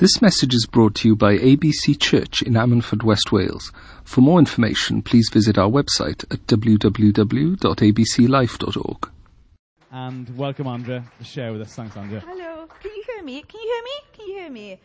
This 0.00 0.20
message 0.22 0.54
is 0.54 0.64
brought 0.64 0.94
to 0.94 1.08
you 1.08 1.14
by 1.14 1.36
ABC 1.36 2.00
Church 2.00 2.40
in 2.40 2.54
Ammanford, 2.54 3.02
West 3.02 3.32
Wales. 3.32 3.70
For 4.02 4.22
more 4.22 4.38
information, 4.38 5.02
please 5.02 5.28
visit 5.30 5.58
our 5.58 5.68
website 5.68 6.24
at 6.32 6.46
www.abclife.org. 6.46 9.10
And 9.92 10.38
welcome, 10.38 10.68
Andrea, 10.68 11.04
to 11.18 11.24
share 11.24 11.52
with 11.52 11.60
us. 11.60 11.74
Thanks, 11.74 11.98
Andrea. 11.98 12.22
Hello. 12.26 12.66
Can 12.80 12.92
you 12.96 13.02
hear 13.08 13.22
me? 13.22 13.42
Can 13.42 13.60
you 13.60 13.68
hear 13.68 13.82
me? 13.82 13.90
Can 14.14 14.26
you 14.26 14.34
hear 14.38 14.50
me? 14.50 14.80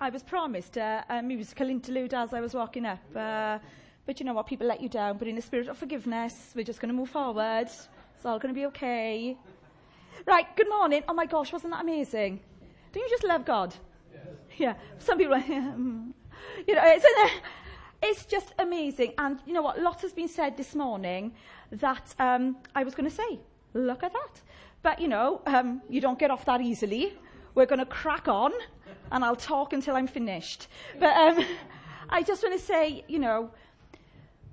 I 0.00 0.10
was 0.10 0.22
promised 0.22 0.78
uh, 0.78 1.02
a 1.08 1.20
musical 1.20 1.68
interlude 1.68 2.14
as 2.14 2.32
I 2.32 2.40
was 2.40 2.54
walking 2.54 2.86
up. 2.86 3.00
Uh, 3.16 3.58
but 4.06 4.20
you 4.20 4.26
know 4.26 4.34
what? 4.34 4.46
People 4.46 4.68
let 4.68 4.80
you 4.80 4.88
down. 4.88 5.18
But 5.18 5.26
in 5.26 5.34
the 5.34 5.42
spirit 5.42 5.66
of 5.66 5.76
forgiveness, 5.76 6.52
we're 6.54 6.62
just 6.62 6.80
going 6.80 6.90
to 6.90 6.94
move 6.94 7.10
forward. 7.10 7.66
It's 7.66 7.88
all 8.24 8.38
going 8.38 8.54
to 8.54 8.60
be 8.60 8.66
okay. 8.66 9.36
Right. 10.24 10.46
Good 10.54 10.68
morning. 10.68 11.02
Oh 11.08 11.14
my 11.14 11.26
gosh, 11.26 11.52
wasn't 11.52 11.72
that 11.72 11.82
amazing? 11.82 12.38
Don't 12.92 13.02
you 13.02 13.10
just 13.10 13.24
love 13.24 13.44
God? 13.44 13.74
Yeah. 14.58 14.74
Some 14.98 15.18
people, 15.18 15.34
are, 15.34 15.38
you 15.48 16.74
know, 16.74 16.82
it's, 16.84 17.04
it's 18.02 18.24
just 18.26 18.52
amazing. 18.58 19.14
And 19.18 19.40
you 19.46 19.52
know 19.52 19.62
what? 19.62 19.80
Lots 19.80 20.02
has 20.02 20.12
been 20.12 20.28
said 20.28 20.56
this 20.56 20.74
morning 20.74 21.32
that 21.70 22.14
um, 22.18 22.56
I 22.74 22.84
was 22.84 22.94
going 22.94 23.08
to 23.08 23.14
say. 23.14 23.40
Look 23.74 24.02
at 24.02 24.12
that. 24.12 24.40
But 24.82 25.00
you 25.00 25.08
know, 25.08 25.40
um, 25.46 25.80
you 25.88 26.00
don't 26.00 26.18
get 26.18 26.30
off 26.30 26.44
that 26.46 26.60
easily. 26.60 27.14
We're 27.54 27.66
going 27.66 27.78
to 27.78 27.86
crack 27.86 28.28
on, 28.28 28.52
and 29.10 29.24
I'll 29.24 29.36
talk 29.36 29.72
until 29.72 29.96
I'm 29.96 30.06
finished. 30.06 30.68
But 30.98 31.16
um, 31.16 31.44
I 32.10 32.22
just 32.22 32.42
want 32.42 32.58
to 32.58 32.64
say, 32.64 33.04
you 33.08 33.18
know, 33.18 33.50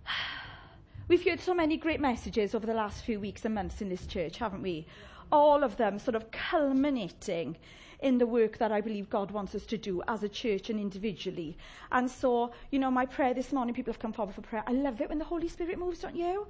we've 1.07 1.23
heard 1.23 1.39
so 1.39 1.53
many 1.53 1.77
great 1.77 1.99
messages 1.99 2.53
over 2.53 2.67
the 2.67 2.73
last 2.73 3.03
few 3.03 3.19
weeks 3.19 3.45
and 3.45 3.55
months 3.55 3.81
in 3.81 3.89
this 3.89 4.05
church, 4.05 4.37
haven't 4.37 4.61
we? 4.61 4.85
All 5.31 5.63
of 5.63 5.77
them 5.77 5.99
sort 5.99 6.15
of 6.15 6.31
culminating 6.31 7.57
in 8.01 8.17
the 8.17 8.25
work 8.25 8.57
that 8.57 8.71
I 8.71 8.81
believe 8.81 9.09
God 9.09 9.31
wants 9.31 9.55
us 9.55 9.65
to 9.67 9.77
do 9.77 10.01
as 10.07 10.23
a 10.23 10.29
church 10.29 10.69
and 10.69 10.79
individually. 10.79 11.57
And 11.91 12.09
so, 12.09 12.51
you 12.71 12.79
know, 12.79 12.91
my 12.91 13.05
prayer 13.05 13.33
this 13.33 13.51
morning, 13.51 13.75
people 13.75 13.91
have 13.91 13.99
come 13.99 14.13
forward 14.13 14.35
for 14.35 14.41
prayer. 14.41 14.63
I 14.67 14.71
love 14.71 15.01
it 15.01 15.09
when 15.09 15.19
the 15.19 15.25
Holy 15.25 15.47
Spirit 15.47 15.77
moves, 15.77 15.99
don't 15.99 16.15
you? 16.15 16.47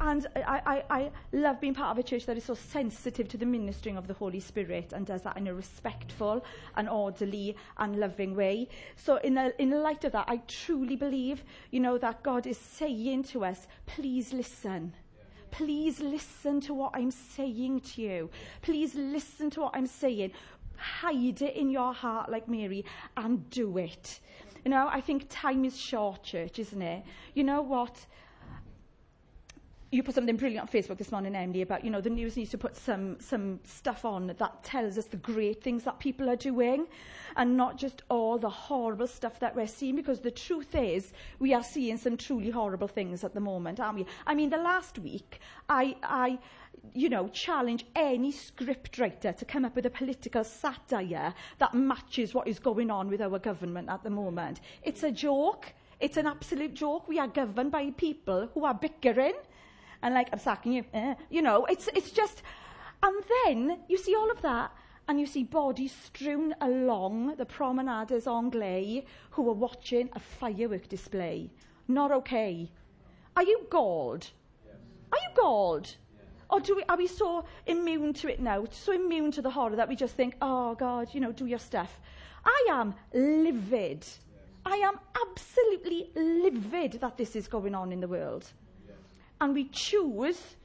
And 0.00 0.26
I, 0.34 0.62
I, 0.64 0.98
I 0.98 1.10
love 1.32 1.60
being 1.60 1.74
part 1.74 1.90
of 1.90 1.98
a 1.98 2.02
church 2.02 2.24
that 2.24 2.36
is 2.36 2.44
so 2.44 2.54
sensitive 2.54 3.28
to 3.28 3.36
the 3.36 3.44
ministering 3.44 3.98
of 3.98 4.06
the 4.06 4.14
Holy 4.14 4.40
Spirit 4.40 4.92
and 4.94 5.04
does 5.04 5.22
that 5.22 5.36
in 5.36 5.46
a 5.46 5.54
respectful 5.54 6.42
and 6.76 6.88
orderly 6.88 7.54
and 7.76 8.00
loving 8.00 8.34
way. 8.34 8.68
So, 8.96 9.16
in, 9.16 9.34
the, 9.34 9.60
in 9.60 9.70
light 9.70 10.04
of 10.04 10.12
that, 10.12 10.24
I 10.26 10.38
truly 10.48 10.96
believe, 10.96 11.44
you 11.70 11.80
know, 11.80 11.98
that 11.98 12.22
God 12.22 12.46
is 12.46 12.56
saying 12.56 13.24
to 13.24 13.44
us, 13.44 13.66
please 13.86 14.32
listen. 14.32 14.94
Please 15.50 16.00
listen 16.00 16.60
to 16.62 16.72
what 16.74 16.92
I'm 16.94 17.10
saying 17.10 17.80
to 17.80 18.02
you. 18.02 18.30
Please 18.62 18.94
listen 18.94 19.50
to 19.50 19.62
what 19.62 19.72
I'm 19.74 19.86
saying 19.86 20.30
hide 20.80 21.42
it 21.42 21.56
in 21.56 21.70
your 21.70 21.92
heart 21.92 22.30
like 22.30 22.48
Mary 22.48 22.84
and 23.16 23.48
do 23.50 23.78
it. 23.78 24.20
You 24.64 24.70
know, 24.70 24.88
I 24.90 25.00
think 25.00 25.26
time 25.28 25.64
is 25.64 25.78
short, 25.78 26.22
church, 26.22 26.58
isn't 26.58 26.82
it? 26.82 27.04
You 27.34 27.44
know 27.44 27.62
what? 27.62 28.06
you 29.92 30.04
put 30.04 30.14
something 30.14 30.36
brilliant 30.36 30.62
on 30.62 30.68
Facebook 30.68 30.98
this 30.98 31.10
morning, 31.10 31.34
Emily, 31.34 31.62
about, 31.62 31.84
you 31.84 31.90
know, 31.90 32.00
the 32.00 32.10
news 32.10 32.36
needs 32.36 32.50
to 32.50 32.58
put 32.58 32.76
some, 32.76 33.18
some 33.18 33.58
stuff 33.64 34.04
on 34.04 34.28
that 34.28 34.62
tells 34.62 34.96
us 34.96 35.06
the 35.06 35.16
great 35.16 35.64
things 35.64 35.82
that 35.82 35.98
people 35.98 36.30
are 36.30 36.36
doing 36.36 36.86
and 37.36 37.56
not 37.56 37.76
just 37.76 38.02
all 38.08 38.38
the 38.38 38.48
horrible 38.48 39.08
stuff 39.08 39.40
that 39.40 39.56
we're 39.56 39.66
seeing 39.66 39.96
because 39.96 40.20
the 40.20 40.30
truth 40.30 40.76
is 40.76 41.12
we 41.40 41.52
are 41.52 41.64
seeing 41.64 41.96
some 41.96 42.16
truly 42.16 42.50
horrible 42.50 42.86
things 42.86 43.24
at 43.24 43.34
the 43.34 43.40
moment, 43.40 43.80
aren't 43.80 43.98
we? 43.98 44.06
I 44.28 44.34
mean, 44.34 44.50
the 44.50 44.58
last 44.58 44.96
week, 45.00 45.40
I, 45.68 45.96
I 46.04 46.38
you 46.94 47.08
know, 47.08 47.28
challenge 47.28 47.86
any 47.94 48.32
scriptwriter 48.32 49.36
to 49.36 49.44
come 49.44 49.64
up 49.64 49.76
with 49.76 49.86
a 49.86 49.90
political 49.90 50.44
satire 50.44 51.34
that 51.58 51.74
matches 51.74 52.34
what 52.34 52.48
is 52.48 52.58
going 52.58 52.90
on 52.90 53.08
with 53.08 53.20
our 53.20 53.38
government 53.38 53.88
at 53.88 54.02
the 54.02 54.10
moment. 54.10 54.60
It's 54.82 55.02
a 55.02 55.10
joke. 55.10 55.72
It's 56.00 56.16
an 56.16 56.26
absolute 56.26 56.74
joke. 56.74 57.08
We 57.08 57.18
are 57.18 57.28
governed 57.28 57.70
by 57.70 57.90
people 57.90 58.48
who 58.54 58.64
are 58.64 58.74
bickering 58.74 59.34
and 60.02 60.14
like, 60.14 60.28
I'm 60.32 60.38
sacking 60.38 60.72
you. 60.72 60.84
Eh. 60.94 61.14
You 61.28 61.42
know, 61.42 61.66
it's, 61.66 61.88
it's 61.94 62.10
just, 62.10 62.42
and 63.02 63.22
then 63.44 63.80
you 63.88 63.98
see 63.98 64.14
all 64.14 64.30
of 64.30 64.40
that, 64.42 64.72
and 65.08 65.18
you 65.18 65.26
see 65.26 65.42
bodies 65.42 65.92
strewn 66.04 66.54
along 66.60 67.34
the 67.36 67.44
Promenade 67.44 68.08
des 68.08 68.30
Anglais 68.30 69.04
who 69.30 69.48
are 69.48 69.54
watching 69.54 70.08
a 70.12 70.20
firework 70.20 70.88
display. 70.88 71.50
Not 71.88 72.12
okay. 72.12 72.70
Are 73.36 73.42
you 73.42 73.66
galled? 73.68 74.30
Yes. 74.64 74.76
Are 75.12 75.18
you 75.18 75.34
galled? 75.34 75.96
or 76.50 76.60
do 76.60 76.76
we, 76.76 76.82
are 76.88 76.96
we 76.96 77.06
so 77.06 77.44
immune 77.66 78.12
to 78.14 78.28
it 78.28 78.40
now, 78.40 78.64
so 78.70 78.92
immune 78.92 79.30
to 79.32 79.42
the 79.42 79.50
horror 79.50 79.76
that 79.76 79.88
we 79.88 79.96
just 79.96 80.14
think, 80.14 80.34
oh 80.42 80.74
God, 80.74 81.08
you 81.12 81.20
know, 81.20 81.32
do 81.32 81.46
your 81.46 81.58
stuff. 81.58 82.00
I 82.44 82.66
am 82.70 82.94
livid. 83.12 84.00
Yes. 84.00 84.18
I 84.64 84.76
am 84.76 84.98
absolutely 85.26 86.10
livid 86.14 87.00
that 87.00 87.16
this 87.16 87.36
is 87.36 87.48
going 87.48 87.74
on 87.74 87.92
in 87.92 88.00
the 88.00 88.08
world. 88.08 88.46
Yes. 88.86 88.96
And 89.40 89.54
we 89.54 89.68
choose 89.72 90.56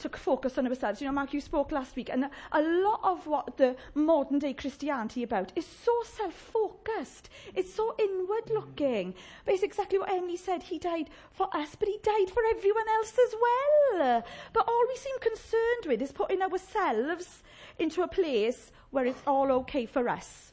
to 0.00 0.08
focus 0.08 0.58
on 0.58 0.66
ourselves. 0.66 1.00
You 1.00 1.06
know, 1.06 1.12
Mark, 1.12 1.32
you 1.32 1.40
spoke 1.40 1.72
last 1.72 1.96
week, 1.96 2.10
and 2.10 2.30
a 2.52 2.62
lot 2.62 3.00
of 3.02 3.26
what 3.26 3.56
the 3.56 3.76
modern 3.94 4.38
day 4.38 4.52
Christianity 4.52 5.22
about 5.22 5.52
is 5.56 5.66
so 5.66 5.92
self 6.04 6.34
focused. 6.34 7.30
It's 7.54 7.72
so 7.72 7.94
inward 7.98 8.50
looking. 8.50 9.14
But 9.44 9.54
it's 9.54 9.62
exactly 9.62 9.98
what 9.98 10.10
Emily 10.10 10.36
said. 10.36 10.62
He 10.62 10.78
died 10.78 11.10
for 11.32 11.48
us, 11.54 11.74
but 11.74 11.88
he 11.88 11.98
died 12.02 12.30
for 12.30 12.42
everyone 12.50 12.88
else 12.88 13.16
as 13.18 13.34
well. 13.40 14.24
But 14.52 14.68
all 14.68 14.84
we 14.88 14.96
seem 14.96 15.18
concerned 15.20 15.86
with 15.86 16.02
is 16.02 16.12
putting 16.12 16.42
ourselves 16.42 17.42
into 17.78 18.02
a 18.02 18.08
place 18.08 18.72
where 18.90 19.06
it's 19.06 19.22
all 19.26 19.50
okay 19.52 19.86
for 19.86 20.08
us. 20.08 20.52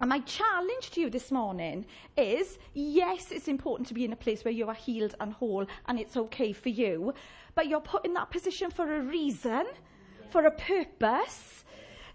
And 0.00 0.10
my 0.10 0.20
challenge 0.20 0.90
to 0.92 1.00
you 1.00 1.10
this 1.10 1.32
morning 1.32 1.84
is 2.16 2.58
yes, 2.72 3.32
it's 3.32 3.48
important 3.48 3.88
to 3.88 3.94
be 3.94 4.04
in 4.04 4.12
a 4.12 4.16
place 4.16 4.44
where 4.44 4.54
you 4.54 4.68
are 4.68 4.74
healed 4.74 5.16
and 5.18 5.32
whole 5.32 5.66
and 5.86 5.98
it's 5.98 6.16
okay 6.16 6.52
for 6.52 6.68
you, 6.68 7.14
but 7.58 7.66
you're 7.66 7.80
put 7.80 8.04
in 8.04 8.14
that 8.14 8.30
position 8.30 8.70
for 8.70 8.94
a 8.94 9.00
reason, 9.00 9.66
for 10.30 10.46
a 10.46 10.50
purpose. 10.52 11.64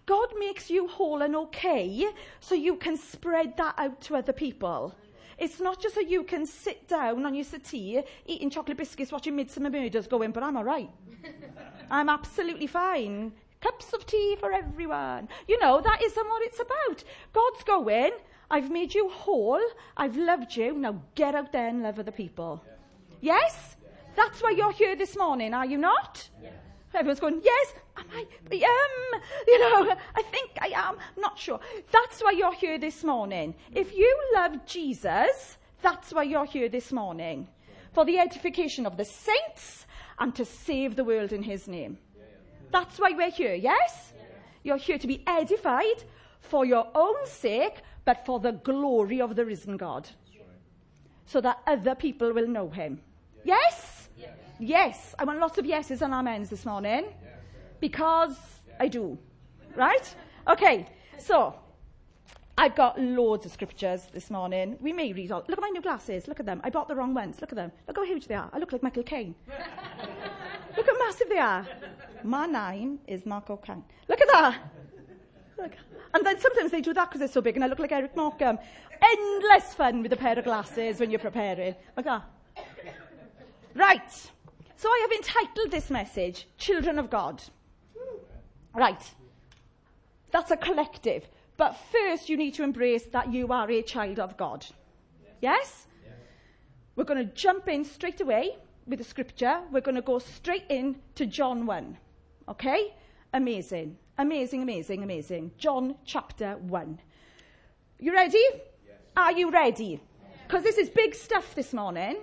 God 0.06 0.30
makes 0.40 0.70
you 0.70 0.88
whole 0.88 1.22
and 1.22 1.36
okay 1.36 2.08
so 2.40 2.56
you 2.56 2.78
can 2.78 2.96
spread 2.96 3.58
that 3.58 3.76
out 3.78 4.00
to 4.04 4.16
other 4.16 4.32
people. 4.32 4.96
It's 5.38 5.60
not 5.60 5.82
just 5.82 5.96
so 5.96 6.00
you 6.00 6.24
can 6.24 6.46
sit 6.46 6.88
down 6.88 7.26
on 7.26 7.36
your 7.36 7.44
settee, 7.44 8.04
eating 8.26 8.50
chocolate 8.50 8.78
biscuits, 8.78 9.12
watching 9.12 9.36
Midsomer 9.36 9.70
Murders, 9.70 10.08
going, 10.08 10.32
but 10.32 10.44
I'm 10.44 10.56
all 10.56 10.64
right. 10.64 10.90
I'm 11.92 12.08
absolutely 12.08 12.68
fine 12.68 13.34
cups 13.60 13.92
of 13.92 14.06
tea 14.06 14.38
for 14.40 14.54
everyone. 14.54 15.28
You 15.50 15.60
know, 15.60 15.82
that 15.82 16.02
isn't 16.02 16.30
what 16.30 16.42
it's 16.44 16.62
about. 16.62 17.04
God's 17.34 17.64
going, 17.64 18.12
I've 18.50 18.72
made 18.72 18.94
you 18.94 19.10
whole, 19.10 19.62
I've 19.98 20.16
loved 20.16 20.56
you, 20.56 20.78
now 20.78 21.02
get 21.16 21.36
out 21.36 21.52
there 21.52 21.68
and 21.68 21.84
love 21.84 22.00
other 22.00 22.12
people. 22.12 22.64
Yes? 23.20 23.52
yes? 23.52 23.76
That's 24.16 24.42
why 24.42 24.52
you're 24.52 24.72
here 24.72 24.96
this 24.96 25.18
morning, 25.18 25.54
are 25.54 25.66
you 25.66 25.78
not? 25.78 26.30
Yes. 26.42 26.54
Everyone's 26.94 27.20
going, 27.20 27.42
yes, 27.44 27.74
am 27.98 28.06
I? 28.14 28.22
Um, 28.22 29.22
you 29.48 29.60
know, 29.60 29.96
I 30.16 30.22
think 30.22 30.52
I 30.62 30.68
am, 30.76 30.98
not 31.18 31.40
sure. 31.40 31.60
That's 31.92 32.22
why 32.22 32.32
you're 32.32 32.54
here 32.54 32.78
this 32.78 33.04
morning. 33.04 33.56
If 33.74 33.96
you 33.96 34.16
love 34.36 34.66
Jesus, 34.66 35.58
that's 35.82 36.14
why 36.14 36.24
you're 36.24 36.46
here 36.46 36.70
this 36.70 36.92
morning. 36.92 37.48
For 37.94 38.06
the 38.06 38.20
edification 38.20 38.86
of 38.86 38.98
the 38.98 39.06
saints 39.06 39.88
and 40.20 40.36
to 40.36 40.46
save 40.46 40.96
the 40.96 41.04
world 41.04 41.34
in 41.34 41.44
his 41.44 41.68
name. 41.68 41.98
That's 42.72 43.00
why 43.00 43.12
we're 43.12 43.32
here, 43.32 43.56
yes? 43.56 44.14
You're 44.64 44.78
here 44.78 44.98
to 44.98 45.08
be 45.08 45.24
edified 45.28 46.04
for 46.40 46.66
your 46.66 46.88
own 46.96 47.26
sake, 47.26 47.82
but 48.06 48.26
for 48.26 48.40
the 48.40 48.52
glory 48.52 49.22
of 49.22 49.36
the 49.36 49.46
risen 49.46 49.78
God. 49.78 50.10
So 51.26 51.42
that 51.42 51.62
other 51.66 51.96
people 51.96 52.34
will 52.34 52.48
know 52.48 52.70
him. 52.70 53.02
Yes? 53.44 53.93
Yes. 54.64 55.14
I 55.20 55.26
want 55.26 55.40
lots 55.40 55.58
of 55.58 55.66
yeses 55.66 56.02
and 56.02 56.14
amens 56.14 56.50
this 56.50 56.66
morning. 56.66 57.06
Because 57.82 58.38
I 58.80 58.88
do. 58.88 59.18
Right? 59.76 60.16
Okay. 60.48 60.88
So, 61.18 61.56
I've 62.58 62.76
got 62.76 63.00
loads 63.00 63.46
of 63.46 63.52
scriptures 63.52 64.08
this 64.14 64.30
morning. 64.30 64.78
We 64.80 64.94
may 64.94 65.12
read 65.12 65.34
all. 65.34 65.44
Look 65.50 65.58
at 65.58 65.62
my 65.62 65.70
new 65.70 65.82
glasses. 65.82 66.30
Look 66.30 66.40
at 66.40 66.46
them. 66.46 66.62
I 66.64 66.70
bought 66.70 66.88
the 66.88 66.96
wrong 66.96 67.14
ones. 67.14 67.42
Look 67.42 67.52
at 67.52 67.58
them. 67.58 67.74
Look 67.88 67.98
how 67.98 68.06
huge 68.06 68.28
they 68.28 68.36
are. 68.36 68.50
I 68.54 68.58
look 68.58 68.72
like 68.72 68.82
Michael 68.82 69.04
Caine. 69.04 69.36
look 70.78 70.86
how 70.86 70.98
massive 70.98 71.28
they 71.28 71.40
are. 71.40 71.68
My 72.24 72.46
name 72.46 73.00
is 73.06 73.26
Michael 73.26 73.58
Caine. 73.58 73.84
Look 74.08 74.22
at 74.22 74.28
that. 74.32 74.60
Look. 75.58 75.74
And 76.14 76.26
then 76.26 76.40
sometimes 76.40 76.72
they 76.72 76.82
do 76.82 76.94
that 76.94 77.10
because 77.10 77.20
they're 77.20 77.28
so 77.28 77.42
big 77.42 77.56
and 77.56 77.66
I 77.66 77.68
look 77.68 77.80
like 77.80 77.92
Eric 77.92 78.16
Morecambe. 78.16 78.60
Endless 79.02 79.74
fun 79.74 80.04
with 80.04 80.14
a 80.14 80.18
pair 80.18 80.40
of 80.40 80.46
glasses 80.46 81.02
when 81.02 81.12
you're 81.12 81.20
preparing. 81.20 81.76
Look 81.98 82.06
at 82.06 82.24
that. 82.56 82.66
Right. 83.76 84.32
So 84.84 84.90
I 84.90 85.08
have 85.08 85.12
entitled 85.14 85.72
this 85.72 85.90
message, 85.90 86.46
Children 86.58 87.00
of 87.00 87.10
God. 87.10 87.42
Right. 88.76 89.02
That's 90.30 90.52
a 90.52 90.58
collective. 90.58 91.26
But 91.56 91.78
first 91.90 92.28
you 92.28 92.36
need 92.36 92.54
to 92.56 92.64
embrace 92.64 93.04
that 93.14 93.32
you 93.32 93.54
are 93.54 93.72
a 93.72 93.82
child 93.82 94.20
of 94.20 94.36
God. 94.36 94.66
Yes? 95.40 95.88
yes? 96.04 96.18
We're 96.98 97.06
going 97.06 97.26
to 97.26 97.34
jump 97.34 97.70
in 97.70 97.86
straight 97.86 98.20
away 98.20 98.58
with 98.86 99.00
the 99.00 99.06
scripture. 99.06 99.62
We're 99.72 99.80
going 99.80 99.96
to 99.96 100.02
go 100.02 100.20
straight 100.20 100.66
in 100.68 100.98
to 101.16 101.26
John 101.26 101.66
1. 101.66 101.98
Okay? 102.50 102.94
Amazing. 103.34 103.98
Amazing, 104.18 104.64
amazing, 104.64 105.02
amazing. 105.02 105.52
John 105.58 105.96
chapter 106.04 106.58
1. 106.58 107.00
You 108.00 108.12
ready? 108.14 108.46
Yes. 108.86 108.98
Are 109.16 109.32
you 109.32 109.50
ready? 109.50 110.02
Because 110.46 110.64
this 110.64 110.78
is 110.78 110.90
big 110.90 111.16
stuff 111.16 111.56
this 111.56 111.72
morning. 111.72 112.18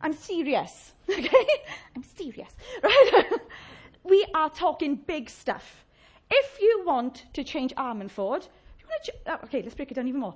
I'm 0.00 0.12
serious. 0.12 0.92
Okay? 1.08 1.46
I'm 1.94 2.02
serious. 2.02 2.50
Right? 2.82 3.24
we 4.04 4.26
are 4.34 4.50
talking 4.50 4.96
big 4.96 5.30
stuff. 5.30 5.84
If 6.28 6.60
you 6.60 6.82
want 6.84 7.26
to 7.34 7.44
change 7.44 7.72
Ammanford, 7.76 8.48
you 8.80 8.86
want 8.88 9.04
to 9.04 9.12
ch- 9.12 9.14
oh, 9.26 9.38
okay, 9.44 9.62
let's 9.62 9.76
break 9.76 9.92
it 9.92 9.94
down 9.94 10.08
even 10.08 10.20
more. 10.20 10.34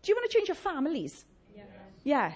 Do 0.00 0.10
you 0.10 0.16
want 0.16 0.30
to 0.30 0.34
change 0.34 0.48
your 0.48 0.54
families? 0.54 1.26
Yes. 1.54 1.66
Yeah. 2.04 2.32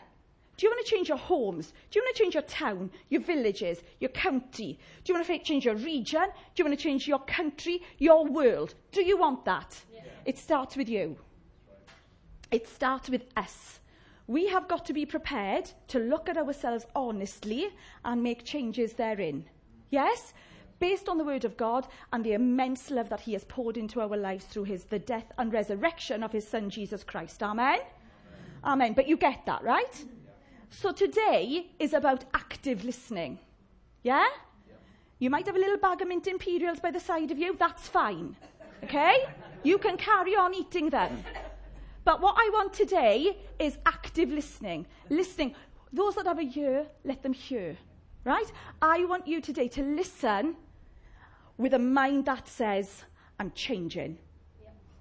Do 0.57 0.67
you 0.67 0.71
want 0.71 0.85
to 0.85 0.91
change 0.95 1.09
your 1.09 1.17
homes? 1.19 1.73
Do 1.91 1.99
you 1.99 2.05
want 2.05 2.15
to 2.15 2.23
change 2.23 2.35
your 2.35 2.43
town, 2.43 2.91
your 3.09 3.23
villages, 3.23 3.83
your 4.01 4.11
county? 4.11 4.79
Do 5.03 5.13
you 5.13 5.19
want 5.19 5.27
to 5.27 5.39
change 5.39 5.65
your 5.65 5.77
region? 5.77 6.25
Do 6.55 6.63
you 6.63 6.65
want 6.67 6.79
to 6.79 6.83
change 6.83 7.09
your 7.09 7.21
country, 7.21 7.83
your 7.99 8.27
world? 8.27 8.75
Do 8.93 9.03
you 9.03 9.17
want 9.17 9.47
that? 9.47 9.81
Yes. 9.93 10.05
It 10.27 10.39
starts 10.39 10.77
with 10.77 10.89
you. 10.89 11.17
It 12.51 12.69
starts 12.69 13.09
with 13.09 13.25
us. 13.35 13.81
We 14.27 14.47
have 14.49 14.69
got 14.69 14.85
to 14.87 14.93
be 14.93 15.05
prepared 15.05 15.71
to 15.89 15.99
look 15.99 16.29
at 16.29 16.37
ourselves 16.37 16.87
honestly 16.95 17.69
and 18.05 18.23
make 18.23 18.45
changes 18.45 18.95
therein. 18.95 19.45
Yes? 19.91 20.35
Based 20.79 21.09
on 21.09 21.19
the 21.19 21.25
word 21.25 21.45
of 21.45 21.57
God 21.57 21.87
and 22.13 22.25
the 22.25 22.33
immense 22.33 22.91
love 22.91 23.09
that 23.09 23.21
he 23.21 23.35
has 23.35 23.45
poured 23.45 23.77
into 23.77 24.01
our 24.01 24.17
lives 24.17 24.45
through 24.47 24.65
his 24.65 24.85
the 24.85 24.99
death 24.99 25.31
and 25.39 25.53
resurrection 25.53 26.23
of 26.23 26.33
his 26.33 26.47
son 26.47 26.71
Jesus 26.71 27.05
Christ. 27.05 27.43
Amen. 27.43 27.81
Amen. 27.81 27.83
Amen. 28.65 28.93
But 28.95 29.09
you 29.09 29.17
get 29.17 29.45
that, 29.47 29.63
right? 29.63 30.05
So 30.71 30.91
today 30.91 31.67
is 31.79 31.93
about 31.93 32.25
active 32.33 32.85
listening. 32.85 33.39
Yeah? 34.03 34.27
You 35.19 35.31
might 35.31 35.47
have 35.47 35.55
a 35.55 35.59
little 35.59 35.77
bag 35.77 36.01
of 36.03 36.09
mint 36.09 36.27
imperials 36.27 36.81
by 36.81 36.91
the 36.91 36.99
side 36.99 37.31
of 37.31 37.39
you. 37.39 37.55
That's 37.59 37.87
fine. 37.87 38.35
Okay? 38.83 39.27
You 39.63 39.79
can 39.79 39.97
carry 39.97 40.35
on 40.35 40.55
eating 40.55 40.91
them. 40.91 41.23
But 42.05 42.21
what 42.21 42.35
I 42.37 42.51
want 42.53 42.73
today 42.73 43.37
is 43.59 43.79
active 43.87 44.31
listening. 44.31 44.87
Listening. 45.09 45.55
Those 45.93 46.15
that 46.17 46.27
have 46.27 46.39
a 46.39 46.43
ear, 46.43 46.87
let 47.05 47.23
them 47.23 47.33
hear. 47.33 47.77
Right? 48.25 48.51
I 48.81 49.05
want 49.05 49.27
you 49.27 49.41
today 49.41 49.69
to 49.69 49.83
listen 49.83 50.57
with 51.59 51.75
a 51.75 51.79
mind 51.79 52.27
that 52.27 52.49
says, 52.49 53.05
I'm 53.39 53.53
changing. 53.53 54.19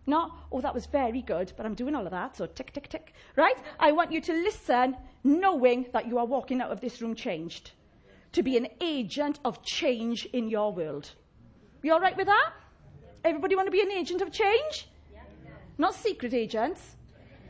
Not, 0.07 0.31
oh, 0.51 0.62
that 0.62 0.74
was 0.74 0.88
very 0.88 1.21
good, 1.21 1.53
but 1.56 1.65
I'm 1.65 1.75
doing 1.75 1.95
all 1.95 2.06
of 2.06 2.12
that, 2.12 2.36
so 2.36 2.48
tick, 2.48 2.74
tick, 2.74 2.89
tick. 2.89 3.13
Right? 3.36 3.57
I 3.80 3.92
want 3.92 4.12
you 4.12 4.19
to 4.21 4.33
listen 4.33 4.98
knowing 5.24 5.86
that 5.94 6.07
you 6.07 6.18
are 6.18 6.25
walking 6.25 6.62
out 6.62 6.71
of 6.71 6.81
this 6.81 7.01
room 7.01 7.15
changed. 7.15 7.71
To 8.33 8.44
be 8.44 8.57
an 8.57 8.68
agent 8.80 9.39
of 9.45 9.63
change 9.63 10.25
in 10.27 10.50
your 10.50 10.74
world. 10.74 11.12
You 11.83 11.94
all 11.94 12.00
right 12.00 12.18
with 12.18 12.27
that? 12.27 12.53
Everybody 13.24 13.56
want 13.56 13.68
to 13.68 13.71
be 13.71 13.81
an 13.81 13.92
agent 13.92 14.21
of 14.21 14.31
change? 14.31 14.88
Not 15.81 15.95
secret 15.95 16.31
agents. 16.36 16.95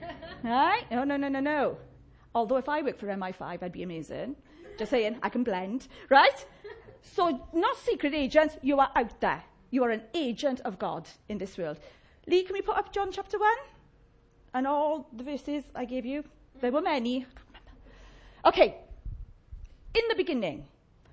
right? 0.43 0.89
No, 0.89 1.03
no, 1.03 1.17
no, 1.17 1.27
no, 1.27 1.41
no. 1.41 1.77
Although 2.33 2.55
if 2.55 2.69
I 2.69 2.81
worked 2.81 3.01
for 3.01 3.07
MI5, 3.07 3.61
I'd 3.61 3.73
be 3.73 3.83
amazing. 3.83 4.37
Just 4.79 4.91
saying, 4.91 5.17
I 5.21 5.27
can 5.27 5.43
blend. 5.43 5.89
Right? 6.07 6.45
So, 7.01 7.45
not 7.51 7.75
secret 7.75 8.13
agents, 8.13 8.55
you 8.61 8.79
are 8.79 8.89
out 8.95 9.19
there. 9.19 9.43
You 9.69 9.83
are 9.83 9.89
an 9.89 10.03
agent 10.13 10.61
of 10.61 10.79
God 10.79 11.09
in 11.27 11.39
this 11.39 11.57
world. 11.57 11.79
Lee, 12.25 12.43
can 12.43 12.53
we 12.53 12.61
put 12.61 12.77
up 12.77 12.93
John 12.93 13.11
chapter 13.11 13.37
1? 13.37 13.51
And 14.53 14.65
all 14.65 15.09
the 15.11 15.25
verses 15.25 15.65
I 15.75 15.83
gave 15.83 16.05
you? 16.05 16.23
There 16.61 16.71
were 16.71 16.81
many. 16.81 17.25
Okay. 18.45 18.77
In 19.93 20.03
the 20.07 20.15
beginning 20.15 20.67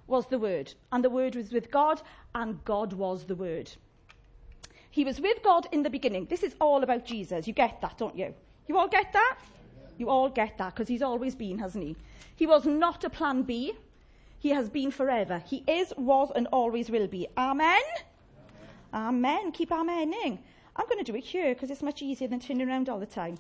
was 0.07 0.29
the 0.29 0.39
Word, 0.39 0.73
and 0.93 1.03
the 1.03 1.11
Word 1.11 1.35
was 1.35 1.51
with 1.51 1.73
God, 1.73 2.01
and 2.37 2.65
God 2.65 2.93
was 2.93 3.25
the 3.25 3.35
Word. 3.35 3.73
He 4.99 5.05
was 5.05 5.21
with 5.21 5.45
God 5.45 5.69
in 5.71 5.85
the 5.85 5.91
beginning. 5.91 6.25
This 6.25 6.43
is 6.43 6.57
all 6.61 6.83
about 6.83 7.05
Jesus. 7.05 7.47
You 7.47 7.53
get 7.53 7.81
that, 7.83 7.97
don't 7.99 8.19
you? 8.19 8.35
You 8.67 8.77
all 8.77 8.89
get 8.89 9.13
that? 9.13 9.39
You 9.97 10.09
all 10.09 10.29
get 10.29 10.59
that 10.59 10.75
because 10.75 10.89
he's 10.89 11.03
always 11.03 11.37
been, 11.37 11.57
hasn't 11.57 11.85
he? 11.85 11.95
He 12.35 12.49
was 12.49 12.67
not 12.67 13.05
a 13.05 13.09
plan 13.09 13.45
B. 13.45 13.75
He 14.41 14.49
has 14.49 14.69
been 14.69 14.91
forever. 14.91 15.41
He 15.47 15.63
is, 15.69 15.93
was, 15.97 16.33
and 16.35 16.49
always 16.49 16.91
will 16.91 17.07
be. 17.07 17.29
Amen? 17.37 17.81
Amen. 18.93 19.07
Amen. 19.07 19.53
Keep 19.53 19.71
amening. 19.71 20.41
I'm 20.75 20.87
going 20.89 20.99
to 20.99 21.05
do 21.05 21.17
it 21.17 21.23
here 21.23 21.55
because 21.55 21.71
it's 21.71 21.81
much 21.81 22.03
easier 22.03 22.27
than 22.27 22.41
turning 22.41 22.69
around 22.69 22.89
all 22.89 22.99
the 22.99 23.07
time. 23.07 23.39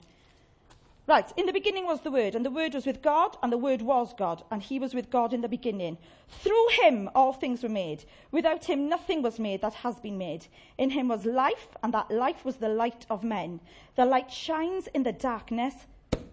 Right, 1.08 1.32
in 1.38 1.46
the 1.46 1.54
beginning 1.54 1.86
was 1.86 2.02
the 2.02 2.10
Word, 2.10 2.34
and 2.34 2.44
the 2.44 2.50
Word 2.50 2.74
was 2.74 2.84
with 2.84 3.00
God, 3.00 3.38
and 3.42 3.50
the 3.50 3.56
Word 3.56 3.80
was 3.80 4.12
God, 4.12 4.44
and 4.50 4.62
He 4.62 4.78
was 4.78 4.94
with 4.94 5.08
God 5.08 5.32
in 5.32 5.40
the 5.40 5.48
beginning. 5.48 5.96
Through 6.28 6.68
Him 6.82 7.08
all 7.14 7.32
things 7.32 7.62
were 7.62 7.70
made. 7.70 8.04
Without 8.30 8.66
Him 8.66 8.90
nothing 8.90 9.22
was 9.22 9.38
made 9.38 9.62
that 9.62 9.72
has 9.72 9.98
been 10.00 10.18
made. 10.18 10.48
In 10.76 10.90
Him 10.90 11.08
was 11.08 11.24
life, 11.24 11.68
and 11.82 11.94
that 11.94 12.10
life 12.10 12.44
was 12.44 12.56
the 12.56 12.68
light 12.68 13.06
of 13.08 13.24
men. 13.24 13.60
The 13.96 14.04
light 14.04 14.30
shines 14.30 14.86
in 14.88 15.02
the 15.02 15.12
darkness, 15.12 15.86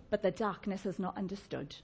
but 0.09 0.21
the 0.23 0.31
darkness 0.31 0.83
has 0.83 0.99
not 0.99 1.17
understood. 1.17 1.77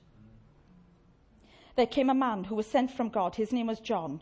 There 1.77 1.87
came 1.87 2.09
a 2.09 2.13
man 2.13 2.43
who 2.43 2.55
was 2.55 2.67
sent 2.67 2.91
from 2.91 3.07
God. 3.07 3.35
His 3.35 3.53
name 3.53 3.67
was 3.67 3.79
John. 3.79 4.21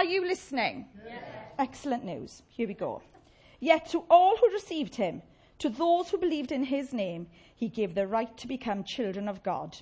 Are 0.00 0.04
you 0.04 0.22
listening? 0.22 0.86
Yes. 1.06 1.22
Excellent 1.58 2.06
news. 2.06 2.42
Here 2.48 2.66
we 2.66 2.72
go. 2.72 3.02
Yet 3.60 3.90
to 3.90 3.98
all 4.08 4.34
who 4.34 4.50
received 4.50 4.94
him, 4.94 5.20
to 5.58 5.68
those 5.68 6.08
who 6.08 6.16
believed 6.16 6.52
in 6.52 6.64
his 6.64 6.94
name, 6.94 7.26
he 7.54 7.68
gave 7.68 7.94
the 7.94 8.06
right 8.06 8.34
to 8.38 8.48
become 8.48 8.82
children 8.82 9.28
of 9.28 9.42
God. 9.42 9.76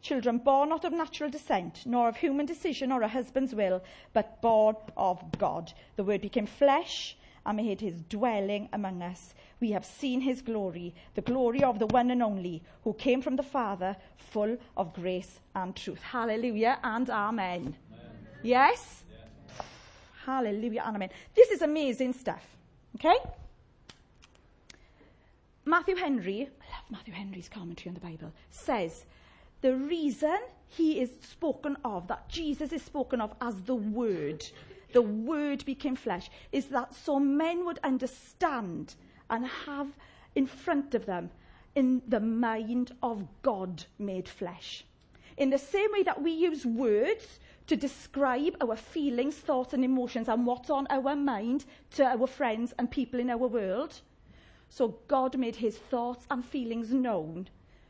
Children 0.00 0.38
born 0.38 0.70
not 0.70 0.86
of 0.86 0.94
natural 0.94 1.28
descent, 1.28 1.82
nor 1.84 2.08
of 2.08 2.16
human 2.16 2.46
decision 2.46 2.90
or 2.90 3.02
a 3.02 3.08
husband's 3.08 3.54
will, 3.54 3.82
but 4.14 4.40
born 4.40 4.74
of 4.96 5.22
God. 5.36 5.74
The 5.96 6.04
word 6.04 6.22
became 6.22 6.46
flesh 6.46 7.18
and 7.44 7.58
made 7.58 7.82
his 7.82 8.00
dwelling 8.04 8.70
among 8.72 9.02
us. 9.02 9.34
We 9.60 9.72
have 9.72 9.84
seen 9.84 10.22
his 10.22 10.40
glory, 10.40 10.94
the 11.14 11.20
glory 11.20 11.62
of 11.62 11.78
the 11.78 11.88
one 11.88 12.10
and 12.10 12.22
only, 12.22 12.62
who 12.84 12.94
came 12.94 13.20
from 13.20 13.36
the 13.36 13.42
Father, 13.42 13.98
full 14.16 14.56
of 14.78 14.94
grace 14.94 15.40
and 15.54 15.76
truth. 15.76 16.00
Hallelujah 16.00 16.78
and 16.82 17.10
amen. 17.10 17.76
amen. 17.92 18.16
Yes? 18.42 19.04
Hallelujah 20.28 20.82
amen. 20.86 21.08
This 21.34 21.48
is 21.48 21.62
amazing 21.62 22.12
stuff. 22.12 22.44
Okay? 22.96 23.16
Matthew 25.64 25.96
Henry, 25.96 26.50
I 26.60 26.72
love 26.74 26.90
Matthew 26.90 27.14
Henry's 27.14 27.48
commentary 27.48 27.88
on 27.88 27.94
the 27.94 28.00
Bible, 28.00 28.30
says 28.50 29.06
the 29.62 29.74
reason 29.74 30.36
he 30.66 31.00
is 31.00 31.10
spoken 31.22 31.78
of, 31.82 32.08
that 32.08 32.28
Jesus 32.28 32.74
is 32.74 32.82
spoken 32.82 33.22
of 33.22 33.32
as 33.40 33.62
the 33.62 33.74
Word, 33.74 34.44
the 34.92 35.00
Word 35.00 35.64
became 35.64 35.96
flesh, 35.96 36.28
is 36.52 36.66
that 36.66 36.94
so 36.94 37.18
men 37.18 37.64
would 37.64 37.78
understand 37.82 38.96
and 39.30 39.46
have 39.46 39.88
in 40.34 40.46
front 40.46 40.94
of 40.94 41.06
them 41.06 41.30
in 41.74 42.02
the 42.06 42.20
mind 42.20 42.92
of 43.02 43.26
God 43.40 43.84
made 43.98 44.28
flesh. 44.28 44.84
In 45.38 45.48
the 45.48 45.58
same 45.58 45.90
way 45.90 46.02
that 46.02 46.20
we 46.20 46.32
use 46.32 46.66
words 46.66 47.38
to 47.68 47.76
describe 47.76 48.56
our 48.60 48.76
feelings, 48.76 49.36
thoughts, 49.36 49.72
and 49.72 49.84
emotions 49.84 50.28
and 50.28 50.46
what's 50.46 50.70
on 50.70 50.86
our 50.90 51.14
mind 51.14 51.64
to 51.92 52.04
our 52.04 52.26
friends 52.26 52.74
and 52.78 52.90
people 52.90 53.20
in 53.20 53.30
our 53.30 53.36
world. 53.36 54.00
So 54.68 54.98
God 55.06 55.38
made 55.38 55.56
his 55.56 55.76
thoughts 55.76 56.26
and 56.30 56.44
feelings 56.44 56.92
known 56.92 57.48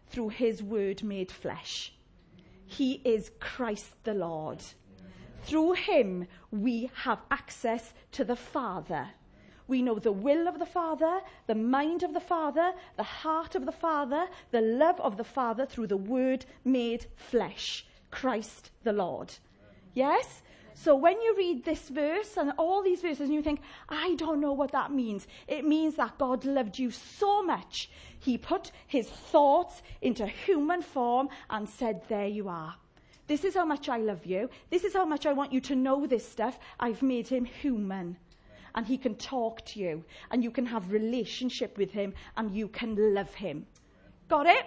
through 0.08 0.30
his 0.30 0.62
word 0.62 1.02
made 1.02 1.30
flesh. 1.30 1.92
He 2.66 3.00
is 3.04 3.30
Christ 3.40 3.94
the 4.04 4.14
Lord. 4.14 4.62
Through 5.42 5.75
him, 5.75 6.26
we 6.50 6.90
have 7.04 7.20
access 7.30 7.94
to 8.12 8.25
the 8.25 8.37
Father. 8.37 9.08
We 9.68 9.82
know 9.82 9.99
the 9.99 10.12
will 10.12 10.49
of 10.49 10.58
the 10.58 10.66
Father, 10.66 11.20
the 11.47 11.54
mind 11.54 12.02
of 12.02 12.14
the 12.14 12.20
Father, 12.20 12.73
the 12.97 13.02
heart 13.02 13.54
of 13.54 13.64
the 13.64 13.73
Father, 13.73 14.26
the 14.50 14.61
love 14.61 15.00
of 15.00 15.16
the 15.16 15.25
Father 15.25 15.66
through 15.66 15.87
the 15.87 15.97
Word 15.97 16.47
made 16.64 17.06
flesh, 17.16 17.87
Christ 18.11 18.70
the 18.82 18.92
Lord. 18.92 19.35
Yes? 19.95 20.42
So 20.75 20.95
when 20.95 21.21
you 21.21 21.35
read 21.37 21.64
this 21.64 21.88
verse 21.88 22.37
and 22.37 22.52
all 22.57 22.85
these 22.85 23.00
verses 23.00 23.23
and 23.23 23.35
you 23.35 23.42
think, 23.42 23.61
I 23.88 24.14
don't 24.14 24.40
know 24.40 24.52
what 24.52 24.71
that 24.73 24.92
means, 24.92 25.26
it 25.49 25.66
means 25.66 25.97
that 25.97 26.18
God 26.18 26.45
loved 26.45 26.78
you 26.78 26.92
so 26.92 27.42
much. 27.42 27.90
He 28.21 28.38
put 28.38 28.71
his 28.87 29.09
thoughts 29.09 29.83
into 30.02 30.26
human 30.26 30.83
form 30.83 31.30
and 31.50 31.68
said, 31.68 32.02
There 32.09 32.28
you 32.28 32.49
are. 32.49 32.76
This 33.26 33.45
is 33.45 33.54
how 33.54 33.64
much 33.64 33.88
I 33.88 33.99
love 33.99 34.25
you. 34.25 34.49
This 34.71 34.85
is 34.85 34.95
how 34.95 35.04
much 35.04 35.26
I 35.26 35.33
want 35.33 35.52
you 35.52 35.61
to 35.62 35.75
know 35.75 36.07
this 36.07 36.26
stuff. 36.26 36.59
I've 36.78 37.02
made 37.02 37.26
him 37.26 37.45
human. 37.45 38.16
And 38.75 38.87
he 38.87 38.97
can 38.97 39.16
talk 39.16 39.64
to 39.66 39.80
you. 39.80 40.04
And 40.30 40.45
you 40.45 40.50
can 40.50 40.64
have 40.66 40.92
relationship 40.92 41.76
with 41.76 41.90
him. 41.90 42.14
And 42.37 42.54
you 42.54 42.68
can 42.68 43.14
love 43.14 43.35
him. 43.35 43.66
Got 44.28 44.47
it? 44.47 44.64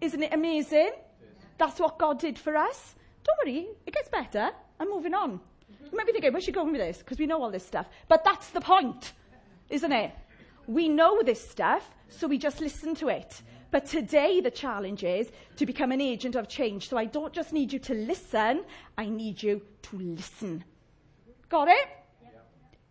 Isn't 0.00 0.22
it 0.22 0.32
amazing? 0.32 0.92
That's 1.58 1.80
what 1.80 1.98
God 1.98 2.20
did 2.20 2.38
for 2.38 2.56
us. 2.56 2.94
Don't 3.28 3.46
worry, 3.46 3.68
it 3.86 3.92
gets 3.92 4.08
better. 4.08 4.50
I'm 4.80 4.88
moving 4.88 5.12
on. 5.12 5.38
You 5.84 5.96
might 5.96 6.06
be 6.06 6.12
thinking, 6.12 6.32
where's 6.32 6.44
she 6.44 6.52
going 6.52 6.72
with 6.72 6.80
this? 6.80 6.98
Because 6.98 7.18
we 7.18 7.26
know 7.26 7.42
all 7.42 7.50
this 7.50 7.66
stuff. 7.66 7.86
But 8.08 8.24
that's 8.24 8.48
the 8.48 8.60
point, 8.60 9.12
isn't 9.68 9.92
it? 9.92 10.12
We 10.66 10.88
know 10.88 11.22
this 11.22 11.46
stuff, 11.46 11.90
so 12.08 12.26
we 12.26 12.38
just 12.38 12.60
listen 12.60 12.94
to 12.96 13.08
it. 13.08 13.42
But 13.70 13.84
today, 13.84 14.40
the 14.40 14.50
challenge 14.50 15.04
is 15.04 15.30
to 15.56 15.66
become 15.66 15.92
an 15.92 16.00
agent 16.00 16.36
of 16.36 16.48
change. 16.48 16.88
So 16.88 16.96
I 16.96 17.04
don't 17.04 17.34
just 17.34 17.52
need 17.52 17.70
you 17.70 17.78
to 17.80 17.94
listen, 17.94 18.64
I 18.96 19.06
need 19.06 19.42
you 19.42 19.60
to 19.82 19.98
listen. 19.98 20.64
Got 21.50 21.68
it? 21.68 21.88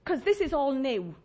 Because 0.04 0.22
this 0.22 0.40
is 0.40 0.54
all 0.54 0.72
new. 0.72 1.16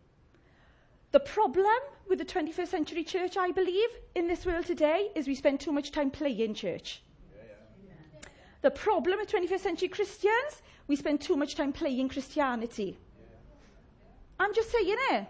The 1.11 1.21
problem 1.21 1.66
with 2.09 2.19
the 2.19 2.25
21st 2.25 2.69
century 2.69 3.04
church, 3.04 3.37
I 3.37 3.50
believe, 3.50 3.90
in 4.14 4.26
this 4.26 4.47
world 4.47 4.64
today, 4.64 5.11
is 5.14 5.26
we 5.26 5.35
spend 5.35 5.61
too 5.61 5.73
much 5.73 5.92
time 5.92 6.11
playing 6.11 6.54
church. 6.54 7.02
The 8.62 8.71
problem 8.71 9.19
with 9.19 9.31
21st 9.31 9.61
century 9.61 9.88
Christians, 9.88 10.62
we 10.87 10.97
spend 10.97 11.21
too 11.21 11.37
much 11.37 11.57
time 11.57 11.73
playing 11.73 12.09
Christianity. 12.09 12.97
I'm 14.38 14.54
just 14.54 14.71
saying 14.71 14.97
it. 15.11 15.26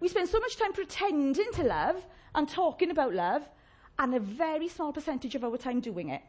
We 0.00 0.08
spend 0.08 0.28
so 0.28 0.38
much 0.38 0.56
time 0.56 0.72
pretending 0.72 1.52
to 1.54 1.64
love 1.64 2.04
and 2.34 2.48
talking 2.48 2.90
about 2.90 3.14
love, 3.14 3.48
and 3.98 4.14
a 4.14 4.20
very 4.20 4.68
small 4.68 4.92
percentage 4.92 5.34
of 5.34 5.44
our 5.44 5.56
time 5.56 5.80
doing 5.80 6.08
it. 6.08 6.22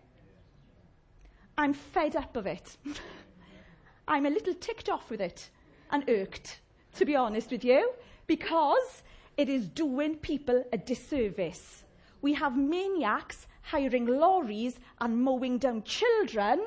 I'm 1.58 1.74
fed 1.74 2.16
up 2.16 2.36
of 2.36 2.46
it. 2.46 2.78
I'm 4.08 4.26
a 4.26 4.30
little 4.30 4.54
ticked 4.54 4.90
off 4.90 5.10
with 5.10 5.22
it 5.22 5.50
and 5.90 6.08
irked, 6.10 6.60
to 6.98 7.06
be 7.06 7.16
honest 7.16 7.52
with 7.52 7.64
you, 7.64 7.92
because 8.28 9.04
it 9.38 9.50
is 9.50 9.68
doing 9.68 10.16
people 10.16 10.64
a 10.72 10.78
disservice. 10.78 11.84
We 12.22 12.34
have 12.34 12.58
maniacs 12.58 13.48
hiring 13.66 14.06
lorries 14.06 14.80
and 15.00 15.22
mowing 15.22 15.58
down 15.58 15.84
children 15.84 16.62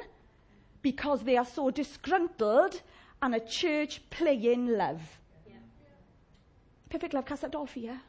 because 0.83 1.23
they 1.23 1.37
are 1.37 1.45
so 1.45 1.71
disgruntled 1.71 2.83
and 3.23 3.35
a 3.35 3.41
church 3.41 4.01
playing 4.11 4.67
love. 4.67 5.19
Yeah. 5.47 5.55
Perfect 6.91 7.15
love 7.15 7.27
casts 7.27 7.45
out 7.45 7.55
all 7.55 7.67
fear. 7.67 8.01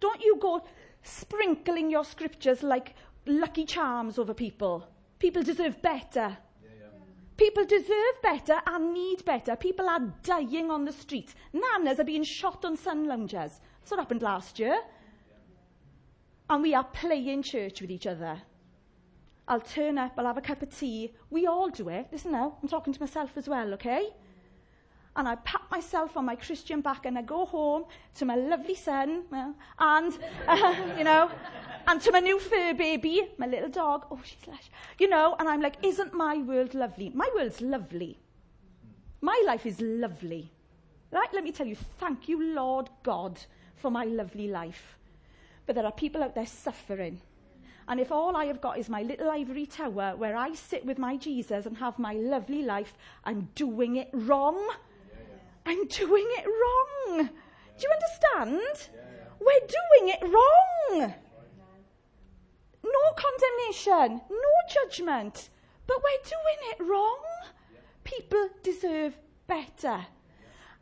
Don't 0.00 0.22
you 0.22 0.36
go 0.40 0.64
sprinkling 1.02 1.90
your 1.90 2.04
scriptures 2.04 2.62
like 2.62 2.94
lucky 3.26 3.64
charms 3.64 4.18
over 4.18 4.34
people. 4.34 4.86
People 5.18 5.42
deserve 5.42 5.80
better. 5.82 6.36
People 7.36 7.64
deserve 7.64 8.22
better 8.22 8.60
and 8.66 8.92
need 8.92 9.24
better. 9.24 9.56
People 9.56 9.88
are 9.88 10.12
dying 10.22 10.70
on 10.70 10.84
the 10.84 10.92
streets. 10.92 11.34
Nanas 11.52 11.98
are 11.98 12.04
being 12.04 12.22
shot 12.22 12.64
on 12.64 12.76
sun 12.76 13.06
loungers. 13.06 13.60
That's 13.80 13.90
what 13.90 14.00
happened 14.00 14.22
last 14.22 14.58
year. 14.58 14.78
And 16.52 16.62
we 16.62 16.74
are 16.74 16.84
playing 16.84 17.42
church 17.44 17.80
with 17.80 17.90
each 17.90 18.06
other. 18.06 18.42
I'll 19.48 19.62
turn 19.62 19.96
up, 19.96 20.12
I'll 20.18 20.26
have 20.26 20.36
a 20.36 20.42
cup 20.42 20.60
of 20.60 20.76
tea. 20.76 21.14
We 21.30 21.46
all 21.46 21.70
do 21.70 21.88
it. 21.88 22.08
Listen 22.12 22.32
now, 22.32 22.58
I'm 22.62 22.68
talking 22.68 22.92
to 22.92 23.00
myself 23.00 23.30
as 23.36 23.48
well, 23.48 23.72
okay? 23.72 24.10
and 25.16 25.28
I 25.28 25.36
pat 25.36 25.62
myself 25.70 26.16
on 26.16 26.26
my 26.26 26.36
Christian 26.36 26.82
back 26.82 27.06
and 27.06 27.18
I 27.18 27.22
go 27.22 27.44
home 27.46 27.84
to 28.16 28.24
my 28.24 28.34
lovely 28.34 28.74
son 28.74 29.24
and, 29.78 30.18
uh, 30.48 30.74
you 30.96 31.04
know, 31.04 31.30
and 31.86 32.00
to 32.02 32.12
my 32.12 32.20
new 32.20 32.38
fur 32.38 32.74
baby, 32.74 33.30
my 33.38 33.46
little 33.46 33.68
dog. 33.68 34.06
Oh, 34.10 34.20
she's 34.22 34.46
lush. 34.46 34.70
You 34.98 35.08
know, 35.08 35.36
and 35.38 35.48
I'm 35.48 35.60
like, 35.60 35.76
isn't 35.82 36.14
my 36.14 36.36
world 36.38 36.74
lovely? 36.74 37.10
My 37.14 37.30
world's 37.34 37.60
lovely. 37.60 38.18
My 39.20 39.42
life 39.46 39.66
is 39.66 39.80
lovely. 39.80 40.50
Right? 41.10 41.28
Let 41.32 41.44
me 41.44 41.52
tell 41.52 41.66
you, 41.66 41.76
thank 41.98 42.28
you, 42.28 42.54
Lord 42.54 42.88
God, 43.02 43.38
for 43.76 43.90
my 43.90 44.04
lovely 44.04 44.48
life. 44.48 44.96
But 45.66 45.74
there 45.76 45.84
are 45.84 45.92
people 45.92 46.22
out 46.22 46.34
there 46.34 46.46
suffering. 46.46 47.20
And 47.88 48.00
if 48.00 48.12
all 48.12 48.36
I 48.36 48.44
have 48.46 48.60
got 48.60 48.78
is 48.78 48.88
my 48.88 49.02
little 49.02 49.30
ivory 49.30 49.66
tower 49.66 50.14
where 50.16 50.36
I 50.36 50.54
sit 50.54 50.84
with 50.84 50.98
my 50.98 51.16
Jesus 51.16 51.66
and 51.66 51.76
have 51.78 51.98
my 51.98 52.14
lovely 52.14 52.62
life, 52.62 52.94
I'm 53.24 53.48
doing 53.54 53.96
it 53.96 54.08
wrong. 54.12 54.70
I'm 55.66 55.86
doing 55.88 56.26
it 56.38 56.46
wrong. 56.46 57.28
Do 57.28 57.86
you 57.86 57.90
understand? 57.90 58.88
We're 59.40 59.60
doing 59.60 60.14
it 60.14 60.22
wrong. 60.22 61.14
No 62.84 63.12
condemnation, 63.16 64.20
no 64.30 64.52
judgment, 64.72 65.50
but 65.86 65.98
we're 65.98 66.24
doing 66.24 66.70
it 66.70 66.84
wrong. 66.84 67.18
People 68.04 68.48
deserve 68.62 69.16
better. 69.46 70.06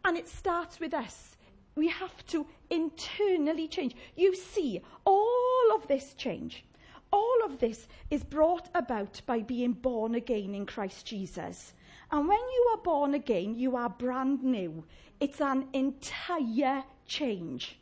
And 0.05 0.17
it 0.17 0.29
starts 0.29 0.81
with 0.81 0.95
us. 0.95 1.37
We 1.75 1.89
have 1.89 2.27
to 2.27 2.47
internally 2.69 3.69
change. 3.69 3.95
You 4.17 4.35
see, 4.35 4.81
all 5.05 5.75
of 5.75 5.87
this 5.87 6.15
change, 6.15 6.65
all 7.12 7.45
of 7.45 7.59
this 7.59 7.89
is 8.11 8.25
brought 8.25 8.69
about 8.75 9.21
by 9.27 9.41
being 9.41 9.73
born 9.73 10.15
again 10.15 10.55
in 10.55 10.67
Christ 10.67 11.07
Jesus. 11.07 11.75
And 12.11 12.29
when 12.29 12.39
you 12.39 12.71
are 12.73 12.83
born 12.83 13.15
again, 13.15 13.55
you 13.55 13.77
are 13.77 13.89
brand 13.89 14.43
new. 14.43 14.85
It's 15.21 15.41
an 15.41 15.69
entire 15.73 16.85
change. 17.07 17.79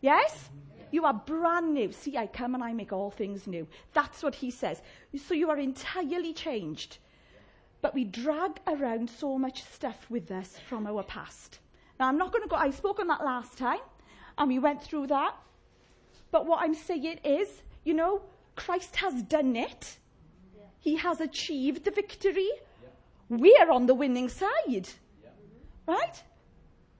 Yes? 0.00 0.50
You 0.90 1.04
are 1.04 1.14
brand 1.14 1.74
new. 1.74 1.92
See, 1.92 2.16
I 2.16 2.26
come 2.26 2.54
and 2.54 2.62
I 2.62 2.72
make 2.72 2.92
all 2.92 3.10
things 3.10 3.46
new. 3.46 3.66
That's 3.92 4.22
what 4.22 4.36
he 4.36 4.50
says. 4.50 4.80
So 5.26 5.34
you 5.34 5.50
are 5.50 5.58
entirely 5.58 6.32
changed. 6.32 6.98
But 7.82 7.94
we 7.94 8.04
drag 8.04 8.60
around 8.66 9.10
so 9.10 9.38
much 9.38 9.62
stuff 9.64 10.06
with 10.08 10.30
us 10.30 10.58
from 10.68 10.86
our 10.86 11.02
past. 11.02 11.58
Now, 11.98 12.08
I'm 12.08 12.18
not 12.18 12.32
going 12.32 12.42
to 12.42 12.48
go, 12.48 12.56
I 12.56 12.70
spoke 12.70 13.00
on 13.00 13.06
that 13.08 13.24
last 13.24 13.56
time, 13.56 13.80
and 14.36 14.48
we 14.48 14.58
went 14.58 14.82
through 14.82 15.06
that. 15.08 15.34
But 16.30 16.46
what 16.46 16.60
I'm 16.60 16.74
saying 16.74 17.20
is, 17.24 17.62
you 17.84 17.94
know, 17.94 18.22
Christ 18.54 18.96
has 18.96 19.22
done 19.22 19.56
it. 19.56 19.98
He 20.80 20.96
has 20.96 21.20
achieved 21.20 21.84
the 21.84 21.90
victory 21.90 22.50
we're 23.28 23.70
on 23.70 23.86
the 23.86 23.94
winning 23.94 24.28
side. 24.28 24.88
Right? 25.86 26.22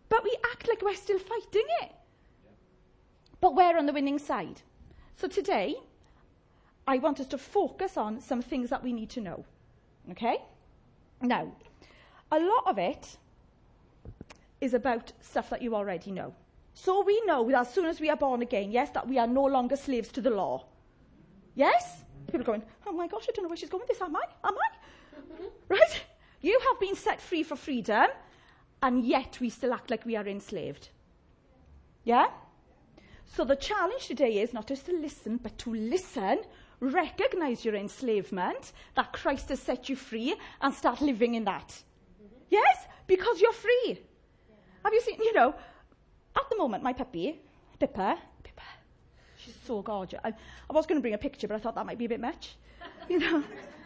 But 0.08 0.24
we 0.24 0.36
act 0.52 0.68
like 0.68 0.82
we're 0.82 0.94
still 0.94 1.18
fighting 1.18 1.66
it. 1.82 1.92
But 3.40 3.54
we're 3.54 3.76
on 3.76 3.86
the 3.86 3.92
winning 3.92 4.18
side. 4.18 4.62
So 5.16 5.28
today, 5.28 5.76
I 6.86 6.98
want 6.98 7.20
us 7.20 7.26
to 7.28 7.38
focus 7.38 7.96
on 7.96 8.20
some 8.20 8.42
things 8.42 8.70
that 8.70 8.82
we 8.82 8.92
need 8.92 9.10
to 9.10 9.20
know. 9.20 9.44
Okay? 10.12 10.38
Now, 11.20 11.52
a 12.30 12.38
lot 12.38 12.64
of 12.66 12.78
it 12.78 13.16
is 14.60 14.74
about 14.74 15.12
stuff 15.20 15.50
that 15.50 15.62
you 15.62 15.74
already 15.74 16.10
know. 16.10 16.34
So 16.74 17.02
we 17.02 17.20
know 17.24 17.48
that 17.50 17.60
as 17.60 17.72
soon 17.72 17.86
as 17.86 18.00
we 18.00 18.10
are 18.10 18.16
born 18.16 18.42
again, 18.42 18.70
yes, 18.70 18.90
that 18.90 19.08
we 19.08 19.18
are 19.18 19.26
no 19.26 19.44
longer 19.44 19.76
slaves 19.76 20.10
to 20.12 20.20
the 20.20 20.30
law. 20.30 20.66
Yes? 21.54 22.02
People 22.26 22.42
are 22.42 22.44
going, 22.44 22.62
oh 22.86 22.92
my 22.92 23.06
gosh, 23.06 23.26
I 23.28 23.32
don't 23.32 23.44
know 23.44 23.48
where 23.48 23.56
she's 23.56 23.70
going 23.70 23.82
with 23.82 23.88
this, 23.88 24.02
am 24.02 24.14
I? 24.14 24.22
Am 24.44 24.54
I? 24.54 24.76
right? 25.68 26.02
You 26.40 26.58
have 26.68 26.80
been 26.80 26.94
set 26.94 27.20
free 27.20 27.42
for 27.42 27.56
freedom, 27.56 28.06
and 28.82 29.04
yet 29.04 29.38
we 29.40 29.50
still 29.50 29.72
act 29.72 29.90
like 29.90 30.04
we 30.04 30.16
are 30.16 30.26
enslaved. 30.26 30.90
Yeah? 32.04 32.26
So 33.24 33.44
the 33.44 33.56
challenge 33.56 34.06
today 34.06 34.38
is 34.40 34.52
not 34.52 34.68
just 34.68 34.86
to 34.86 34.92
listen, 34.92 35.38
but 35.38 35.56
to 35.58 35.74
listen, 35.74 36.40
recognize 36.80 37.64
your 37.64 37.74
enslavement, 37.74 38.72
that 38.94 39.12
Christ 39.12 39.48
has 39.48 39.60
set 39.60 39.88
you 39.88 39.96
free, 39.96 40.36
and 40.60 40.72
start 40.72 41.00
living 41.00 41.34
in 41.34 41.44
that. 41.44 41.68
Mm-hmm. 41.68 42.36
Yes? 42.50 42.86
Because 43.06 43.40
you're 43.40 43.52
free. 43.52 44.00
Have 44.86 44.94
you 44.94 45.00
seen, 45.00 45.18
you 45.18 45.32
know, 45.32 45.52
at 46.36 46.48
the 46.48 46.56
moment, 46.56 46.84
my 46.84 46.92
puppy, 46.92 47.40
Pippa, 47.80 48.16
Pippa, 48.44 48.62
she's 49.36 49.56
so 49.66 49.82
gorgeous. 49.82 50.20
I, 50.22 50.28
I 50.28 50.72
was 50.72 50.86
going 50.86 50.96
to 50.96 51.02
bring 51.02 51.14
a 51.14 51.18
picture, 51.18 51.48
but 51.48 51.56
I 51.56 51.58
thought 51.58 51.74
that 51.74 51.84
might 51.84 51.98
be 51.98 52.04
a 52.04 52.08
bit 52.08 52.20
much. 52.20 52.54
You 53.08 53.18
know? 53.18 53.40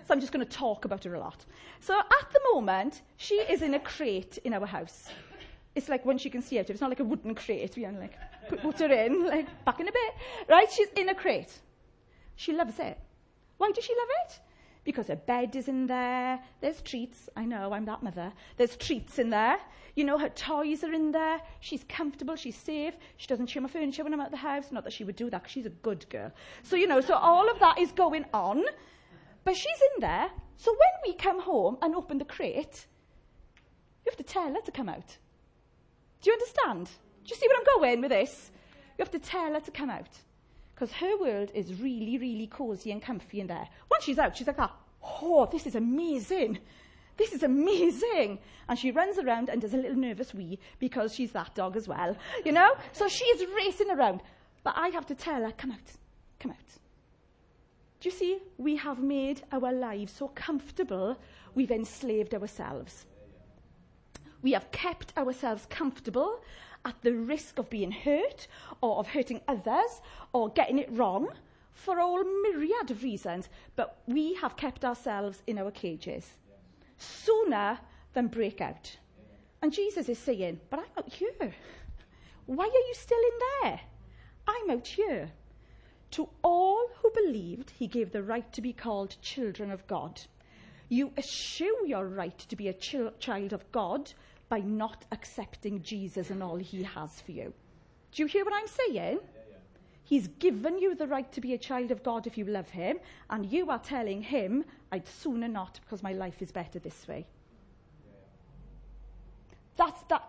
so 0.06 0.12
I'm 0.12 0.20
just 0.20 0.30
going 0.30 0.44
to 0.44 0.52
talk 0.52 0.84
about 0.84 1.04
her 1.04 1.14
a 1.14 1.18
lot. 1.18 1.46
So 1.80 1.98
at 1.98 2.30
the 2.34 2.40
moment, 2.52 3.00
she 3.16 3.36
is 3.36 3.62
in 3.62 3.72
a 3.72 3.80
crate 3.80 4.38
in 4.44 4.52
our 4.52 4.66
house. 4.66 5.08
It's 5.74 5.88
like 5.88 6.04
when 6.04 6.18
she 6.18 6.28
can 6.28 6.42
see 6.42 6.58
out 6.58 6.68
it, 6.68 6.70
It's 6.70 6.82
not 6.82 6.90
like 6.90 7.00
a 7.00 7.04
wooden 7.04 7.34
crate. 7.34 7.76
We 7.76 7.86
are 7.86 7.92
like 7.92 8.18
put, 8.50 8.60
put 8.60 8.78
her 8.80 8.92
in, 8.92 9.26
like 9.26 9.48
back 9.64 9.80
in 9.80 9.88
a 9.88 9.92
bit. 9.92 10.14
Right? 10.50 10.70
She's 10.70 10.88
in 10.96 11.08
a 11.08 11.14
crate. 11.14 11.60
She 12.36 12.52
loves 12.52 12.78
it. 12.78 12.98
Why 13.56 13.70
does 13.72 13.84
she 13.84 13.94
love 13.94 14.08
it? 14.26 14.40
Because 14.90 15.06
her 15.06 15.14
bed 15.14 15.54
is 15.54 15.68
in 15.68 15.86
there. 15.86 16.40
There's 16.60 16.82
treats. 16.82 17.28
I 17.36 17.44
know, 17.44 17.72
I'm 17.72 17.84
that 17.84 18.02
mother. 18.02 18.32
There's 18.56 18.76
treats 18.76 19.20
in 19.20 19.30
there. 19.30 19.58
You 19.94 20.02
know, 20.02 20.18
her 20.18 20.30
toys 20.30 20.82
are 20.82 20.92
in 20.92 21.12
there. 21.12 21.40
She's 21.60 21.84
comfortable. 21.88 22.34
She's 22.34 22.56
safe. 22.56 22.94
She 23.16 23.28
doesn't 23.28 23.46
chew 23.46 23.60
my 23.60 23.68
furniture 23.68 24.02
when 24.02 24.12
I'm 24.12 24.20
at 24.20 24.32
the 24.32 24.36
house. 24.36 24.72
Not 24.72 24.82
that 24.82 24.92
she 24.92 25.04
would 25.04 25.14
do 25.14 25.30
that 25.30 25.48
she's 25.48 25.66
a 25.66 25.70
good 25.70 26.08
girl. 26.10 26.32
So, 26.64 26.74
you 26.74 26.88
know, 26.88 27.00
so 27.00 27.14
all 27.14 27.48
of 27.48 27.60
that 27.60 27.78
is 27.78 27.92
going 27.92 28.24
on. 28.34 28.64
But 29.44 29.56
she's 29.56 29.80
in 29.94 30.00
there, 30.00 30.28
so 30.56 30.72
when 30.72 31.12
we 31.12 31.14
come 31.16 31.40
home 31.40 31.78
and 31.80 31.94
open 31.94 32.18
the 32.18 32.24
crate, 32.24 32.86
you 34.04 34.10
have 34.10 34.18
to 34.18 34.22
tell 34.22 34.52
her 34.52 34.60
to 34.60 34.72
come 34.72 34.88
out. 34.88 35.16
Do 36.20 36.30
you 36.30 36.34
understand? 36.34 36.90
Do 37.24 37.30
you 37.30 37.36
see 37.36 37.48
where 37.48 37.58
I'm 37.58 37.80
going 37.80 38.00
with 38.00 38.10
this? 38.10 38.50
You 38.98 39.04
have 39.04 39.12
to 39.12 39.18
tell 39.18 39.54
her 39.54 39.60
to 39.60 39.70
come 39.70 39.88
out. 39.88 40.18
Because 40.80 40.94
her 40.94 41.18
world 41.18 41.50
is 41.52 41.78
really, 41.78 42.16
really 42.16 42.46
cozy 42.46 42.90
and 42.90 43.02
comfy 43.02 43.38
in 43.40 43.48
there. 43.48 43.68
Once 43.90 44.04
she's 44.04 44.18
out, 44.18 44.34
she's 44.34 44.46
like, 44.46 44.58
ah, 44.58 44.74
oh, 45.20 45.46
this 45.52 45.66
is 45.66 45.74
amazing. 45.74 46.58
This 47.18 47.34
is 47.34 47.42
amazing. 47.42 48.38
And 48.66 48.78
she 48.78 48.90
runs 48.90 49.18
around 49.18 49.50
and 49.50 49.60
does 49.60 49.74
a 49.74 49.76
little 49.76 49.98
nervous 49.98 50.32
wee 50.32 50.58
because 50.78 51.14
she's 51.14 51.32
that 51.32 51.54
dog 51.54 51.76
as 51.76 51.86
well, 51.86 52.16
you 52.46 52.52
know? 52.52 52.72
So 52.92 53.08
she's 53.08 53.44
racing 53.54 53.90
around. 53.90 54.22
But 54.64 54.72
I 54.78 54.88
have 54.88 55.04
to 55.08 55.14
tell 55.14 55.42
her, 55.42 55.52
come 55.52 55.72
out, 55.72 55.92
come 56.38 56.52
out. 56.52 56.78
Do 58.00 58.08
you 58.08 58.14
see? 58.14 58.38
We 58.56 58.76
have 58.76 59.00
made 59.00 59.42
our 59.52 59.72
lives 59.72 60.14
so 60.14 60.28
comfortable, 60.28 61.18
we've 61.54 61.70
enslaved 61.70 62.34
ourselves. 62.34 63.04
We 64.40 64.52
have 64.52 64.70
kept 64.70 65.14
ourselves 65.18 65.66
comfortable 65.68 66.40
at 66.84 66.96
the 67.02 67.12
risk 67.12 67.58
of 67.58 67.70
being 67.70 67.90
hurt 67.92 68.46
or 68.80 68.98
of 68.98 69.08
hurting 69.08 69.40
others 69.46 70.00
or 70.32 70.48
getting 70.50 70.78
it 70.78 70.90
wrong 70.92 71.28
for 71.72 72.00
all 72.00 72.22
myriad 72.42 72.90
of 72.90 73.02
reasons, 73.02 73.48
but 73.76 73.98
we 74.06 74.34
have 74.34 74.56
kept 74.56 74.84
ourselves 74.84 75.42
in 75.46 75.58
our 75.58 75.70
cages 75.70 76.36
sooner 76.98 77.78
than 78.12 78.26
break 78.26 78.60
out. 78.60 78.96
And 79.62 79.72
Jesus 79.72 80.08
is 80.08 80.18
saying, 80.18 80.60
But 80.70 80.80
I'm 80.80 81.04
out 81.04 81.12
here. 81.12 81.54
Why 82.46 82.64
are 82.64 82.86
you 82.88 82.94
still 82.94 83.18
in 83.18 83.38
there? 83.62 83.80
I'm 84.46 84.70
out 84.70 84.86
here. 84.86 85.30
To 86.12 86.28
all 86.42 86.88
who 87.00 87.10
believed, 87.10 87.70
he 87.70 87.86
gave 87.86 88.10
the 88.10 88.22
right 88.22 88.52
to 88.52 88.60
be 88.60 88.72
called 88.72 89.16
children 89.22 89.70
of 89.70 89.86
God. 89.86 90.20
You 90.88 91.12
eschew 91.16 91.86
your 91.86 92.06
right 92.08 92.36
to 92.36 92.56
be 92.56 92.66
a 92.66 92.72
chil- 92.72 93.12
child 93.20 93.52
of 93.52 93.70
God 93.70 94.12
by 94.50 94.58
not 94.58 95.06
accepting 95.12 95.80
Jesus 95.80 96.28
and 96.28 96.42
all 96.42 96.56
he 96.56 96.82
has 96.82 97.22
for 97.22 97.30
you. 97.30 97.54
Do 98.12 98.22
you 98.22 98.26
hear 98.26 98.44
what 98.44 98.52
I'm 98.52 98.66
saying? 98.66 99.20
He's 100.02 100.26
given 100.26 100.76
you 100.78 100.96
the 100.96 101.06
right 101.06 101.30
to 101.32 101.40
be 101.40 101.54
a 101.54 101.58
child 101.58 101.92
of 101.92 102.02
God 102.02 102.26
if 102.26 102.36
you 102.36 102.44
love 102.44 102.68
him, 102.68 102.98
and 103.30 103.46
you 103.46 103.70
are 103.70 103.78
telling 103.78 104.22
him, 104.22 104.64
I'd 104.90 105.06
sooner 105.06 105.46
not 105.46 105.78
because 105.82 106.02
my 106.02 106.12
life 106.12 106.42
is 106.42 106.50
better 106.50 106.80
this 106.80 107.06
way. 107.06 107.26
That's 109.76 110.02
that. 110.08 110.28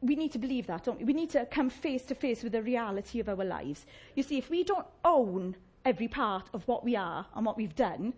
We 0.00 0.14
need 0.14 0.30
to 0.32 0.38
believe 0.38 0.68
that, 0.68 0.84
don't 0.84 1.00
we? 1.00 1.04
We 1.04 1.12
need 1.12 1.30
to 1.30 1.44
come 1.46 1.68
face 1.68 2.04
to 2.04 2.14
face 2.14 2.44
with 2.44 2.52
the 2.52 2.62
reality 2.62 3.18
of 3.18 3.28
our 3.28 3.44
lives. 3.44 3.84
You 4.14 4.22
see, 4.22 4.38
if 4.38 4.48
we 4.48 4.62
don't 4.62 4.86
own 5.04 5.56
every 5.84 6.06
part 6.06 6.48
of 6.54 6.66
what 6.68 6.84
we 6.84 6.94
are 6.94 7.26
and 7.34 7.44
what 7.44 7.56
we've 7.56 7.74
done 7.74 8.14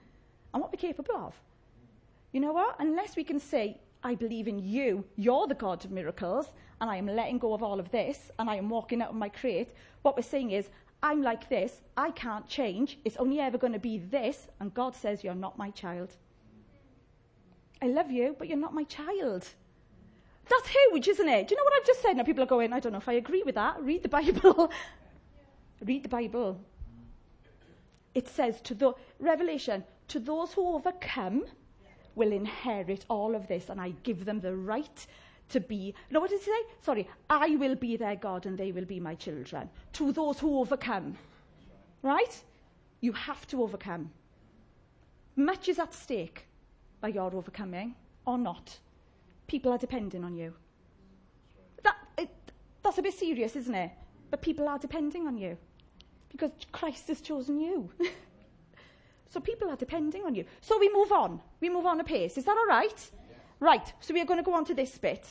and 0.53 0.61
what 0.61 0.71
we're 0.71 0.79
capable 0.79 1.17
of, 1.17 1.35
you 2.33 2.41
know 2.41 2.53
what? 2.53 2.77
Unless 2.79 3.17
we 3.17 3.25
can 3.25 3.41
say, 3.41 3.79
I 4.03 4.15
believe 4.15 4.49
in 4.49 4.59
you, 4.59 5.05
you're 5.17 5.47
the 5.47 5.55
God 5.55 5.85
of 5.85 5.91
miracles, 5.91 6.53
and 6.81 6.91
I 6.91 6.97
am 6.97 7.07
letting 7.07 7.39
go 7.39 7.53
of 7.53 7.63
all 7.63 7.79
of 7.79 7.91
this, 7.91 8.31
and 8.39 8.49
I 8.49 8.57
am 8.57 8.71
walking 8.71 9.03
out 9.03 9.11
of 9.11 9.17
my 9.17 9.29
crate, 9.29 9.69
what 10.03 10.17
we're 10.17 10.23
saying 10.23 10.53
is, 10.53 10.71
I'm 11.03 11.23
like 11.23 11.49
this, 11.49 11.81
I 11.97 12.11
can't 12.11 12.47
change, 12.47 12.99
it's 13.05 13.17
only 13.17 13.41
ever 13.41 13.59
going 13.59 13.73
to 13.73 13.79
be 13.79 13.99
this, 13.99 14.49
and 14.59 14.73
God 14.73 14.95
says, 14.95 15.25
You're 15.25 15.35
not 15.35 15.59
my 15.59 15.71
child. 15.71 16.15
I 17.83 17.87
love 17.87 18.11
you, 18.11 18.37
but 18.39 18.49
you're 18.49 18.59
not 18.59 18.75
my 18.75 18.85
child. 18.85 19.49
That's 20.49 20.69
huge, 20.69 21.09
isn't 21.09 21.29
it? 21.29 21.49
Do 21.49 21.55
you 21.55 21.59
know 21.59 21.65
what 21.65 21.75
I've 21.75 21.87
just 21.87 22.03
said? 22.03 22.17
Now 22.17 22.25
people 22.25 22.43
are 22.43 22.47
going, 22.47 22.73
I 22.73 22.81
don't 22.81 22.93
know 22.93 22.99
if 22.99 23.09
I 23.09 23.15
agree 23.15 23.43
with 23.45 23.55
that. 23.55 23.83
Read 23.83 24.03
the 24.03 24.09
Bible. 24.09 24.71
Read 25.85 26.03
the 26.03 26.09
Bible. 26.09 26.61
It 28.15 28.29
says 28.29 28.61
to 28.63 28.75
the 28.75 28.93
Revelation, 29.19 29.85
to 30.09 30.19
those 30.19 30.53
who 30.53 30.75
overcome 30.75 31.45
will 32.15 32.33
inherit 32.33 33.05
all 33.09 33.35
of 33.35 33.49
this, 33.49 33.69
and 33.69 33.81
I 33.81 33.95
give 34.03 34.25
them 34.25 34.41
the 34.41 34.55
right 34.55 35.07
to 35.51 35.61
be. 35.61 35.95
no, 36.11 36.21
what 36.21 36.31
did 36.31 36.41
it 36.41 36.45
say? 36.45 36.75
Sorry, 36.81 37.09
I 37.29 37.57
will 37.57 37.75
be 37.75 37.97
their 37.97 38.17
God 38.17 38.47
and 38.47 38.57
they 38.57 38.73
will 38.73 38.85
be 38.85 39.01
my 39.01 39.15
children. 39.15 39.69
To 39.95 40.13
those 40.13 40.39
who 40.39 40.59
overcome. 40.59 41.17
Right? 42.03 42.43
You 43.01 43.13
have 43.13 43.47
to 43.49 43.63
overcome. 43.63 44.11
Much 45.37 45.69
is 45.69 45.79
at 45.79 45.93
stake 45.93 46.47
by 47.01 47.09
your 47.09 47.35
overcoming 47.35 47.95
or 48.27 48.39
not. 48.39 48.79
People 49.47 49.73
are 49.73 49.79
depending 49.79 50.25
on 50.25 50.37
you. 50.37 50.55
That, 51.83 51.97
it, 52.17 52.31
that's 52.83 52.99
a 52.99 53.03
bit 53.03 53.15
serious, 53.15 53.57
isn't 53.57 53.75
it? 53.75 53.91
But 54.31 54.43
people 54.43 54.69
are 54.69 54.79
depending 54.79 55.27
on 55.27 55.37
you 55.37 55.57
because 56.31 56.53
Christ 56.73 57.09
has 57.09 57.21
chosen 57.21 57.61
you. 57.61 57.91
so 59.31 59.41
people 59.41 59.71
are 59.71 59.77
depending 59.77 60.25
on 60.25 60.35
you. 60.35 60.45
So 60.61 60.79
we 60.79 60.93
move 60.93 61.13
on. 61.13 61.41
We 61.61 61.71
move 61.71 61.87
on 61.87 61.99
a 62.01 62.05
pace. 62.05 62.37
Is 62.37 62.45
that 62.45 62.57
all 62.57 62.67
right? 62.67 63.11
Right, 63.61 63.93
so 64.01 64.13
we 64.13 64.21
are 64.21 64.25
going 64.25 64.39
to 64.39 64.45
go 64.45 64.55
on 64.55 64.65
to 64.67 64.75
this 64.75 64.99
bit. 64.99 65.27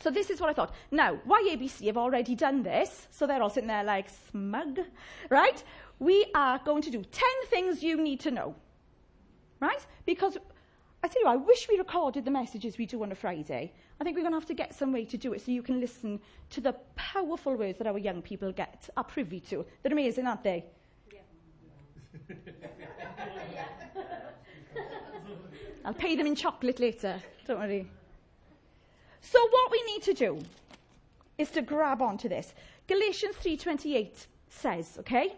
So 0.00 0.10
this 0.10 0.30
is 0.30 0.40
what 0.40 0.48
I 0.48 0.52
thought. 0.52 0.72
Now, 0.90 1.18
YABC 1.26 1.86
have 1.86 1.96
already 1.96 2.34
done 2.34 2.62
this, 2.62 3.08
so 3.10 3.26
they're 3.26 3.42
all 3.42 3.50
sitting 3.50 3.68
there 3.68 3.82
like 3.84 4.08
smug, 4.30 4.78
right? 5.28 5.62
We 5.98 6.26
are 6.34 6.60
going 6.64 6.82
to 6.82 6.90
do 6.90 7.02
10 7.02 7.28
things 7.46 7.82
you 7.82 8.00
need 8.00 8.20
to 8.20 8.30
know, 8.30 8.54
right? 9.60 9.84
Because 10.06 10.38
I 11.02 11.08
tell 11.08 11.22
you, 11.22 11.28
I 11.28 11.36
wish 11.36 11.68
we 11.68 11.76
recorded 11.76 12.24
the 12.24 12.30
messages 12.30 12.78
we 12.78 12.86
do 12.86 13.02
on 13.02 13.10
a 13.10 13.16
Friday. 13.16 13.72
I 14.00 14.04
think 14.04 14.16
we're 14.16 14.22
going 14.22 14.32
to 14.32 14.38
have 14.38 14.46
to 14.46 14.54
get 14.54 14.74
some 14.74 14.92
way 14.92 15.04
to 15.06 15.16
do 15.16 15.32
it 15.32 15.40
so 15.44 15.50
you 15.50 15.62
can 15.62 15.80
listen 15.80 16.20
to 16.50 16.60
the 16.60 16.74
powerful 16.94 17.56
words 17.56 17.78
that 17.78 17.88
our 17.88 17.98
young 17.98 18.22
people 18.22 18.52
get, 18.52 18.88
are 18.96 19.04
privy 19.04 19.40
to. 19.40 19.66
They're 19.82 19.92
amazing, 19.92 20.28
aren't 20.28 20.44
they? 20.44 20.64
Yeah. 21.12 22.36
I'll 25.88 25.94
pay 25.94 26.16
them 26.16 26.26
in 26.26 26.34
chocolate 26.34 26.80
later. 26.80 27.18
Don't 27.46 27.60
worry. 27.60 27.86
So 29.22 29.38
what 29.40 29.70
we 29.72 29.82
need 29.84 30.02
to 30.02 30.12
do 30.12 30.38
is 31.38 31.50
to 31.52 31.62
grab 31.62 32.02
onto 32.02 32.28
this. 32.28 32.52
Galatians 32.86 33.36
3:28 33.36 34.26
says, 34.50 34.98
okay, 34.98 35.36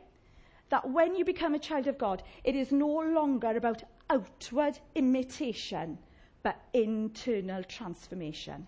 that 0.70 0.90
when 0.90 1.14
you 1.14 1.24
become 1.24 1.54
a 1.54 1.58
child 1.60 1.86
of 1.86 1.98
God, 1.98 2.24
it 2.42 2.56
is 2.56 2.72
no 2.72 2.88
longer 2.88 3.56
about 3.56 3.84
outward 4.10 4.80
imitation, 4.96 5.96
but 6.42 6.56
internal 6.72 7.62
transformation. 7.62 8.66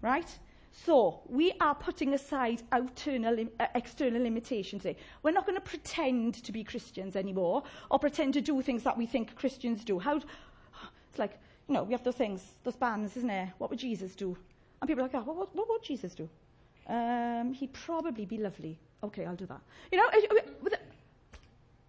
Right? 0.00 0.38
So, 0.74 1.20
we 1.28 1.52
are 1.60 1.74
putting 1.74 2.14
aside 2.14 2.62
external, 2.72 3.46
uh, 3.60 3.66
external 3.74 4.24
imitation 4.24 4.78
today. 4.78 4.96
We're 5.22 5.32
not 5.32 5.44
going 5.44 5.60
to 5.60 5.68
pretend 5.68 6.42
to 6.42 6.52
be 6.52 6.64
Christians 6.64 7.14
anymore 7.14 7.64
or 7.90 7.98
pretend 7.98 8.32
to 8.34 8.40
do 8.40 8.62
things 8.62 8.82
that 8.84 8.96
we 8.96 9.04
think 9.04 9.36
Christians 9.36 9.84
do. 9.84 9.98
How, 9.98 10.22
it's 11.12 11.18
like, 11.18 11.38
you 11.68 11.74
know, 11.74 11.82
we 11.82 11.92
have 11.92 12.02
those 12.02 12.14
things, 12.14 12.40
those 12.64 12.74
bands, 12.74 13.18
isn't 13.18 13.28
it? 13.28 13.50
What 13.58 13.68
would 13.68 13.78
Jesus 13.78 14.14
do? 14.14 14.34
And 14.80 14.88
people 14.88 15.04
are 15.04 15.08
like, 15.08 15.14
oh, 15.14 15.20
what, 15.20 15.36
what, 15.36 15.54
what 15.54 15.68
would 15.68 15.82
Jesus 15.82 16.14
do? 16.14 16.26
Um, 16.88 17.52
he'd 17.52 17.74
probably 17.74 18.24
be 18.24 18.38
lovely. 18.38 18.78
Okay, 19.04 19.26
I'll 19.26 19.36
do 19.36 19.44
that. 19.44 19.60
You 19.90 19.98
know, 19.98 20.08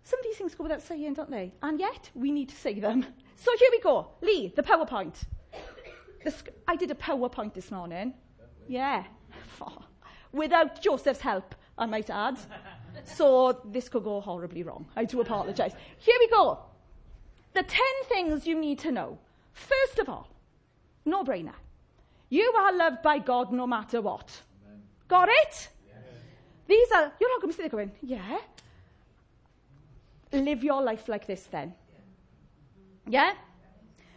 some 0.03 0.19
of 0.19 0.25
these 0.25 0.35
things 0.35 0.55
go 0.55 0.63
without 0.63 0.81
saying, 0.81 1.13
don't 1.13 1.31
they? 1.31 1.53
And 1.61 1.79
yet, 1.79 2.09
we 2.13 2.31
need 2.31 2.49
to 2.49 2.55
say 2.55 2.79
them. 2.79 3.05
So 3.35 3.51
here 3.59 3.69
we 3.71 3.79
go. 3.79 4.07
Lee, 4.21 4.53
the 4.55 4.61
PowerPoint. 4.61 5.15
Sc- 6.29 6.49
I 6.65 6.75
did 6.77 6.91
a 6.91 6.95
PowerPoint 6.95 7.53
this 7.53 7.71
morning. 7.71 8.13
Yeah. 8.69 9.03
Without 10.31 10.81
Joseph's 10.81 11.19
help, 11.19 11.53
I 11.77 11.85
might 11.85 12.09
add. 12.09 12.37
so 13.03 13.59
this 13.65 13.89
could 13.89 14.03
go 14.03 14.21
horribly 14.21 14.63
wrong. 14.63 14.85
I 14.95 15.03
do 15.03 15.19
apologise. 15.19 15.73
Here 15.97 16.15
we 16.19 16.29
go. 16.29 16.59
The 17.53 17.63
10 17.63 17.79
things 18.07 18.47
you 18.47 18.59
need 18.59 18.79
to 18.79 18.91
know. 18.91 19.19
First 19.53 19.99
of 19.99 20.09
all, 20.09 20.27
no 21.05 21.23
brainer. 21.23 21.53
You 22.29 22.51
are 22.57 22.75
loved 22.75 23.03
by 23.03 23.19
God 23.19 23.51
no 23.51 23.67
matter 23.67 24.01
what. 24.01 24.41
Amen. 24.65 24.81
Got 25.07 25.29
it? 25.29 25.69
Yes. 25.87 25.97
These 26.67 26.91
are, 26.91 27.11
you're 27.19 27.29
not 27.29 27.41
going 27.41 27.53
to 27.53 27.57
be 27.57 27.63
sitting 27.63 27.77
there 27.77 27.85
going, 27.85 27.91
yeah. 28.01 28.39
Live 30.31 30.63
your 30.63 30.81
life 30.81 31.07
like 31.07 31.27
this 31.27 31.43
then. 31.43 31.75
Yeah? 33.07 33.33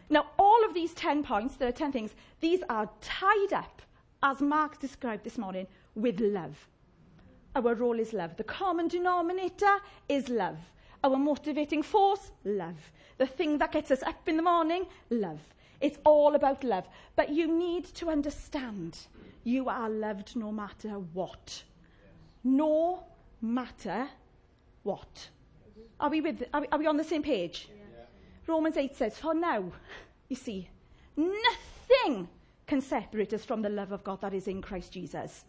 Now, 0.08 0.26
all 0.38 0.64
of 0.64 0.72
these 0.72 0.94
10 0.94 1.24
points, 1.24 1.56
there 1.56 1.68
are 1.68 1.72
10 1.72 1.92
things, 1.92 2.14
these 2.40 2.62
are 2.70 2.88
tied 3.00 3.52
up, 3.52 3.82
as 4.22 4.40
Mark 4.40 4.78
described 4.78 5.24
this 5.24 5.36
morning, 5.36 5.66
with 5.94 6.20
love. 6.20 6.68
Our 7.54 7.74
role 7.74 7.98
is 7.98 8.12
love. 8.12 8.36
The 8.36 8.44
common 8.44 8.88
denominator 8.88 9.78
is 10.08 10.28
love. 10.28 10.58
Our 11.04 11.16
motivating 11.16 11.82
force, 11.82 12.30
love. 12.44 12.92
The 13.18 13.26
thing 13.26 13.58
that 13.58 13.72
gets 13.72 13.90
us 13.90 14.02
up 14.02 14.28
in 14.28 14.36
the 14.36 14.42
morning, 14.42 14.86
love. 15.10 15.40
It's 15.80 15.98
all 16.04 16.34
about 16.34 16.64
love. 16.64 16.86
But 17.14 17.30
you 17.30 17.46
need 17.46 17.84
to 17.94 18.10
understand 18.10 18.98
you 19.44 19.68
are 19.68 19.88
loved 19.88 20.36
no 20.36 20.50
matter 20.50 20.98
what. 21.12 21.62
No 22.42 23.04
matter 23.40 24.08
what. 24.82 25.28
Are 26.00 26.10
we, 26.10 26.20
with, 26.20 26.44
are 26.52 26.60
we, 26.60 26.66
are 26.72 26.78
we 26.78 26.86
on 26.86 26.96
the 26.96 27.04
same 27.04 27.22
page? 27.22 27.68
Yeah. 27.70 28.04
Romans 28.46 28.76
8 28.76 28.94
says, 28.94 29.18
For 29.18 29.34
now, 29.34 29.64
you 30.28 30.36
see, 30.36 30.68
nothing 31.16 32.28
can 32.66 32.80
separate 32.80 33.32
us 33.32 33.44
from 33.44 33.62
the 33.62 33.68
love 33.68 33.92
of 33.92 34.04
God 34.04 34.20
that 34.20 34.34
is 34.34 34.48
in 34.48 34.60
Christ 34.60 34.92
Jesus. 34.92 35.44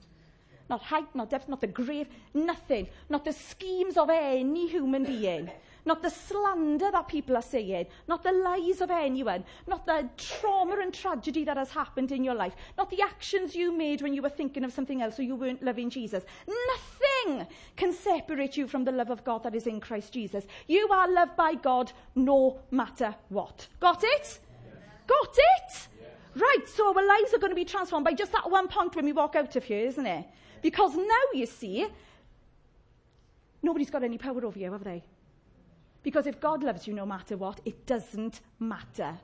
Not 0.70 0.82
height, 0.82 1.08
not 1.14 1.30
depth, 1.30 1.48
not 1.48 1.62
the 1.62 1.68
grave, 1.68 2.08
nothing. 2.34 2.88
Not 3.10 3.26
the 3.26 3.34
schemes 3.34 3.98
of 3.98 4.10
any 4.10 4.68
human 4.68 5.06
being. 5.06 5.50
Not 5.86 6.04
the 6.04 6.10
slander 6.10 6.92
that 6.92 7.08
people 7.08 7.38
are 7.38 7.42
saying. 7.42 7.88
Not 8.10 8.22
the 8.22 8.34
lies 8.34 8.82
of 8.82 8.92
anyone. 8.92 9.46
Not 9.68 9.86
the 9.86 10.10
trauma 10.18 10.76
and 10.82 10.94
tragedy 10.94 11.46
that 11.46 11.56
has 11.56 11.70
happened 11.70 12.12
in 12.12 12.26
your 12.26 12.36
life. 12.36 12.58
Not 12.78 12.90
the 12.90 13.02
actions 13.02 13.56
you 13.56 13.72
made 13.72 14.02
when 14.02 14.14
you 14.14 14.22
were 14.22 14.30
thinking 14.30 14.66
of 14.66 14.74
something 14.74 15.02
else 15.02 15.18
or 15.18 15.24
you 15.24 15.38
weren't 15.38 15.64
loving 15.64 15.90
Jesus. 15.90 16.26
Nothing 16.46 17.48
can 17.78 17.94
separate 17.94 18.58
you 18.58 18.68
from 18.68 18.84
the 18.84 18.92
love 18.92 19.10
of 19.10 19.24
God 19.24 19.44
that 19.44 19.56
is 19.56 19.66
in 19.66 19.80
Christ 19.80 20.12
Jesus. 20.12 20.44
You 20.68 20.90
are 20.92 21.10
loved 21.10 21.38
by 21.38 21.54
God 21.56 21.94
no 22.16 22.60
matter 22.70 23.16
what. 23.30 23.68
Got 23.80 24.04
it? 24.04 24.40
Got 25.08 25.38
it? 25.38 25.88
Right, 26.36 26.68
so 26.68 26.88
our 26.88 27.08
lives 27.08 27.34
are 27.34 27.40
going 27.40 27.52
to 27.52 27.56
be 27.56 27.66
transformed 27.66 28.04
by 28.04 28.14
just 28.14 28.34
that 28.34 28.52
one 28.52 28.68
point 28.68 28.96
when 28.96 29.06
we 29.06 29.14
walk 29.14 29.38
out 29.38 29.56
of 29.56 29.64
here, 29.64 29.88
isn't 29.88 30.06
it? 30.06 30.26
Because 30.68 30.96
now 30.96 31.26
you 31.34 31.46
see, 31.46 31.88
Nobody's 33.68 33.90
got 33.90 34.04
any 34.04 34.18
power 34.18 34.46
over 34.46 34.60
you, 34.60 34.72
have 34.72 34.84
they? 34.84 35.04
Because 36.04 36.28
if 36.28 36.40
God 36.40 36.64
loves 36.64 36.88
you 36.88 36.94
no 36.94 37.06
matter 37.06 37.36
what, 37.36 37.60
it 37.66 37.86
doesn't 37.86 38.42
matter. 38.60 39.18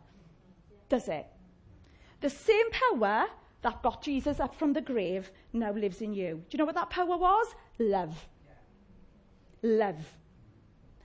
Does 0.90 1.08
it? 1.08 1.28
The 2.22 2.30
same 2.30 2.66
power 2.72 3.28
that 3.62 3.82
got 3.82 4.02
Jesus 4.02 4.40
up 4.40 4.56
from 4.56 4.74
the 4.74 4.82
grave 4.82 5.32
now 5.54 5.72
lives 5.72 6.02
in 6.02 6.14
you. 6.14 6.36
Do 6.36 6.46
you 6.52 6.58
know 6.58 6.66
what 6.66 6.76
that 6.76 6.90
power 6.90 7.16
was? 7.16 7.56
Love. 7.80 8.28
Love. 9.62 10.18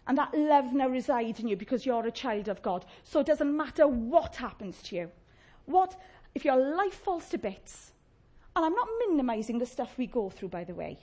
And 0.07 0.19
that 0.19 0.35
love 0.35 0.73
now 0.73 0.89
resides 0.89 1.39
in 1.39 1.49
you 1.49 1.57
because 1.57 1.85
you're 1.87 2.07
a 2.07 2.11
child 2.11 2.49
of 2.49 2.63
God. 2.63 2.87
So 3.05 3.21
it 3.21 3.27
doesn't 3.27 3.57
matter 3.57 3.87
what 3.87 4.37
happens 4.37 4.83
to 4.85 4.97
you. 4.97 5.11
What, 5.67 6.01
if 6.35 6.45
your 6.45 6.57
life 6.57 6.95
falls 6.95 7.29
to 7.29 7.39
bits, 7.39 7.93
And 8.59 8.65
I'm 8.65 8.75
not 8.75 8.89
minimizing 9.07 9.61
the 9.61 9.67
stuff 9.67 9.97
we 9.97 10.09
go 10.09 10.31
through, 10.31 10.49
by 10.49 10.65
the 10.65 10.75
way. 10.75 10.99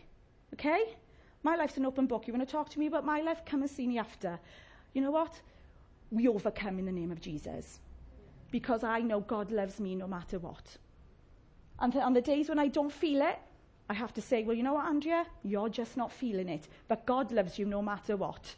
Okay? 0.55 0.97
My 1.41 1.55
life's 1.55 1.77
an 1.77 1.85
open 1.85 2.05
book. 2.05 2.27
You 2.27 2.33
want 2.33 2.45
to 2.45 2.51
talk 2.51 2.67
to 2.71 2.79
me 2.79 2.87
about 2.87 3.05
my 3.05 3.21
life? 3.21 3.45
Come 3.45 3.61
and 3.61 3.71
see 3.71 3.87
me 3.87 3.97
after. 3.97 4.37
You 4.91 5.01
know 5.01 5.11
what? 5.11 5.39
We 6.11 6.27
overcome 6.27 6.79
in 6.79 6.85
the 6.85 6.91
name 6.91 7.13
of 7.13 7.21
Jesus. 7.21 7.79
Because 8.51 8.83
I 8.83 8.99
know 8.99 9.21
God 9.21 9.53
loves 9.53 9.79
me 9.79 9.95
no 9.95 10.05
matter 10.05 10.37
what. 10.37 10.75
And 11.79 11.93
th- 11.93 12.03
on 12.03 12.11
the 12.11 12.19
days 12.19 12.49
when 12.49 12.59
I 12.59 12.67
don't 12.67 12.91
feel 12.91 13.21
it, 13.21 13.39
I 13.89 13.93
have 13.93 14.13
to 14.15 14.21
say, 14.21 14.43
well, 14.43 14.57
you 14.57 14.63
know 14.63 14.73
what, 14.73 14.87
Andrea? 14.87 15.25
You're 15.41 15.69
just 15.69 15.95
not 15.95 16.11
feeling 16.11 16.49
it. 16.49 16.67
But 16.89 17.05
God 17.05 17.31
loves 17.31 17.57
you 17.57 17.65
no 17.65 17.81
matter 17.81 18.17
what. 18.17 18.53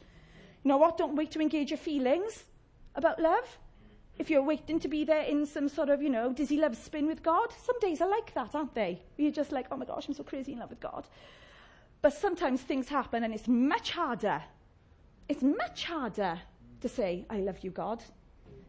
You 0.64 0.70
know 0.70 0.78
what? 0.78 0.98
Don't 0.98 1.16
wait 1.16 1.30
to 1.34 1.40
engage 1.40 1.70
your 1.70 1.78
feelings 1.78 2.46
about 2.96 3.22
love. 3.22 3.60
If 4.20 4.30
you're 4.30 4.42
waiting 4.42 4.80
to 4.80 4.88
be 4.88 5.04
there 5.04 5.22
in 5.22 5.46
some 5.46 5.70
sort 5.70 5.90
of, 5.90 6.02
you 6.02 6.10
know, 6.10 6.34
dizzy 6.34 6.58
love 6.58 6.76
spin 6.76 7.06
with 7.06 7.22
God, 7.22 7.50
some 7.64 7.80
days 7.80 8.02
are 8.02 8.10
like 8.10 8.34
that, 8.34 8.56
aren't 8.56 8.74
they? 8.74 9.02
You're 9.18 9.32
just 9.32 9.52
like, 9.52 9.68
oh 9.72 9.78
my 9.78 9.86
gosh, 9.86 10.08
I'm 10.08 10.14
so 10.14 10.24
crazy 10.24 10.54
in 10.54 10.60
love 10.60 10.72
with 10.72 10.80
God. 10.80 11.06
But 12.02 12.14
sometimes 12.14 12.62
things 12.62 12.88
happen 12.88 13.24
and 13.24 13.34
it's 13.34 13.48
much 13.48 13.92
harder. 13.92 14.42
It's 15.30 15.44
much 15.44 15.86
harder 15.86 16.40
to 16.82 16.90
say, 16.90 17.26
I 17.30 17.40
love 17.40 17.64
you, 17.64 17.70
God. 17.72 18.04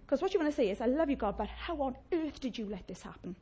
Because 0.04 0.22
what 0.22 0.32
you 0.32 0.40
want 0.40 0.50
to 0.50 0.56
say 0.56 0.70
is, 0.70 0.80
I 0.80 0.86
love 0.86 1.10
you, 1.10 1.16
God, 1.16 1.36
but 1.36 1.48
how 1.48 1.76
on 1.82 1.96
earth 2.12 2.40
did 2.40 2.56
you 2.56 2.66
let 2.66 2.86
this 2.86 3.02
happen? 3.02 3.36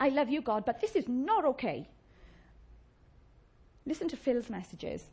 I 0.00 0.08
love 0.08 0.28
you, 0.28 0.40
God, 0.40 0.64
but 0.64 0.80
this 0.80 0.96
is 0.96 1.08
not 1.08 1.44
okay. 1.44 1.88
Listen 3.86 4.08
to 4.08 4.16
Phil's 4.16 4.50
messages. 4.50 5.04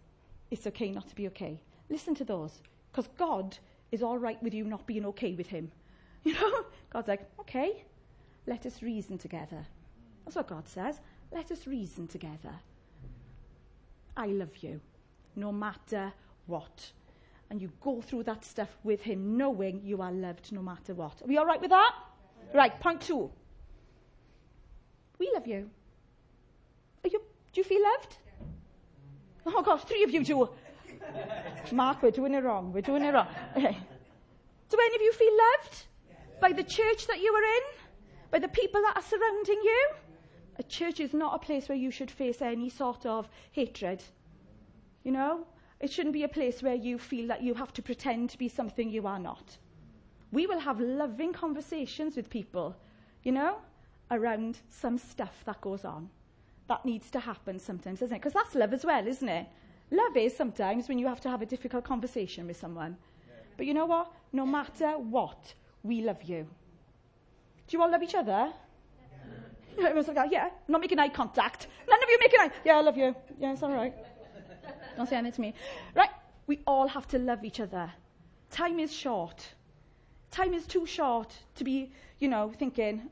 It's 0.49 0.65
okay 0.67 0.91
not 0.91 1.07
to 1.09 1.15
be 1.15 1.27
okay. 1.27 1.61
Listen 1.89 2.15
to 2.15 2.23
those. 2.23 2.61
Because 2.91 3.09
God 3.17 3.57
is 3.91 4.01
all 4.01 4.17
right 4.17 4.41
with 4.41 4.53
you 4.53 4.63
not 4.65 4.85
being 4.87 5.05
okay 5.07 5.33
with 5.33 5.47
Him. 5.47 5.71
You 6.23 6.33
know? 6.33 6.65
God's 6.91 7.07
like, 7.07 7.27
okay, 7.39 7.83
let 8.45 8.67
us 8.67 8.83
reason 8.83 9.17
together. 9.17 9.65
That's 10.23 10.35
what 10.35 10.47
God 10.47 10.67
says. 10.67 10.99
Let 11.31 11.51
us 11.51 11.65
reason 11.65 12.07
together. 12.07 12.53
I 14.15 14.27
love 14.27 14.55
you, 14.57 14.81
no 15.35 15.51
matter 15.51 16.13
what. 16.45 16.91
And 17.49 17.59
you 17.59 17.71
go 17.81 18.01
through 18.01 18.23
that 18.23 18.45
stuff 18.45 18.69
with 18.83 19.01
Him, 19.01 19.35
knowing 19.35 19.81
you 19.83 20.03
are 20.03 20.11
loved 20.11 20.51
no 20.51 20.61
matter 20.61 20.93
what. 20.93 21.19
Are 21.23 21.27
we 21.27 21.37
all 21.37 21.45
right 21.47 21.59
with 21.59 21.71
that? 21.71 21.95
Right, 22.53 22.79
point 22.79 23.01
two. 23.01 23.31
We 25.17 25.31
love 25.33 25.47
you. 25.47 25.69
Are 27.03 27.09
you 27.09 27.21
do 27.53 27.61
you 27.61 27.63
feel 27.63 27.81
loved? 27.81 28.17
Oh 29.45 29.61
gosh, 29.61 29.83
three 29.83 30.03
of 30.03 30.11
you 30.11 30.23
do. 30.23 30.49
Mark, 31.71 32.01
we're 32.01 32.11
doing 32.11 32.33
it 32.33 32.43
wrong. 32.43 32.73
We're 32.73 32.81
doing 32.81 33.03
it 33.03 33.13
wrong. 33.13 33.27
Okay. 33.55 33.77
Do 34.69 34.77
any 34.79 34.95
of 34.95 35.01
you 35.01 35.13
feel 35.13 35.33
loved? 35.37 35.83
By 36.39 36.51
the 36.51 36.63
church 36.63 37.07
that 37.07 37.21
you 37.21 37.33
are 37.33 37.43
in? 37.43 37.63
By 38.31 38.39
the 38.39 38.47
people 38.47 38.81
that 38.81 38.95
are 38.95 39.01
surrounding 39.01 39.59
you? 39.63 39.89
A 40.59 40.63
church 40.63 40.99
is 40.99 41.13
not 41.13 41.35
a 41.35 41.39
place 41.39 41.69
where 41.69 41.77
you 41.77 41.91
should 41.91 42.11
face 42.11 42.41
any 42.41 42.69
sort 42.69 43.05
of 43.05 43.29
hatred. 43.51 44.03
You 45.03 45.11
know? 45.11 45.45
It 45.79 45.91
shouldn't 45.91 46.13
be 46.13 46.23
a 46.23 46.27
place 46.27 46.61
where 46.61 46.75
you 46.75 46.99
feel 46.99 47.27
that 47.27 47.41
you 47.41 47.55
have 47.55 47.73
to 47.73 47.81
pretend 47.81 48.29
to 48.29 48.37
be 48.37 48.47
something 48.47 48.89
you 48.89 49.07
are 49.07 49.19
not. 49.19 49.57
We 50.31 50.45
will 50.45 50.59
have 50.59 50.79
loving 50.79 51.33
conversations 51.33 52.15
with 52.15 52.29
people, 52.29 52.75
you 53.23 53.31
know, 53.31 53.57
around 54.11 54.59
some 54.69 54.97
stuff 54.97 55.43
that 55.45 55.59
goes 55.59 55.83
on. 55.83 56.09
That 56.67 56.85
needs 56.85 57.09
to 57.11 57.19
happen 57.19 57.59
sometimes, 57.59 57.99
doesn't 57.99 58.15
it? 58.15 58.19
Because 58.19 58.33
that's 58.33 58.55
love 58.55 58.73
as 58.73 58.85
well, 58.85 59.05
isn't 59.07 59.27
it? 59.27 59.47
Love 59.91 60.15
is 60.15 60.35
sometimes 60.35 60.87
when 60.87 60.97
you 60.97 61.07
have 61.07 61.19
to 61.19 61.29
have 61.29 61.41
a 61.41 61.45
difficult 61.45 61.83
conversation 61.83 62.47
with 62.47 62.57
someone. 62.57 62.95
But 63.57 63.65
you 63.65 63.73
know 63.73 63.85
what? 63.85 64.11
No 64.31 64.45
matter 64.45 64.91
what, 64.97 65.53
we 65.83 66.01
love 66.01 66.23
you. 66.23 66.47
Do 67.67 67.77
you 67.77 67.83
all 67.83 67.91
love 67.91 68.01
each 68.01 68.15
other? 68.15 68.51
Yeah. 69.77 69.85
Everyone's 69.87 70.07
like, 70.07 70.31
yeah, 70.31 70.45
I'm 70.45 70.51
not 70.69 70.81
making 70.81 70.97
eye 70.99 71.09
contact. 71.09 71.67
None 71.89 72.01
of 72.01 72.09
you 72.09 72.17
making 72.19 72.39
eye. 72.39 72.51
Yeah, 72.63 72.77
I 72.77 72.81
love 72.81 72.97
you. 72.97 73.13
Yeah, 73.37 73.51
it's 73.51 73.63
all 73.63 73.71
right. 73.71 73.93
Don't 74.97 75.07
say 75.07 75.17
anything 75.17 75.35
to 75.35 75.41
me. 75.41 75.53
Right? 75.93 76.09
We 76.47 76.59
all 76.65 76.87
have 76.87 77.07
to 77.09 77.19
love 77.19 77.43
each 77.43 77.59
other. 77.59 77.91
Time 78.49 78.79
is 78.79 78.93
short. 78.93 79.45
Time 80.31 80.53
is 80.53 80.65
too 80.65 80.85
short 80.85 81.35
to 81.55 81.63
be, 81.65 81.91
you 82.19 82.29
know, 82.29 82.53
thinking, 82.57 83.09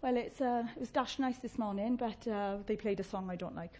well, 0.00 0.16
it's, 0.16 0.40
uh, 0.40 0.64
it 0.74 0.80
was 0.80 0.90
dashed 0.90 1.18
nice 1.18 1.38
this 1.38 1.58
morning, 1.58 1.96
but 1.96 2.26
uh, 2.26 2.56
they 2.66 2.76
played 2.76 3.00
a 3.00 3.04
song 3.04 3.28
I 3.30 3.36
don't 3.36 3.54
like. 3.54 3.78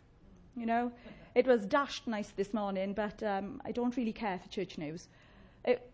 you 0.60 0.66
know. 0.66 0.92
It 1.34 1.46
was 1.46 1.64
dashed 1.64 2.06
nice 2.06 2.30
this 2.36 2.52
morning, 2.52 2.92
but 2.92 3.22
um, 3.22 3.62
I 3.64 3.72
don't 3.72 3.96
really 3.96 4.12
care 4.12 4.38
for 4.38 4.48
church 4.48 4.76
news. 4.76 5.08
It, 5.64 5.90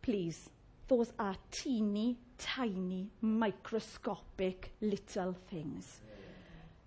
please, 0.00 0.48
those 0.86 1.12
are 1.18 1.34
teeny, 1.50 2.18
tiny, 2.38 3.10
microscopic 3.20 4.70
little 4.80 5.34
things. 5.50 6.00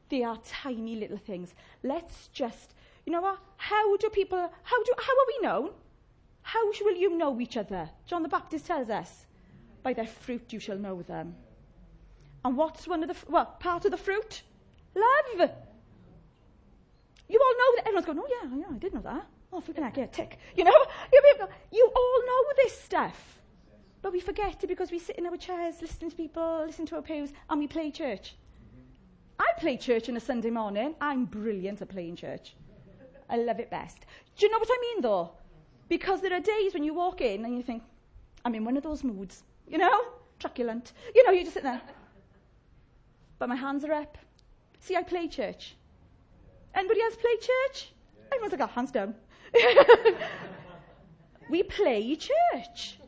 They 0.10 0.23
are 0.23 0.38
tiny 0.47 0.95
little 0.95 1.17
things. 1.17 1.53
Let's 1.84 2.29
just, 2.29 2.73
you 3.05 3.12
know 3.12 3.21
what? 3.21 3.39
How 3.58 3.97
do 3.97 4.10
people, 4.10 4.39
how, 4.63 4.84
do, 4.84 4.93
how 4.97 5.13
are 5.13 5.27
we 5.27 5.47
known? 5.47 5.71
How 6.41 6.65
will 6.65 6.95
you 6.95 7.17
know 7.17 7.39
each 7.39 7.58
other? 7.58 7.89
John 8.05 8.23
the 8.23 8.29
Baptist 8.29 8.65
tells 8.65 8.89
us, 8.89 9.25
by 9.84 9.93
their 9.93 10.08
fruit 10.08 10.53
you 10.53 10.60
shall 10.60 10.77
know 10.77 11.01
them. 11.01 11.36
And 12.45 12.55
what's 12.55 12.88
one 12.88 13.03
of 13.03 13.10
the, 13.10 13.32
well, 13.32 13.45
part 13.60 13.86
of 13.86 13.91
the 13.91 13.97
fruit? 13.97 14.41
Love. 14.95 15.51
You 17.30 17.39
all 17.39 17.54
know 17.54 17.76
that. 17.76 17.88
Everyone's 17.88 18.06
going, 18.06 18.20
oh, 18.20 18.28
yeah, 18.30 18.58
yeah, 18.58 18.76
I 18.76 18.78
did 18.78 18.94
know 18.94 19.02
that. 19.02 19.28
Oh, 19.54 19.62
flipping 19.62 19.84
heck, 19.84 19.98
yeah, 19.98 20.08
tick. 20.08 20.38
You 20.56 20.63
know, 20.63 20.72
you 21.72 21.92
all 21.96 22.26
know 22.26 22.44
this 22.58 22.80
stuff. 22.80 23.39
But 24.02 24.13
we 24.13 24.20
forget 24.20 24.63
it 24.63 24.68
because 24.68 24.92
we 24.92 25.00
sit 25.00 25.18
in 25.18 25.28
our 25.28 25.38
chairs 25.38 25.76
listening 25.82 26.12
to 26.12 26.18
people, 26.18 26.63
listening 26.65 26.88
to 26.88 26.96
our 26.96 27.02
pews, 27.02 27.32
and 27.50 27.60
we 27.60 27.68
play 27.68 27.92
church. 27.92 28.36
Mm-hmm. 28.74 29.42
I 29.42 29.60
play 29.60 29.78
church 29.78 30.10
on 30.10 30.18
a 30.18 30.20
Sunday 30.20 30.50
morning. 30.50 30.96
I'm 31.02 31.26
brilliant 31.26 31.82
at 31.82 31.89
playing 31.89 32.15
church. 32.15 32.56
I 33.30 33.38
love 33.38 33.60
it 33.60 33.70
best. 33.70 34.06
Do 34.38 34.46
you 34.46 34.52
know 34.52 34.58
what 34.58 34.70
I 34.72 34.78
mean, 34.82 35.02
though? 35.02 35.32
Because 35.88 36.22
there 36.22 36.34
are 36.34 36.39
days 36.39 36.74
when 36.74 36.84
you 36.84 36.94
walk 36.94 37.22
in 37.22 37.46
and 37.46 37.56
you 37.56 37.63
think, 37.63 37.84
I'm 38.46 38.56
in 38.56 38.65
one 38.65 38.78
of 38.78 38.84
those 38.84 39.04
moods, 39.04 39.44
you 39.68 39.78
know? 39.78 40.02
Truculent. 40.39 40.94
You 41.13 41.26
know, 41.26 41.32
you 41.32 41.42
just 41.42 41.54
sit 41.54 41.63
there. 41.63 41.82
But 43.38 43.50
my 43.50 43.56
hands 43.56 43.84
are 43.84 43.94
up. 43.94 44.18
See, 44.80 44.96
I 44.96 45.04
play 45.04 45.28
church. 45.28 45.76
Anybody 46.75 47.01
else 47.01 47.15
play 47.15 47.36
church? 47.36 47.91
Everyone's 48.32 48.51
like, 48.51 48.62
oh, 48.62 48.67
hands 48.67 48.91
down. 48.91 49.15
we 51.49 51.63
play 51.63 52.15
church. 52.15 52.99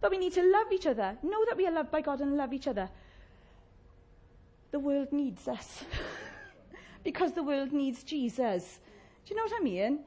But 0.00 0.10
we 0.10 0.18
need 0.18 0.32
to 0.34 0.42
love 0.42 0.72
each 0.72 0.86
other. 0.86 1.16
Know 1.22 1.44
that 1.46 1.56
we 1.56 1.66
are 1.66 1.72
loved 1.72 1.90
by 1.90 2.00
God 2.00 2.20
and 2.20 2.36
love 2.36 2.52
each 2.52 2.68
other. 2.68 2.88
The 4.70 4.78
world 4.78 5.12
needs 5.12 5.48
us. 5.48 5.84
because 7.04 7.32
the 7.32 7.42
world 7.42 7.72
needs 7.72 8.02
Jesus. 8.02 8.80
Do 9.24 9.34
you 9.34 9.36
know 9.36 9.44
what 9.44 9.60
I 9.60 9.62
mean? 9.62 10.00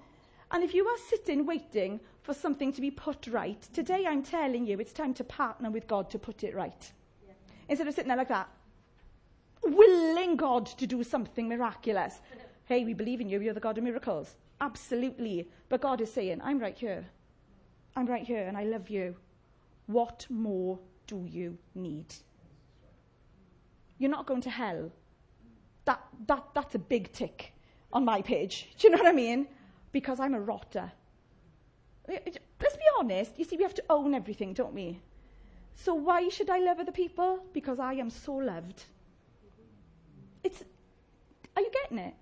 And 0.52 0.63
if 0.63 0.73
you 0.73 0.86
are 0.86 0.97
sitting 1.10 1.45
waiting 1.45 1.99
for 2.23 2.34
something 2.34 2.73
to 2.73 2.82
be 2.82 2.91
put 2.91 3.28
right, 3.28 3.62
today 3.73 4.06
I'm 4.08 4.23
telling 4.23 4.65
you 4.65 4.80
it's 4.80 4.93
time 4.93 5.13
to 5.15 5.23
partner 5.23 5.69
with 5.69 5.88
God 5.88 6.10
to 6.10 6.19
put 6.19 6.43
it 6.43 6.56
right. 6.56 6.91
Yeah. 7.25 7.34
Instead 7.69 7.88
of 7.88 7.93
sitting 7.93 8.10
there 8.10 8.17
like 8.17 8.30
that, 8.30 8.49
willing 9.63 10.36
God 10.36 10.65
to 10.65 10.88
do 10.88 11.04
something 11.04 11.47
miraculous. 11.47 12.19
Hey, 12.70 12.86
we 12.86 12.94
believe 12.94 13.20
in 13.20 13.28
you, 13.28 13.42
you're 13.42 13.56
the 13.56 13.60
God 13.60 13.80
of 13.80 13.84
miracles. 13.84 14.36
Absolutely. 14.62 15.50
But 15.70 15.82
God 15.82 16.02
is 16.02 16.14
saying, 16.14 16.40
I'm 16.44 16.60
right 16.60 16.78
here. 16.78 17.04
I'm 17.96 18.06
right 18.06 18.24
here 18.24 18.48
and 18.48 18.56
I 18.56 18.64
love 18.64 18.92
you. 18.92 19.16
What 19.88 20.28
more 20.30 20.78
do 21.08 21.26
you 21.28 21.58
need? 21.74 22.14
You're 23.98 24.12
not 24.12 24.28
going 24.28 24.42
to 24.42 24.52
hell. 24.52 24.92
That, 25.86 26.00
that, 26.28 26.46
that's 26.54 26.76
a 26.76 26.80
big 26.80 27.12
tick 27.12 27.54
on 27.92 28.06
my 28.06 28.22
page. 28.22 28.70
Do 28.78 28.88
you 28.88 28.92
know 28.92 29.00
what 29.00 29.08
I 29.08 29.14
mean? 29.14 29.48
Because 29.92 30.20
I'm 30.20 30.36
a 30.36 30.40
rotter. 30.40 30.92
Let's 32.08 32.78
be 32.78 32.90
honest. 33.00 33.32
You 33.38 33.46
see, 33.46 33.58
we 33.58 33.64
have 33.64 33.74
to 33.74 33.84
own 33.90 34.14
everything, 34.14 34.54
don't 34.54 34.76
we? 34.76 35.02
So 35.74 35.96
why 35.96 36.30
should 36.30 36.52
I 36.52 36.60
love 36.60 36.80
other 36.80 36.92
people? 36.92 37.44
Because 37.52 37.80
I 37.80 37.94
am 37.94 38.12
so 38.12 38.36
loved. 38.36 38.84
It's, 40.44 40.64
are 41.56 41.64
you 41.64 41.72
getting 41.72 41.98
it? 41.98 42.14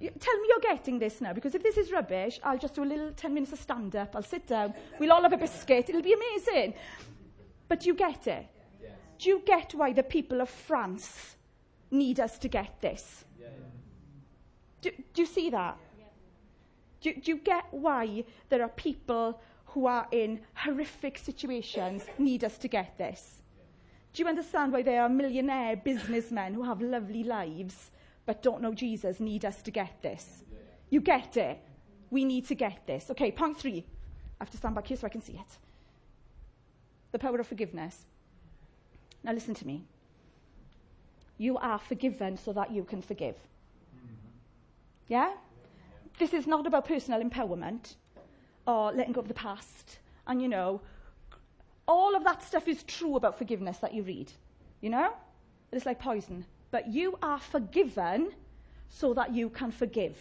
You, 0.00 0.10
tell 0.18 0.36
me 0.40 0.48
you're 0.48 0.74
getting 0.74 0.98
this 0.98 1.20
now, 1.20 1.32
because 1.32 1.54
if 1.54 1.62
this 1.62 1.76
is 1.76 1.92
rubbish, 1.92 2.40
I'll 2.42 2.58
just 2.58 2.74
do 2.74 2.82
a 2.82 2.84
little 2.84 3.12
10 3.12 3.32
minutes 3.32 3.52
of 3.52 3.58
stand 3.58 3.96
up. 3.96 4.14
I'll 4.16 4.22
sit 4.22 4.46
down. 4.46 4.74
We'll 4.98 5.12
all 5.12 5.22
have 5.22 5.32
a 5.32 5.36
biscuit. 5.36 5.88
It'll 5.88 6.02
be 6.02 6.14
amazing. 6.14 6.74
But 7.68 7.80
do 7.80 7.86
you 7.88 7.94
get 7.94 8.26
it? 8.26 8.46
Yes. 8.82 8.92
Do 9.18 9.30
you 9.30 9.42
get 9.46 9.74
why 9.74 9.92
the 9.92 10.02
people 10.02 10.40
of 10.40 10.50
France 10.50 11.36
need 11.90 12.20
us 12.20 12.38
to 12.38 12.48
get 12.48 12.80
this? 12.80 13.24
Yeah, 13.40 13.46
yeah. 13.46 13.52
Do, 14.82 14.90
do, 15.14 15.22
you 15.22 15.26
see 15.26 15.50
that? 15.50 15.78
Yeah. 15.98 16.04
Do, 17.00 17.20
do 17.20 17.30
you 17.30 17.38
get 17.38 17.64
why 17.70 18.24
there 18.48 18.62
are 18.62 18.68
people 18.68 19.40
who 19.66 19.86
are 19.86 20.06
in 20.12 20.40
horrific 20.54 21.18
situations 21.18 22.04
need 22.18 22.44
us 22.44 22.58
to 22.58 22.68
get 22.68 22.98
this? 22.98 23.42
Do 24.12 24.22
you 24.22 24.28
understand 24.28 24.72
why 24.72 24.82
there 24.82 25.02
are 25.02 25.08
millionaire 25.08 25.76
businessmen 25.76 26.54
who 26.54 26.62
have 26.62 26.80
lovely 26.80 27.24
lives 27.24 27.90
but 28.26 28.42
don't 28.42 28.62
know 28.62 28.74
Jesus 28.74 29.20
need 29.20 29.44
us 29.44 29.62
to 29.62 29.70
get 29.70 30.02
this? 30.02 30.42
You 30.90 31.00
get 31.00 31.36
it. 31.36 31.58
We 32.10 32.24
need 32.24 32.46
to 32.48 32.54
get 32.54 32.86
this. 32.86 33.10
Okay, 33.10 33.30
point 33.30 33.58
three. 33.58 33.84
I 34.40 34.44
have 34.44 34.50
to 34.50 34.56
stand 34.56 34.74
back 34.74 34.86
here 34.86 34.96
so 34.96 35.06
I 35.06 35.10
can 35.10 35.22
see 35.22 35.34
it. 35.34 35.58
The 37.12 37.18
power 37.18 37.38
of 37.38 37.46
forgiveness. 37.46 38.06
Now 39.22 39.32
listen 39.32 39.54
to 39.54 39.66
me. 39.66 39.84
You 41.38 41.58
are 41.58 41.78
forgiven 41.78 42.36
so 42.36 42.52
that 42.52 42.70
you 42.70 42.84
can 42.84 43.02
forgive. 43.02 43.36
Yeah? 45.08 45.32
This 46.18 46.32
is 46.32 46.46
not 46.46 46.66
about 46.66 46.86
personal 46.86 47.22
empowerment 47.22 47.96
or 48.66 48.92
letting 48.92 49.12
go 49.12 49.20
of 49.20 49.28
the 49.28 49.34
past. 49.34 49.98
And 50.26 50.40
you 50.40 50.48
know, 50.48 50.80
all 51.86 52.14
of 52.14 52.24
that 52.24 52.42
stuff 52.42 52.68
is 52.68 52.82
true 52.84 53.16
about 53.16 53.36
forgiveness 53.36 53.78
that 53.78 53.94
you 53.94 54.02
read. 54.02 54.32
You 54.80 54.90
know? 54.90 55.12
It's 55.72 55.86
like 55.86 55.98
poison. 55.98 56.44
But 56.74 56.88
you 56.88 57.16
are 57.22 57.38
forgiven 57.38 58.32
so 58.88 59.14
that 59.14 59.32
you 59.32 59.48
can 59.48 59.70
forgive. 59.70 60.16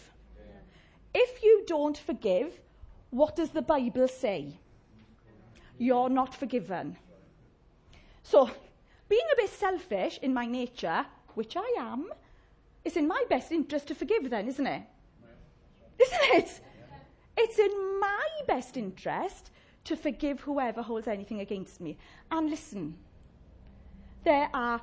If 1.11 1.41
you 1.41 1.63
don't 1.65 1.97
forgive, 1.97 2.53
what 3.09 3.35
does 3.35 3.49
the 3.49 3.63
Bible 3.63 4.07
say? 4.07 4.59
You're 5.79 6.09
not 6.09 6.35
forgiven. 6.35 6.95
So, 8.21 8.51
being 9.09 9.27
a 9.33 9.35
bit 9.35 9.49
selfish 9.49 10.19
in 10.21 10.31
my 10.31 10.45
nature, 10.45 11.07
which 11.33 11.57
I 11.57 11.75
am, 11.79 12.11
it's 12.85 12.97
in 12.97 13.07
my 13.07 13.23
best 13.27 13.51
interest 13.51 13.87
to 13.87 13.95
forgive 13.95 14.29
then, 14.29 14.47
isn't 14.47 14.67
it? 14.67 14.83
Isn't 15.99 16.35
it? 16.35 16.61
It's 17.35 17.57
in 17.57 17.99
my 17.99 18.27
best 18.45 18.77
interest 18.77 19.49
to 19.85 19.95
forgive 19.95 20.41
whoever 20.41 20.83
holds 20.83 21.07
anything 21.07 21.39
against 21.39 21.81
me. 21.81 21.97
And 22.29 22.47
listen, 22.47 22.95
there 24.23 24.51
are, 24.53 24.79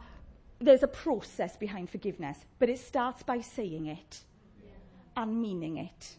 there's 0.60 0.82
a 0.82 0.88
process 0.88 1.56
behind 1.56 1.88
forgiveness, 1.90 2.44
but 2.58 2.68
it 2.68 2.78
starts 2.78 3.22
by 3.22 3.40
saying 3.40 3.86
it 3.86 4.20
and 5.16 5.40
meaning 5.40 5.78
it 5.78 6.16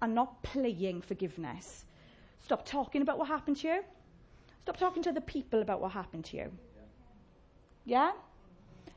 and 0.00 0.14
not 0.14 0.42
playing 0.42 1.02
forgiveness. 1.02 1.84
Stop 2.42 2.66
talking 2.66 3.02
about 3.02 3.18
what 3.18 3.28
happened 3.28 3.58
to 3.58 3.68
you. 3.68 3.84
Stop 4.62 4.76
talking 4.78 5.02
to 5.02 5.12
the 5.12 5.20
people 5.20 5.60
about 5.60 5.80
what 5.80 5.92
happened 5.92 6.24
to 6.26 6.36
you. 6.38 6.52
Yeah? 7.84 8.12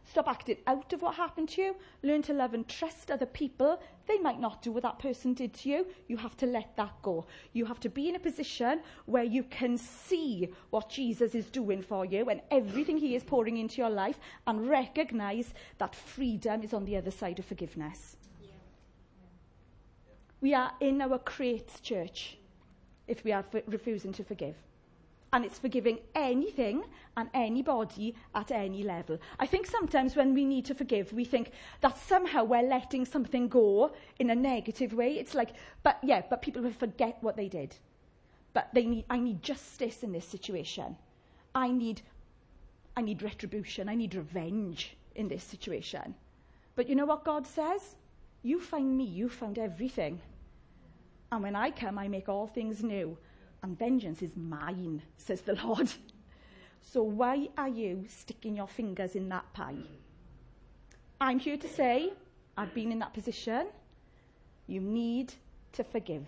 Stop 0.05 0.29
acting 0.29 0.57
out 0.65 0.93
of 0.93 1.01
what 1.01 1.15
happened 1.15 1.49
to 1.49 1.62
you. 1.62 1.75
Learn 2.01 2.21
to 2.23 2.33
love 2.33 2.53
and 2.53 2.67
trust 2.67 3.12
other 3.12 3.25
people. 3.25 3.81
They 4.07 4.17
might 4.19 4.39
not 4.39 4.61
do 4.61 4.71
what 4.71 4.83
that 4.83 4.99
person 4.99 5.33
did 5.33 5.53
to 5.55 5.69
you. 5.69 5.87
You 6.07 6.17
have 6.17 6.37
to 6.37 6.45
let 6.45 6.75
that 6.77 7.01
go. 7.01 7.25
You 7.53 7.65
have 7.65 7.79
to 7.81 7.89
be 7.89 8.07
in 8.09 8.15
a 8.15 8.19
position 8.19 8.81
where 9.05 9.23
you 9.23 9.43
can 9.43 9.77
see 9.77 10.49
what 10.69 10.89
Jesus 10.89 11.35
is 11.35 11.49
doing 11.49 11.81
for 11.81 12.05
you 12.05 12.29
and 12.29 12.41
everything 12.49 12.97
he 12.97 13.15
is 13.15 13.23
pouring 13.23 13.57
into 13.57 13.81
your 13.81 13.89
life 13.89 14.19
and 14.45 14.69
recognize 14.69 15.53
that 15.77 15.93
freedom 15.93 16.63
is 16.63 16.73
on 16.73 16.85
the 16.85 16.95
other 16.95 17.11
side 17.11 17.39
of 17.39 17.45
forgiveness. 17.45 18.15
Yeah. 18.41 18.49
We 20.39 20.53
are 20.53 20.71
in 20.79 21.01
our 21.01 21.19
crates, 21.19 21.81
church, 21.81 22.37
if 23.07 23.23
we 23.23 23.31
are 23.33 23.45
f- 23.53 23.63
refusing 23.67 24.13
to 24.13 24.23
forgive 24.23 24.55
and 25.33 25.43
it's 25.43 25.59
forgiving 25.59 25.99
anything 26.15 26.83
and 27.17 27.29
anybody 27.33 28.15
at 28.33 28.51
any 28.51 28.83
level. 28.83 29.19
I 29.39 29.45
think 29.45 29.65
sometimes 29.65 30.15
when 30.15 30.33
we 30.33 30.45
need 30.45 30.65
to 30.65 30.75
forgive, 30.75 31.11
we 31.11 31.25
think 31.25 31.51
that 31.81 31.97
somehow 31.97 32.43
we're 32.43 32.61
letting 32.61 33.05
something 33.05 33.47
go 33.47 33.91
in 34.19 34.29
a 34.29 34.35
negative 34.35 34.93
way. 34.93 35.17
It's 35.17 35.33
like, 35.33 35.51
but 35.83 35.97
yeah, 36.03 36.21
but 36.29 36.41
people 36.41 36.61
will 36.61 36.71
forget 36.71 37.17
what 37.21 37.35
they 37.35 37.49
did. 37.49 37.75
But 38.53 38.69
they 38.73 38.85
need, 38.85 39.05
I 39.09 39.19
need 39.19 39.43
justice 39.43 40.03
in 40.03 40.11
this 40.11 40.25
situation. 40.25 40.95
I 41.53 41.69
need, 41.71 42.01
I 42.95 43.01
need 43.01 43.21
retribution. 43.21 43.89
I 43.89 43.95
need 43.95 44.15
revenge 44.15 44.95
in 45.15 45.27
this 45.27 45.43
situation. 45.43 46.15
But 46.75 46.87
you 46.87 46.95
know 46.95 47.05
what 47.05 47.25
God 47.25 47.45
says? 47.45 47.95
You 48.43 48.61
find 48.61 48.95
me, 48.95 49.03
you 49.03 49.27
found 49.27 49.59
everything. 49.59 50.21
And 51.31 51.43
when 51.43 51.55
I 51.55 51.71
come, 51.71 51.97
I 51.97 52.07
make 52.07 52.29
all 52.29 52.47
things 52.47 52.81
new 52.83 53.17
and 53.63 53.77
vengeance 53.77 54.21
is 54.21 54.35
mine, 54.35 55.01
says 55.17 55.41
the 55.41 55.55
Lord. 55.55 55.91
So 56.89 57.03
why 57.03 57.49
are 57.57 57.67
you 57.67 58.05
sticking 58.07 58.55
your 58.55 58.67
fingers 58.67 59.15
in 59.15 59.27
that 59.27 59.51
pie? 59.51 59.75
I'm 61.19 61.37
here 61.37 61.57
to 61.57 61.67
say, 61.67 62.13
I've 62.55 62.73
been 62.73 62.93
in 62.93 62.99
that 62.99 63.13
position. 63.13 63.67
You 64.67 64.79
need 64.79 65.33
to 65.73 65.83
forgive. 65.83 66.25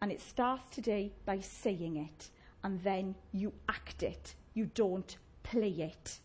And 0.00 0.10
it 0.10 0.22
starts 0.22 0.74
today 0.74 1.12
by 1.26 1.40
saying 1.40 1.96
it, 1.96 2.30
and 2.64 2.82
then 2.82 3.16
you 3.32 3.52
act 3.68 4.02
it. 4.02 4.34
You 4.54 4.70
don't 4.74 5.14
play 5.42 5.70
it. 5.70 6.20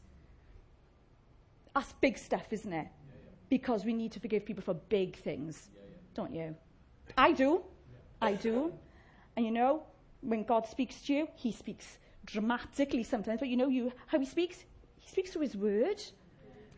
That's 1.76 1.92
big 1.94 2.18
stuff, 2.18 2.48
isn't 2.52 2.72
it? 2.72 2.76
Yeah, 2.76 2.86
yeah. 2.86 3.32
Because 3.50 3.84
we 3.84 3.94
need 3.94 4.12
to 4.14 4.20
forgive 4.20 4.46
people 4.46 4.64
for 4.64 4.76
big 4.76 5.18
things, 5.18 5.70
yeah, 5.76 5.82
don't 6.14 6.34
you? 6.34 6.56
I 7.18 7.32
do. 7.32 7.64
I 8.22 8.34
do. 8.34 8.72
And 9.36 9.46
you 9.46 9.52
know, 9.52 9.84
when 10.24 10.44
God 10.44 10.68
speaks 10.68 11.02
to 11.04 11.14
you, 11.14 11.28
he 11.36 11.52
speaks 11.52 11.98
dramatically 12.26 13.04
sometimes, 13.04 13.40
but 13.40 13.50
you 13.50 13.58
know 13.58 13.68
you, 13.68 13.92
how 14.08 14.20
he 14.20 14.26
speaks? 14.26 14.64
He 15.00 15.10
speaks 15.10 15.32
through 15.32 15.44
his 15.44 15.56
word. 15.56 16.02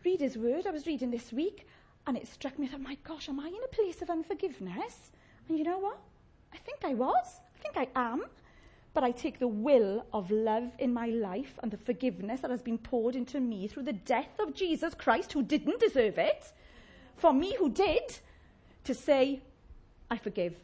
Read 0.04 0.20
his 0.20 0.36
word. 0.36 0.66
I 0.66 0.70
was 0.70 0.86
reading 0.86 1.10
this 1.10 1.32
week, 1.32 1.66
and 2.06 2.16
it 2.16 2.26
struck 2.26 2.58
me, 2.58 2.66
that, 2.68 2.80
my 2.80 2.96
gosh, 3.04 3.28
am 3.28 3.40
I 3.40 3.48
in 3.48 3.54
a 3.64 3.68
place 3.68 4.02
of 4.02 4.10
unforgiveness? 4.10 5.12
And 5.48 5.58
you 5.58 5.64
know 5.64 5.78
what? 5.78 5.98
I 6.52 6.58
think 6.58 6.78
I 6.84 6.94
was. 6.94 7.40
I 7.56 7.62
think 7.62 7.76
I 7.76 8.00
am. 8.12 8.24
But 8.94 9.04
I 9.04 9.10
take 9.10 9.38
the 9.38 9.48
will 9.48 10.06
of 10.12 10.30
love 10.30 10.70
in 10.78 10.92
my 10.92 11.08
life 11.08 11.58
and 11.62 11.70
the 11.70 11.76
forgiveness 11.76 12.40
that 12.40 12.50
has 12.50 12.62
been 12.62 12.78
poured 12.78 13.14
into 13.14 13.40
me 13.40 13.68
through 13.68 13.82
the 13.82 13.92
death 13.92 14.38
of 14.38 14.54
Jesus 14.54 14.94
Christ, 14.94 15.32
who 15.32 15.42
didn't 15.42 15.80
deserve 15.80 16.18
it, 16.18 16.52
for 17.16 17.32
me 17.32 17.54
who 17.58 17.68
did, 17.68 18.18
to 18.84 18.94
say, 18.94 19.42
I 20.10 20.16
forgive. 20.16 20.54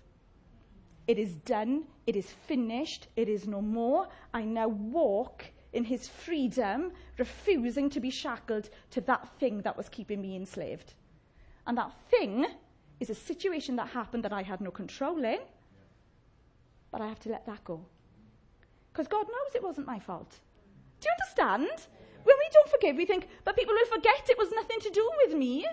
It 1.13 1.19
is 1.19 1.37
done. 1.37 1.85
It 2.07 2.17
is 2.17 2.31
finished. 2.31 3.09
It 3.17 3.29
is 3.29 3.47
no 3.47 3.61
more. 3.61 4.09
I 4.33 4.45
now 4.45 4.69
walk 4.69 5.45
in 5.75 5.85
his 5.85 6.09
freedom, 6.09 6.91
refusing 7.19 7.91
to 7.91 8.01
be 8.01 8.09
shackled 8.09 8.71
to 8.93 9.03
that 9.03 9.29
thing 9.39 9.61
that 9.61 9.77
was 9.77 9.91
keeping 9.91 10.23
me 10.23 10.35
enslaved. 10.37 10.95
And 11.67 11.77
that 11.77 11.93
thing 12.11 12.47
is 12.99 13.11
a 13.11 13.15
situation 13.15 13.77
that 13.77 13.89
happened 13.89 14.25
that 14.25 14.33
I 14.33 14.41
had 14.41 14.63
no 14.63 14.71
control 14.71 15.23
in, 15.23 15.41
but 16.91 17.03
I 17.03 17.09
have 17.09 17.21
to 17.21 17.29
let 17.29 17.45
that 17.45 17.63
go. 17.63 17.85
Because 18.91 19.07
God 19.07 19.27
knows 19.27 19.55
it 19.55 19.63
wasn't 19.63 19.87
my 19.87 19.99
fault. 19.99 20.41
Do 21.01 21.09
you 21.09 21.15
understand? 21.21 21.89
When 22.25 22.37
we 22.39 22.49
don't 22.55 22.71
forgive, 22.71 22.97
we 22.97 23.05
think, 23.05 23.29
but 23.45 23.55
people 23.55 23.75
will 23.75 23.95
forget 23.95 24.31
it 24.31 24.39
was 24.39 24.51
nothing 24.51 24.81
to 24.81 24.89
do 24.89 25.11
with 25.27 25.37
me. 25.37 25.67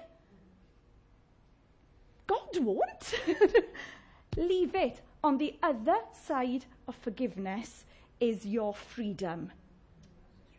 God 2.27 2.57
won't. 2.57 3.13
Leave 4.35 4.75
it. 4.75 5.01
On 5.23 5.37
the 5.37 5.55
other 5.61 5.97
side 6.13 6.65
of 6.87 6.95
forgiveness 6.95 7.83
is 8.19 8.45
your 8.45 8.73
freedom. 8.73 9.51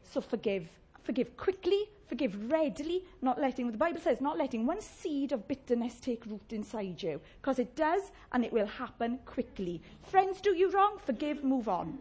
So 0.03 0.21
forgive. 0.21 0.69
Forgive 1.03 1.35
quickly, 1.37 1.89
forgive 2.07 2.53
readily, 2.53 3.05
not 3.23 3.41
letting, 3.41 3.71
the 3.71 3.79
Bible 3.79 4.01
says, 4.01 4.21
not 4.21 4.37
letting 4.37 4.67
one 4.67 4.83
seed 4.83 5.33
of 5.33 5.49
bitterness 5.49 5.99
take 5.99 6.27
root 6.27 6.43
inside 6.51 7.03
you. 7.03 7.21
Because 7.41 7.59
it 7.59 7.75
does, 7.75 8.13
and 8.33 8.45
it 8.45 8.53
will 8.53 8.67
happen 8.67 9.19
quickly. 9.25 9.81
Friends 10.03 10.41
do 10.43 10.55
you 10.55 10.71
wrong, 10.71 10.99
forgive, 11.05 11.43
move 11.43 11.69
on. 11.69 11.99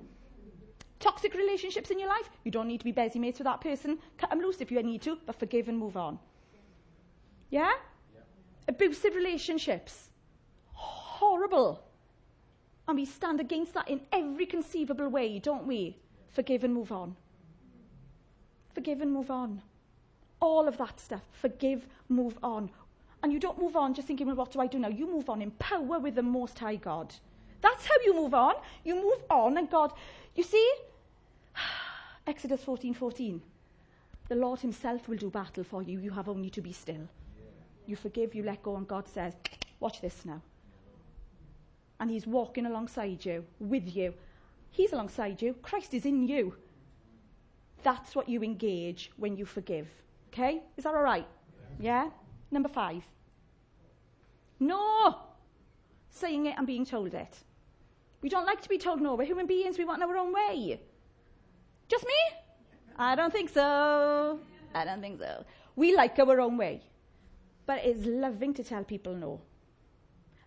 Toxic 1.00 1.34
relationships 1.34 1.92
in 1.92 2.00
your 2.00 2.10
life, 2.10 2.30
you 2.44 2.52
don't 2.52 2.68
need 2.68 2.80
to 2.80 2.86
be 2.86 2.92
busy 2.92 3.20
mates 3.20 3.40
with 3.40 3.46
that 3.46 3.62
person. 3.62 3.98
Cut 4.18 4.32
them 4.32 4.42
loose 4.42 4.60
if 4.60 4.70
you 4.70 4.84
need 4.84 5.02
to, 5.04 5.18
but 5.26 5.40
forgive 5.40 5.70
and 5.70 5.78
move 5.78 5.96
on. 5.96 6.20
Yeah? 7.50 7.72
yeah. 8.14 8.22
Abusive 8.68 9.16
relationships. 9.16 10.10
Horrible. 10.74 11.89
And 12.90 12.98
we 12.98 13.06
stand 13.06 13.40
against 13.40 13.76
that 13.76 13.88
in 13.88 14.02
every 14.12 14.48
conceivable 14.48 15.10
way, 15.10 15.38
don't 15.38 15.68
we? 15.68 15.96
Forgive 16.32 16.64
and 16.64 16.74
move 16.74 16.92
on. 16.92 17.16
Forgive 18.74 19.02
and 19.02 19.12
move 19.12 19.30
on. 19.30 19.62
All 20.40 20.68
of 20.68 20.80
that 20.80 21.00
stuff. 21.00 21.22
Forgive, 21.32 21.86
move 22.10 22.40
on. 22.42 22.72
And 23.22 23.32
you 23.32 23.40
don't 23.40 23.60
move 23.60 23.76
on 23.76 23.94
just 23.94 24.08
thinking, 24.08 24.26
well, 24.26 24.38
what 24.38 24.52
do 24.52 24.60
I 24.60 24.66
do 24.66 24.80
now? 24.80 24.88
You 24.88 25.06
move 25.06 25.30
on 25.30 25.44
in 25.44 25.52
power 25.52 26.00
with 26.00 26.16
the 26.16 26.24
Most 26.24 26.58
High 26.58 26.78
God. 26.78 27.14
That's 27.62 27.86
how 27.86 27.94
you 28.04 28.16
move 28.16 28.34
on. 28.34 28.56
You 28.84 28.96
move 28.96 29.24
on, 29.30 29.60
and 29.60 29.70
God, 29.70 29.94
you 30.34 30.42
see, 30.42 30.74
Exodus 32.26 32.64
14 32.64 32.96
14. 32.96 33.40
The 34.30 34.36
Lord 34.36 34.62
Himself 34.62 35.08
will 35.08 35.18
do 35.18 35.30
battle 35.30 35.64
for 35.64 35.84
you. 35.84 36.00
You 36.00 36.10
have 36.10 36.28
only 36.28 36.50
to 36.50 36.62
be 36.62 36.74
still. 36.74 37.08
You 37.86 37.96
forgive, 37.96 38.34
you 38.34 38.42
let 38.42 38.64
go, 38.64 38.78
and 38.78 38.88
God 38.88 39.08
says, 39.08 39.36
Watch 39.80 40.02
this 40.02 40.26
now 40.26 40.42
and 42.00 42.10
he's 42.10 42.28
walking 42.28 42.66
alongside 42.66 43.26
you, 43.26 43.46
with 43.60 43.96
you. 43.96 44.14
He's 44.72 44.94
alongside 44.94 45.42
you. 45.42 45.54
Christ 45.62 45.94
is 45.94 46.06
in 46.06 46.28
you. 46.28 46.56
That's 47.84 48.16
what 48.16 48.30
you 48.30 48.44
engage 48.44 49.12
when 49.18 49.36
you 49.36 49.46
forgive. 49.46 49.88
Okay? 50.28 50.62
Is 50.78 50.84
that 50.84 50.94
all 50.94 51.04
right? 51.04 51.28
Yeah? 51.80 52.10
Number 52.52 52.70
five. 52.70 53.04
No! 54.60 55.30
saying 56.10 56.46
it 56.48 56.56
and 56.58 56.68
being 56.68 56.86
told 56.86 57.14
it. 57.14 57.38
We 58.22 58.30
don't 58.30 58.46
like 58.46 58.62
to 58.62 58.70
be 58.70 58.78
told 58.78 59.02
no. 59.02 59.16
We're 59.16 59.26
human 59.26 59.48
beings. 59.48 59.78
We 59.78 59.86
want 59.86 60.04
our 60.04 60.18
own 60.18 60.34
way. 60.34 60.82
Just 61.88 62.06
me? 62.06 62.38
I 62.98 63.16
don't 63.16 63.32
think 63.32 63.50
so. 63.50 64.40
I 64.76 64.84
don't 64.84 65.02
think 65.02 65.20
so. 65.20 65.46
We 65.76 65.96
like 65.96 66.20
our 66.20 66.42
own 66.42 66.58
way. 66.58 66.82
But 67.66 67.80
it 67.80 67.96
is 67.96 68.06
loving 68.06 68.54
to 68.56 68.64
tell 68.64 68.84
people 68.84 69.16
no. 69.16 69.42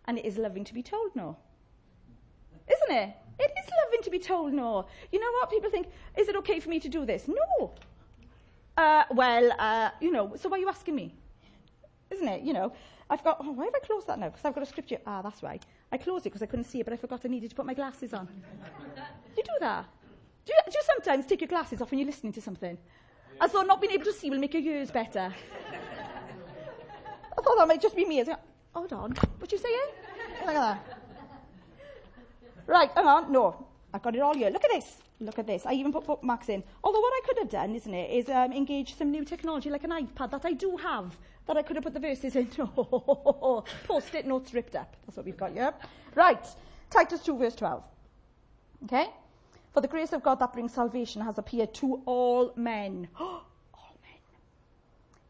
And 0.07 0.19
it 0.19 0.25
is 0.25 0.37
loving 0.37 0.65
to 0.65 0.75
be 0.75 0.83
told 0.83 1.15
no. 1.15 1.37
Isn't 2.69 2.97
it? 2.97 3.15
It 3.39 3.53
is 3.59 3.71
loving 3.85 4.03
to 4.03 4.11
be 4.11 4.19
told 4.19 4.53
no. 4.53 4.87
You 5.11 5.21
know 5.21 5.33
what? 5.33 5.51
People 5.51 5.71
think, 5.71 5.89
is 6.17 6.29
it 6.29 6.37
okay 6.37 6.61
for 6.61 6.69
me 6.69 6.81
to 6.81 6.89
do 6.89 7.05
this? 7.05 7.29
No. 7.29 7.73
Uh, 8.77 9.05
well, 9.11 9.53
uh, 9.59 9.91
you 10.01 10.11
know, 10.11 10.35
so 10.37 10.49
why 10.49 10.57
are 10.57 10.61
you 10.61 10.69
asking 10.69 10.95
me? 10.95 11.15
Isn't 12.11 12.29
it? 12.29 12.43
You 12.43 12.53
know, 12.53 12.73
I've 13.11 13.23
got, 13.25 13.39
oh, 13.41 13.53
why 13.53 13.65
have 13.67 13.75
I 13.75 13.81
closed 13.81 14.07
that 14.07 14.19
now? 14.19 14.29
Because 14.29 14.45
I've 14.45 14.55
got 14.55 14.63
a 14.63 14.67
scripture. 14.67 14.99
Ah, 15.07 15.23
that's 15.23 15.43
why. 15.43 15.61
I 15.91 15.99
closed 15.99 16.27
it 16.27 16.31
because 16.31 16.43
I 16.43 16.47
couldn't 16.47 16.65
see 16.65 16.81
it, 16.81 16.85
but 16.85 16.93
I 16.93 16.97
forgot 16.97 17.21
I 17.25 17.29
needed 17.29 17.51
to 17.51 17.57
put 17.57 17.67
my 17.67 17.75
glasses 17.75 18.15
on. 18.15 18.29
you 19.37 19.43
do 19.43 19.53
that? 19.61 19.87
Do 20.45 20.53
you, 20.53 20.59
do 20.67 20.73
you 20.75 20.83
sometimes 20.85 21.27
take 21.27 21.41
your 21.41 21.49
glasses 21.49 21.81
off 21.81 21.91
when 21.91 22.01
you're 22.01 22.07
listening 22.07 22.33
to 22.33 22.41
something? 22.41 22.77
As 23.41 23.53
though 23.53 23.63
not 23.63 23.81
being 23.81 23.93
able 23.93 24.05
to 24.05 24.13
see 24.13 24.31
will 24.31 24.39
make 24.39 24.55
your 24.55 24.63
ears 24.63 24.91
better. 24.91 25.33
I 27.39 27.43
thought 27.43 27.57
that 27.59 27.69
might 27.69 27.83
just 27.83 27.97
be 27.97 28.05
me. 28.05 28.25
I 28.75 28.81
was 28.81 28.91
like, 28.91 29.01
hold 29.01 29.19
on, 29.19 29.31
what 29.39 29.53
you 29.53 29.59
saying? 29.59 29.89
Look 30.41 30.49
at 30.49 30.55
that. 30.55 30.99
Right, 32.67 32.91
hang 32.95 33.07
on, 33.07 33.33
no. 33.33 33.67
I've 33.93 34.03
got 34.03 34.17
it 34.17 34.21
all 34.21 34.35
here. 34.35 34.51
Look 34.51 34.65
at 34.65 34.71
this. 34.71 34.99
Look 35.21 35.39
at 35.39 35.47
this. 35.47 35.67
I 35.67 35.73
even 35.73 35.93
put 35.93 36.07
bookmarks 36.07 36.49
in. 36.49 36.63
Although 36.83 37.01
what 37.01 37.13
I 37.13 37.21
could 37.27 37.39
have 37.39 37.51
done, 37.51 37.75
isn't 37.75 37.93
it, 37.93 38.11
is 38.11 38.29
um, 38.29 38.53
engage 38.53 38.97
some 38.97 39.11
new 39.11 39.25
technology 39.25 39.69
like 39.69 39.85
an 39.85 39.91
iPad 39.91 40.31
that 40.31 40.45
I 40.45 40.53
do 40.53 40.77
have 40.79 41.17
that 41.47 41.57
I 41.57 41.63
could 41.63 41.77
have 41.77 41.85
put 41.85 41.93
the 41.93 42.01
verses 42.01 42.35
in. 42.35 42.47
Post-it 43.85 44.27
notes 44.27 44.55
ripped 44.55 44.75
up. 44.75 44.97
That's 45.05 45.17
what 45.17 45.27
we've 45.27 45.37
got 45.37 45.53
here. 45.53 45.75
Right. 46.15 46.45
Titus 46.91 47.21
2 47.23 47.37
verse 47.37 47.55
12. 47.55 47.83
Okay? 48.85 49.07
For 49.73 49.81
the 49.81 49.89
grace 49.89 50.13
of 50.13 50.23
God 50.23 50.39
that 50.41 50.53
brings 50.53 50.73
salvation 50.73 51.23
has 51.23 51.39
appeared 51.39 51.75
to 51.75 52.03
all 52.07 52.53
men. 52.57 53.09
all 53.21 53.45
men. 54.03 54.21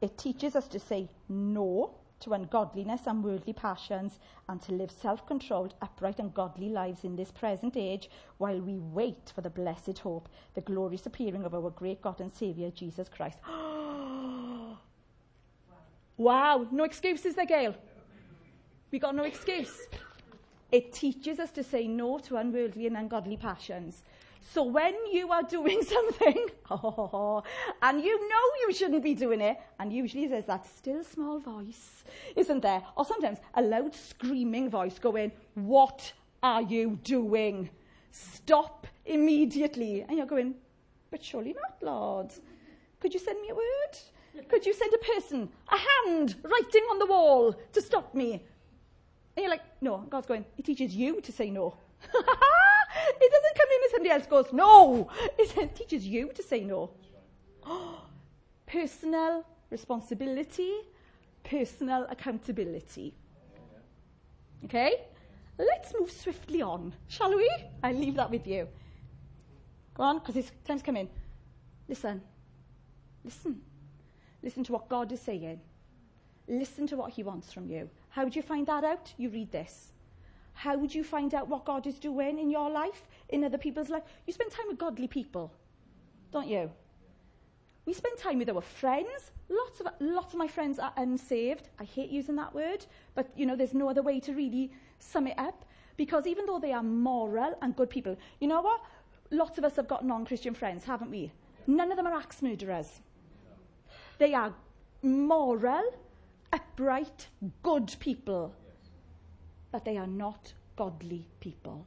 It 0.00 0.16
teaches 0.16 0.55
us 0.55 0.68
to 0.68 0.78
say 0.78 1.09
no 1.28 1.94
to 2.22 2.32
ungodliness 2.32 3.02
and 3.06 3.22
worldly 3.22 3.52
passions 3.52 4.18
and 4.48 4.61
to 4.62 4.72
live 4.72 4.90
self 4.90 5.26
controlled, 5.26 5.74
upright, 5.82 6.18
and 6.18 6.32
godly 6.35 6.68
lives 6.68 7.04
in 7.04 7.16
this 7.16 7.30
present 7.30 7.76
age 7.76 8.08
while 8.38 8.58
we 8.61 8.78
wait 8.78 9.32
for 9.35 9.42
the 9.42 9.50
blessed 9.50 9.98
hope, 9.98 10.28
the 10.54 10.61
glorious 10.61 11.06
appearing 11.06 11.44
of 11.44 11.54
our 11.54 11.70
great 11.70 12.00
God 12.00 12.20
and 12.20 12.32
Saviour, 12.32 12.70
Jesus 12.70 13.08
Christ. 13.08 13.38
wow, 16.16 16.66
no 16.70 16.85
excuses 16.85 17.35
there, 17.35 17.46
Gail. 17.46 17.74
We 18.90 18.98
got 18.98 19.14
no 19.14 19.24
excuse. 19.24 19.88
It 20.70 20.92
teaches 20.92 21.38
us 21.38 21.50
to 21.52 21.62
say 21.62 21.87
no 21.87 22.18
to 22.20 22.37
unworldly 22.37 22.87
and 22.87 22.96
ungodly 22.96 23.37
passions. 23.37 24.04
So 24.50 24.64
when 24.64 24.94
you 25.12 25.31
are 25.31 25.42
doing 25.42 25.83
something, 25.94 26.46
and 27.83 28.05
you 28.05 28.28
know 28.28 28.44
you 28.66 28.72
shouldn't 28.72 29.02
be 29.02 29.14
doing 29.14 29.40
it, 29.40 29.59
and 29.78 29.92
usually 29.92 30.26
there's 30.26 30.46
that 30.46 30.66
still 30.66 31.05
small 31.05 31.38
voice, 31.38 32.05
isn't 32.35 32.61
there? 32.61 32.83
Or 32.96 33.05
sometimes 33.05 33.38
a 33.55 33.62
loud 33.62 33.94
screaming 33.94 34.68
voice 34.68 34.98
going, 34.98 35.33
What 35.55 36.12
are 36.42 36.62
you 36.62 36.98
doing? 37.05 37.70
Stop 38.11 38.87
immediately. 39.07 40.02
And 40.02 40.18
you're 40.18 40.26
going, 40.26 40.55
But 41.11 41.24
surely 41.24 41.55
not, 41.55 41.83
Lord. 41.83 42.33
Could 43.00 43.14
you 43.14 43.20
send 43.20 43.40
me 43.40 43.50
a 43.50 43.55
word? 43.55 44.48
Could 44.48 44.64
you 44.64 44.72
send 44.72 44.92
a 44.94 45.12
person, 45.12 45.48
a 45.70 45.76
hand 45.76 46.37
writing 46.42 46.83
on 46.90 46.98
the 46.98 47.07
wall 47.07 47.55
to 47.72 47.83
stop 47.83 48.14
me? 48.14 48.33
And 49.37 49.44
you're 49.44 49.50
like, 49.50 49.62
No, 49.81 49.98
God's 49.98 50.26
going, 50.26 50.44
He 50.57 50.62
teaches 50.62 50.94
you 50.94 51.20
to 51.20 51.33
say 51.33 51.48
no. 51.48 51.76
it 53.20 53.32
doesn't 53.32 53.56
come 53.56 53.68
in 53.70 53.80
and 53.82 53.90
somebody 53.90 54.10
else 54.10 54.26
goes, 54.26 54.52
no. 54.52 55.08
It 55.38 55.74
teaches 55.74 56.06
you 56.06 56.30
to 56.34 56.42
say 56.42 56.60
no. 56.60 56.90
personal 58.66 59.44
responsibility, 59.70 60.72
personal 61.44 62.06
accountability. 62.08 63.14
Okay? 64.64 65.06
Let's 65.58 65.92
move 65.98 66.10
swiftly 66.10 66.62
on, 66.62 66.94
shall 67.08 67.34
we? 67.34 67.50
I 67.82 67.92
leave 67.92 68.16
that 68.16 68.30
with 68.30 68.46
you. 68.46 68.68
Go 69.94 70.02
on, 70.04 70.18
because 70.18 70.36
it's 70.36 70.50
time's 70.64 70.82
coming. 70.82 71.08
Listen. 71.88 72.22
Listen. 73.24 73.60
Listen 74.42 74.64
to 74.64 74.72
what 74.72 74.88
God 74.88 75.12
is 75.12 75.20
saying. 75.20 75.60
Listen 76.48 76.86
to 76.88 76.96
what 76.96 77.12
He 77.12 77.22
wants 77.22 77.52
from 77.52 77.68
you. 77.70 77.88
How 78.08 78.24
do 78.24 78.30
you 78.34 78.42
find 78.42 78.66
that 78.66 78.84
out? 78.84 79.12
You 79.16 79.28
read 79.28 79.52
this. 79.52 79.91
How 80.62 80.77
would 80.77 80.94
you 80.94 81.03
find 81.03 81.35
out 81.35 81.48
what 81.48 81.64
God 81.64 81.88
is 81.88 81.98
doing 81.98 82.38
in 82.38 82.48
your 82.48 82.70
life, 82.70 83.09
in 83.31 83.42
other 83.42 83.59
people's 83.59 83.88
life? 83.88 84.05
You 84.29 84.33
spend 84.33 84.53
time 84.53 84.66
with 84.68 84.79
godly 84.79 85.09
people, 85.09 85.53
don't 86.31 86.46
you? 86.46 86.70
We 87.85 87.92
spend 87.92 88.16
time 88.16 88.38
with 88.38 88.48
our 88.48 88.61
friends. 88.61 89.33
Lots 89.48 89.81
of, 89.81 89.88
lots 89.98 90.35
of 90.35 90.38
my 90.38 90.46
friends 90.46 90.79
are 90.79 90.92
unsaved. 90.96 91.68
I 91.81 91.85
hate 91.85 92.11
using 92.11 92.37
that 92.37 92.55
word, 92.55 92.87
but 93.16 93.29
you 93.37 93.44
know, 93.44 93.57
there's 93.57 93.75
no 93.75 93.90
other 93.90 94.03
way 94.03 94.20
to 94.20 94.35
really 94.35 94.70
sum 95.01 95.27
it 95.27 95.37
up. 95.37 95.64
Because 95.96 96.29
even 96.29 96.46
though 96.46 96.61
they 96.61 96.72
are 96.72 96.85
moral 96.85 97.59
and 97.61 97.75
good 97.75 97.90
people, 97.90 98.16
you 98.38 98.46
know 98.46 98.62
what? 98.62 98.83
Lots 99.33 99.59
of 99.59 99.64
us 99.64 99.75
have 99.75 99.88
got 99.88 100.05
non 100.05 100.25
Christian 100.25 100.55
friends, 100.55 100.85
haven't 100.85 101.11
we? 101.11 101.33
None 101.66 101.90
of 101.90 101.96
them 101.96 102.07
are 102.07 102.14
axe 102.14 102.40
murderers. 102.40 103.01
They 104.18 104.33
are 104.33 104.55
moral, 105.03 105.83
upright, 106.53 107.27
good 107.64 107.96
people 107.98 108.55
but 109.72 109.85
they 109.85 109.96
are 109.96 110.06
not 110.06 110.52
godly 110.76 111.26
people. 111.40 111.85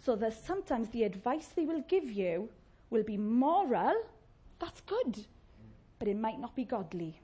So 0.00 0.16
there's 0.16 0.36
sometimes 0.36 0.88
the 0.88 1.04
advice 1.04 1.48
they 1.54 1.64
will 1.64 1.84
give 1.88 2.10
you 2.10 2.48
will 2.90 3.04
be 3.04 3.16
moral, 3.16 3.94
that's 4.58 4.80
good, 4.80 5.24
but 5.98 6.08
it 6.08 6.16
might 6.16 6.40
not 6.40 6.56
be 6.56 6.64
godly. 6.64 7.20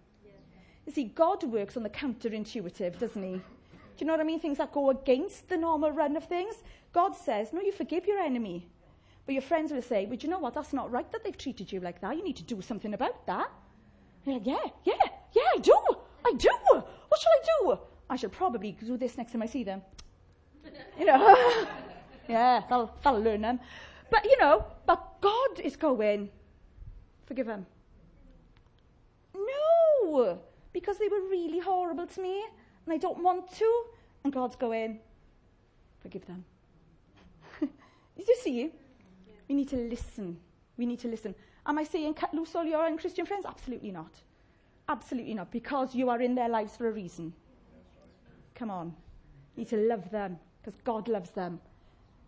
You 0.86 0.92
see, 0.92 1.04
God 1.04 1.42
works 1.44 1.76
on 1.76 1.82
the 1.82 1.90
counterintuitive, 1.90 2.98
doesn't 2.98 3.22
he? 3.22 3.32
Do 3.32 4.04
you 4.04 4.06
know 4.06 4.12
what 4.12 4.20
I 4.20 4.24
mean? 4.24 4.38
Things 4.38 4.58
that 4.58 4.72
go 4.72 4.90
against 4.90 5.48
the 5.48 5.56
normal 5.56 5.90
run 5.90 6.16
of 6.16 6.24
things. 6.24 6.62
God 6.92 7.16
says, 7.16 7.52
no, 7.52 7.60
you 7.60 7.72
forgive 7.72 8.06
your 8.06 8.20
enemy. 8.20 8.68
But 9.26 9.32
your 9.32 9.42
friends 9.42 9.72
will 9.72 9.82
say, 9.82 10.06
well, 10.06 10.16
you 10.16 10.28
know 10.28 10.38
what? 10.38 10.54
That's 10.54 10.72
not 10.72 10.90
right 10.90 11.10
that 11.12 11.24
they've 11.24 11.36
treated 11.36 11.70
you 11.70 11.80
like 11.80 12.00
that. 12.00 12.16
You 12.16 12.24
need 12.24 12.36
to 12.36 12.44
do 12.44 12.62
something 12.62 12.94
about 12.94 13.26
that. 13.26 13.50
Like, 14.24 14.46
yeah, 14.46 14.56
yeah, 14.84 14.94
yeah, 15.34 15.42
I 15.54 15.58
do. 15.58 15.76
I 16.24 16.32
do. 16.38 16.50
What 16.70 17.20
shall 17.20 17.32
I 17.32 17.42
do? 17.60 17.78
I 18.10 18.16
should 18.16 18.32
probably 18.32 18.72
do 18.72 18.96
this 18.96 19.16
next 19.16 19.32
time 19.32 19.42
I 19.42 19.46
see 19.46 19.64
them. 19.64 19.82
you 20.98 21.06
know, 21.06 21.66
yeah, 22.28 22.62
that'll, 22.68 22.94
that'll 23.02 23.20
learn 23.20 23.42
them. 23.42 23.60
But, 24.10 24.24
you 24.24 24.38
know, 24.38 24.64
but 24.86 25.20
God 25.20 25.60
is 25.62 25.76
going, 25.76 26.30
forgive 27.26 27.46
them. 27.46 27.66
No, 29.34 30.38
because 30.72 30.98
they 30.98 31.08
were 31.08 31.28
really 31.28 31.60
horrible 31.60 32.06
to 32.06 32.20
me 32.20 32.44
and 32.86 32.94
I 32.94 32.96
don't 32.96 33.22
want 33.22 33.52
to. 33.56 33.84
And 34.24 34.32
God's 34.32 34.56
going, 34.56 35.00
forgive 36.00 36.26
them. 36.26 36.44
Did 37.60 38.26
you 38.26 38.36
see? 38.40 38.72
We 39.48 39.54
need 39.54 39.68
to 39.68 39.76
listen. 39.76 40.38
We 40.76 40.86
need 40.86 40.98
to 41.00 41.08
listen. 41.08 41.34
Am 41.66 41.78
I 41.78 41.84
saying 41.84 42.14
cut 42.14 42.32
loose 42.32 42.54
all 42.54 42.64
your 42.64 42.84
unchristian 42.84 43.26
friends? 43.26 43.44
Absolutely 43.46 43.90
not. 43.90 44.12
Absolutely 44.88 45.34
not, 45.34 45.50
because 45.50 45.94
you 45.94 46.08
are 46.08 46.20
in 46.20 46.34
their 46.34 46.48
lives 46.48 46.76
for 46.76 46.88
a 46.88 46.92
reason. 46.92 47.34
Come 48.58 48.70
on. 48.70 48.88
You 49.54 49.62
need 49.62 49.68
to 49.68 49.76
love 49.76 50.10
them 50.10 50.38
because 50.60 50.80
God 50.82 51.08
loves 51.08 51.30
them. 51.30 51.60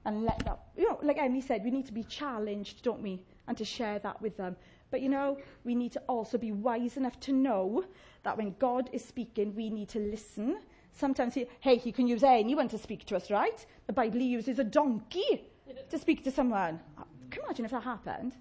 And 0.06 0.24
let 0.24 0.38
that, 0.46 0.60
you 0.78 0.88
know, 0.88 0.98
like 1.02 1.18
Emily 1.18 1.42
said, 1.42 1.62
we 1.62 1.70
need 1.70 1.84
to 1.86 1.92
be 1.92 2.04
challenged, 2.04 2.82
don't 2.82 3.02
we? 3.02 3.22
And 3.48 3.58
to 3.58 3.66
share 3.66 3.98
that 3.98 4.22
with 4.22 4.36
them. 4.38 4.56
But 4.90 5.02
you 5.02 5.10
know, 5.10 5.36
we 5.64 5.74
need 5.74 5.92
to 5.92 6.00
also 6.08 6.38
be 6.38 6.52
wise 6.52 6.96
enough 6.96 7.20
to 7.20 7.32
know 7.32 7.84
that 8.22 8.36
when 8.36 8.54
God 8.58 8.88
is 8.92 9.04
speaking, 9.04 9.54
we 9.54 9.68
need 9.68 9.88
to 9.90 9.98
listen. 9.98 10.58
Sometimes, 10.92 11.34
he, 11.34 11.46
hey, 11.60 11.76
he 11.76 11.92
can 11.92 12.06
use 12.06 12.22
anyone 12.22 12.68
to 12.68 12.78
speak 12.78 13.04
to 13.06 13.16
us, 13.16 13.30
right? 13.30 13.64
The 13.86 13.92
Bible 13.92 14.20
uses 14.20 14.58
a 14.58 14.64
donkey 14.64 15.48
to 15.90 15.98
speak 15.98 16.24
to 16.24 16.30
someone. 16.30 16.80
Uh, 16.98 17.02
can 17.30 17.42
you 17.42 17.46
imagine 17.46 17.64
if 17.66 17.70
that 17.72 17.82
happened? 17.82 18.32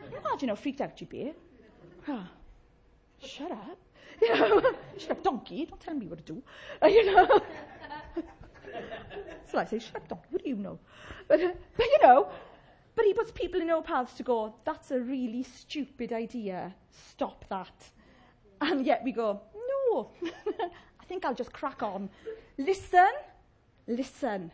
Can 0.00 0.12
you 0.12 0.18
imagine 0.18 0.48
how 0.48 0.54
freaked 0.54 0.80
out 0.80 1.00
you'd 1.00 1.10
be? 1.10 1.34
Shut 3.22 3.50
up. 3.50 3.78
You 4.20 4.34
know, 4.34 4.62
up, 5.10 5.22
donkey. 5.22 5.66
Don't 5.66 5.80
tell 5.80 5.94
me 5.94 6.06
what 6.06 6.24
to 6.24 6.32
do. 6.34 6.42
Uh, 6.82 6.86
you 6.96 7.14
know. 7.14 7.26
so 9.50 9.58
I 9.58 9.64
say, 9.64 9.80
up, 9.94 10.08
donkey. 10.08 10.26
What 10.30 10.44
do 10.44 10.50
you 10.50 10.56
know? 10.56 10.78
But, 11.28 11.40
uh, 11.40 11.52
but 11.76 11.86
you 11.86 11.98
know, 12.02 12.28
but 12.96 13.04
he 13.04 13.14
puts 13.14 13.30
people 13.30 13.60
in 13.60 13.70
our 13.70 13.82
paths 13.82 14.14
to 14.14 14.24
go, 14.24 14.52
that's 14.64 14.90
a 14.90 14.98
really 14.98 15.44
stupid 15.44 16.12
idea. 16.12 16.74
Stop 16.90 17.44
that. 17.48 17.90
And 18.60 18.84
yet 18.84 19.02
we 19.04 19.12
go, 19.12 19.40
no. 19.54 20.10
I 21.00 21.04
think 21.04 21.24
I'll 21.24 21.34
just 21.34 21.52
crack 21.52 21.84
on. 21.84 22.10
Listen, 22.58 23.12
listen, 23.86 24.50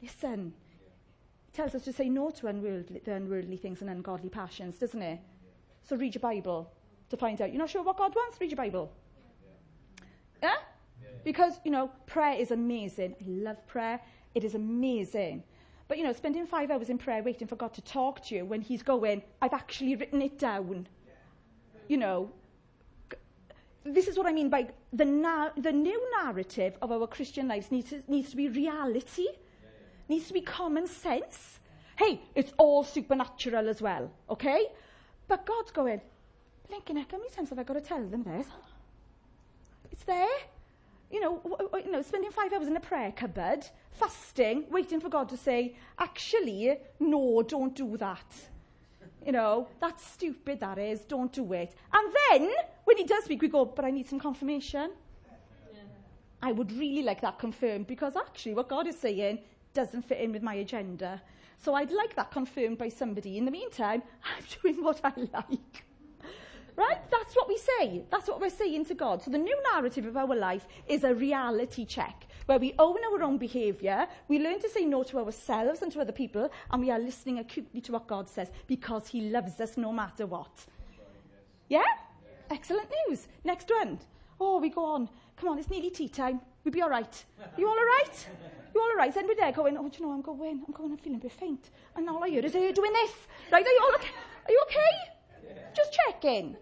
listen. 0.00 0.54
It 1.48 1.54
tells 1.54 1.74
us 1.74 1.84
to 1.84 1.92
say 1.92 2.08
no 2.08 2.30
to 2.30 2.46
unworldly, 2.46 3.02
unworldly 3.06 3.58
things 3.58 3.82
and 3.82 3.90
ungodly 3.90 4.30
passions, 4.30 4.78
doesn't 4.78 5.02
it? 5.02 5.20
So 5.82 5.96
read 5.96 6.14
your 6.14 6.20
Bible 6.20 6.72
to 7.10 7.16
find 7.16 7.40
out. 7.40 7.50
You're 7.50 7.58
not 7.58 7.70
sure 7.70 7.82
what 7.82 7.96
God 7.96 8.14
wants? 8.14 8.40
Read 8.40 8.50
your 8.50 8.56
Bible. 8.56 8.92
Yeah? 10.42 10.50
yeah? 11.02 11.08
Because, 11.24 11.60
you 11.64 11.70
know, 11.70 11.90
prayer 12.06 12.34
is 12.34 12.50
amazing. 12.50 13.14
I 13.20 13.24
love 13.26 13.66
prayer. 13.66 14.00
It 14.34 14.44
is 14.44 14.54
amazing. 14.54 15.42
But, 15.88 15.98
you 15.98 16.04
know, 16.04 16.12
spending 16.12 16.46
five 16.46 16.70
hours 16.70 16.90
in 16.90 16.98
prayer 16.98 17.22
waiting 17.22 17.48
for 17.48 17.56
God 17.56 17.72
to 17.74 17.80
talk 17.80 18.22
to 18.26 18.34
you 18.34 18.44
when 18.44 18.60
He's 18.60 18.82
going, 18.82 19.22
I've 19.40 19.54
actually 19.54 19.96
written 19.96 20.20
it 20.20 20.38
down. 20.38 20.86
You 21.88 21.96
know, 21.96 22.30
this 23.84 24.06
is 24.06 24.18
what 24.18 24.26
I 24.26 24.32
mean 24.32 24.50
by 24.50 24.68
the, 24.92 25.06
na- 25.06 25.50
the 25.56 25.72
new 25.72 26.00
narrative 26.22 26.76
of 26.82 26.92
our 26.92 27.06
Christian 27.06 27.48
lives 27.48 27.70
needs 27.70 27.90
to, 27.90 28.02
needs 28.06 28.30
to 28.30 28.36
be 28.36 28.48
reality, 28.48 29.28
needs 30.08 30.26
to 30.28 30.34
be 30.34 30.42
common 30.42 30.86
sense. 30.86 31.58
Hey, 31.96 32.20
it's 32.34 32.52
all 32.58 32.84
supernatural 32.84 33.68
as 33.68 33.80
well, 33.80 34.10
okay? 34.30 34.66
But 35.26 35.46
God's 35.46 35.70
going, 35.70 36.00
blinking 36.68 36.96
heck, 36.96 37.10
how 37.12 37.18
many 37.18 37.30
times 37.30 37.50
have 37.50 37.58
I 37.58 37.62
got 37.62 37.74
to 37.74 37.80
tell 37.80 38.04
them 38.04 38.22
this? 38.22 38.46
It's 39.90 40.04
there. 40.04 40.26
You 41.10 41.20
know, 41.20 41.36
w- 41.38 41.56
w- 41.56 41.84
you 41.86 41.90
know, 41.90 42.02
spending 42.02 42.30
five 42.30 42.52
hours 42.52 42.66
in 42.68 42.76
a 42.76 42.80
prayer 42.80 43.12
cupboard, 43.12 43.66
fasting, 43.92 44.64
waiting 44.70 45.00
for 45.00 45.08
God 45.08 45.28
to 45.30 45.36
say, 45.36 45.74
actually, 45.98 46.78
no, 47.00 47.42
don't 47.42 47.74
do 47.74 47.96
that. 47.96 48.26
You 49.24 49.32
know, 49.32 49.68
that's 49.80 50.06
stupid, 50.06 50.60
that 50.60 50.78
is. 50.78 51.00
Don't 51.00 51.32
do 51.32 51.52
it. 51.52 51.74
And 51.92 52.14
then, 52.30 52.50
when 52.84 52.96
he 52.96 53.04
does 53.04 53.24
speak, 53.24 53.42
we 53.42 53.48
go, 53.48 53.64
but 53.64 53.84
I 53.84 53.90
need 53.90 54.06
some 54.06 54.20
confirmation. 54.20 54.90
I 56.40 56.52
would 56.52 56.70
really 56.72 57.02
like 57.02 57.20
that 57.22 57.38
confirmed 57.38 57.86
because 57.86 58.14
actually, 58.16 58.54
what 58.54 58.68
God 58.68 58.86
is 58.86 58.96
saying 58.98 59.40
doesn't 59.74 60.02
fit 60.02 60.18
in 60.18 60.32
with 60.32 60.42
my 60.42 60.54
agenda. 60.54 61.20
So 61.58 61.74
I'd 61.74 61.90
like 61.90 62.14
that 62.14 62.30
confirmed 62.30 62.78
by 62.78 62.88
somebody. 62.90 63.38
In 63.38 63.44
the 63.44 63.50
meantime, 63.50 64.02
I'm 64.24 64.44
doing 64.62 64.84
what 64.84 65.00
I 65.02 65.12
like. 65.16 65.84
Right? 66.78 67.10
That's 67.10 67.34
what 67.34 67.48
we 67.48 67.58
say. 67.58 68.04
That's 68.08 68.28
what 68.28 68.40
we're 68.40 68.50
saying 68.50 68.84
to 68.84 68.94
God. 68.94 69.20
So 69.20 69.32
the 69.32 69.38
new 69.38 69.62
narrative 69.72 70.06
of 70.06 70.16
our 70.16 70.36
life 70.36 70.68
is 70.86 71.02
a 71.02 71.12
reality 71.12 71.84
check 71.84 72.28
where 72.46 72.60
we 72.60 72.72
own 72.78 72.98
our 73.12 73.20
own 73.24 73.36
behavior, 73.36 74.06
we 74.28 74.38
learn 74.38 74.60
to 74.60 74.68
say 74.68 74.84
no 74.84 75.02
to 75.02 75.18
ourselves 75.18 75.82
and 75.82 75.90
to 75.90 76.00
other 76.00 76.12
people, 76.12 76.48
and 76.70 76.80
we 76.80 76.92
are 76.92 77.00
listening 77.00 77.40
acutely 77.40 77.80
to 77.80 77.90
what 77.90 78.06
God 78.06 78.28
says 78.28 78.52
because 78.68 79.08
He 79.08 79.22
loves 79.22 79.60
us 79.60 79.76
no 79.76 79.92
matter 79.92 80.24
what. 80.24 80.52
Yeah? 81.68 81.82
Excellent 82.48 82.88
news. 83.08 83.26
Next 83.42 83.68
one. 83.68 83.98
Oh, 84.40 84.60
we 84.60 84.68
go 84.70 84.84
on. 84.84 85.08
Come 85.36 85.48
on, 85.48 85.58
it's 85.58 85.70
nearly 85.70 85.90
tea 85.90 86.08
time. 86.08 86.40
We'll 86.62 86.72
be 86.72 86.80
all 86.80 86.90
right. 86.90 87.24
You 87.56 87.66
all 87.66 87.76
all 87.76 87.84
right? 87.84 88.26
You 88.72 88.80
all 88.80 88.88
all 88.88 88.96
right? 88.96 89.12
Then 89.12 89.26
we're 89.26 89.34
there 89.34 89.50
going, 89.50 89.76
oh, 89.76 89.88
do 89.88 89.98
you 89.98 90.06
know, 90.06 90.12
I'm 90.12 90.22
going, 90.22 90.62
I'm 90.64 90.72
going, 90.72 90.92
I'm 90.92 90.98
feeling 90.98 91.18
a 91.18 91.22
bit 91.22 91.32
faint. 91.32 91.70
And 91.96 92.08
all 92.08 92.22
I 92.22 92.28
hear 92.28 92.44
is 92.44 92.54
her 92.54 92.70
doing 92.70 92.92
this. 92.92 93.12
Right, 93.50 93.66
are 93.66 93.68
you 93.68 93.80
all 93.82 93.94
okay? 93.96 94.12
Are 94.46 94.52
you 94.52 94.62
okay? 94.68 95.18
Just 95.74 95.92
checking. 95.92 96.56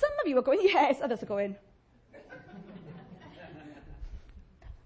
Some 0.00 0.12
of 0.22 0.26
you 0.26 0.38
are 0.38 0.42
going, 0.42 0.60
yes, 0.62 1.00
others 1.02 1.22
are 1.22 1.26
going. 1.26 1.56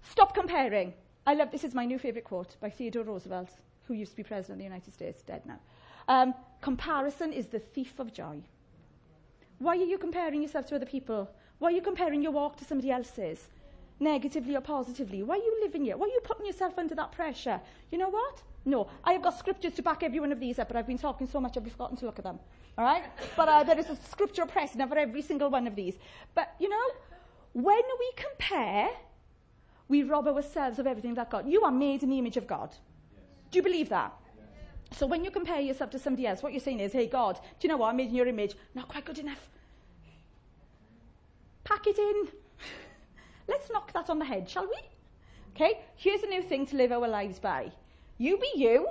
Stop 0.01 0.33
comparing. 0.33 0.93
I 1.25 1.33
love 1.35 1.51
this 1.51 1.63
is 1.63 1.73
my 1.73 1.85
new 1.85 1.97
favourite 1.97 2.25
quote 2.25 2.57
by 2.59 2.69
Theodore 2.69 3.05
Roosevelt, 3.05 3.49
who 3.87 3.93
used 3.93 4.11
to 4.11 4.17
be 4.17 4.23
president 4.23 4.55
of 4.55 4.57
the 4.57 4.65
United 4.65 4.93
States, 4.93 5.21
dead 5.21 5.41
now. 5.45 5.59
Um, 6.09 6.33
comparison 6.61 7.31
is 7.31 7.47
the 7.47 7.59
thief 7.59 7.97
of 7.99 8.13
joy. 8.13 8.41
Why 9.59 9.77
are 9.77 9.85
you 9.85 9.97
comparing 9.97 10.41
yourself 10.41 10.65
to 10.67 10.75
other 10.75 10.85
people? 10.85 11.29
Why 11.59 11.69
are 11.69 11.75
you 11.75 11.81
comparing 11.81 12.21
your 12.21 12.33
walk 12.33 12.57
to 12.57 12.65
somebody 12.65 12.91
else's? 12.91 13.47
Negatively 14.01 14.57
or 14.57 14.61
positively? 14.61 15.23
Why 15.23 15.35
are 15.35 15.45
you 15.47 15.59
living 15.61 15.85
it? 15.85 15.97
Why 15.97 16.07
are 16.07 16.09
you 16.09 16.21
putting 16.25 16.45
yourself 16.45 16.77
under 16.77 16.93
that 16.95 17.13
pressure? 17.13 17.61
You 17.89 17.99
know 17.99 18.09
what? 18.09 18.43
No, 18.65 18.87
I 19.03 19.13
have 19.13 19.21
got 19.21 19.37
scriptures 19.37 19.73
to 19.73 19.83
back 19.83 20.01
every 20.01 20.19
one 20.19 20.31
of 20.31 20.39
these 20.39 20.57
up, 20.57 20.67
but 20.67 20.75
I've 20.75 20.87
been 20.87 20.97
talking 20.97 21.27
so 21.27 21.39
much 21.39 21.55
I've 21.55 21.71
forgotten 21.71 21.95
to 21.97 22.05
look 22.05 22.17
at 22.17 22.25
them. 22.25 22.39
All 22.77 22.83
right? 22.83 23.03
but 23.37 23.47
uh, 23.47 23.63
there 23.63 23.77
is 23.77 23.89
a 23.89 23.95
scripture 23.95 24.45
precedent 24.45 24.89
for 24.89 24.97
every 24.97 25.21
single 25.21 25.49
one 25.49 25.67
of 25.67 25.75
these. 25.75 25.95
But, 26.33 26.55
you 26.59 26.67
know, 26.67 26.87
when 27.53 27.83
we 27.99 28.11
compare, 28.15 28.89
we 29.87 30.01
rob 30.03 30.27
ourselves 30.27 30.79
of 30.79 30.87
everything 30.87 31.13
that 31.13 31.29
God. 31.29 31.47
You 31.47 31.61
are 31.61 31.71
made 31.71 32.01
in 32.01 32.09
the 32.09 32.17
image 32.17 32.37
of 32.37 32.47
God. 32.47 32.75
Do 33.51 33.59
you 33.59 33.63
believe 33.63 33.89
that? 33.89 34.13
So 34.91 35.05
when 35.05 35.23
you 35.23 35.29
compare 35.29 35.59
yourself 35.59 35.91
to 35.91 35.99
somebody 35.99 36.25
else, 36.25 36.41
what 36.41 36.51
you're 36.51 36.59
saying 36.59 36.79
is, 36.79 36.91
hey, 36.91 37.05
God, 37.05 37.39
do 37.59 37.67
you 37.67 37.69
know 37.69 37.77
what? 37.77 37.89
I'm 37.89 37.97
made 37.97 38.09
in 38.09 38.15
your 38.15 38.27
image. 38.27 38.55
Not 38.73 38.87
quite 38.87 39.05
good 39.05 39.19
enough. 39.19 39.49
Pack 41.63 41.85
it 41.85 41.97
in. 41.97 42.27
Let's 43.47 43.69
knock 43.69 43.93
that 43.93 44.09
on 44.09 44.19
the 44.19 44.25
head, 44.25 44.49
shall 44.49 44.67
we? 44.67 44.77
Okay, 45.55 45.79
here's 45.95 46.23
a 46.23 46.27
new 46.27 46.41
thing 46.41 46.65
to 46.67 46.75
live 46.75 46.91
our 46.91 47.07
lives 47.07 47.39
by. 47.39 47.71
You 48.17 48.37
be 48.37 48.51
you, 48.55 48.87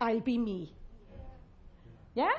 I'll 0.00 0.20
be 0.20 0.38
me. 0.38 0.72
Yeah? 2.14 2.32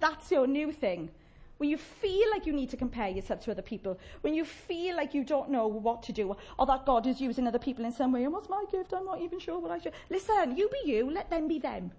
That's 0.00 0.30
your 0.30 0.46
new 0.46 0.72
thing. 0.72 1.10
When 1.56 1.68
you 1.68 1.76
feel 1.76 2.30
like 2.30 2.46
you 2.46 2.52
need 2.52 2.70
to 2.70 2.76
compare 2.76 3.08
yourself 3.08 3.40
to 3.40 3.50
other 3.50 3.62
people, 3.62 3.98
when 4.20 4.32
you 4.32 4.44
feel 4.44 4.96
like 4.96 5.12
you 5.12 5.24
don't 5.24 5.50
know 5.50 5.66
what 5.66 6.02
to 6.04 6.12
do, 6.12 6.36
or 6.58 6.66
that 6.66 6.86
God 6.86 7.06
is 7.06 7.20
using 7.20 7.48
other 7.48 7.58
people 7.58 7.84
in 7.84 7.92
some 7.92 8.12
way, 8.12 8.24
and 8.24 8.32
what's 8.32 8.48
my 8.48 8.64
gift? 8.70 8.92
I'm 8.94 9.06
not 9.06 9.20
even 9.20 9.40
sure 9.40 9.58
what 9.58 9.72
I 9.72 9.78
should. 9.78 9.94
Listen, 10.08 10.56
you 10.56 10.68
be 10.68 10.90
you, 10.90 11.10
let 11.10 11.30
them 11.30 11.48
be 11.48 11.58
them. 11.58 11.90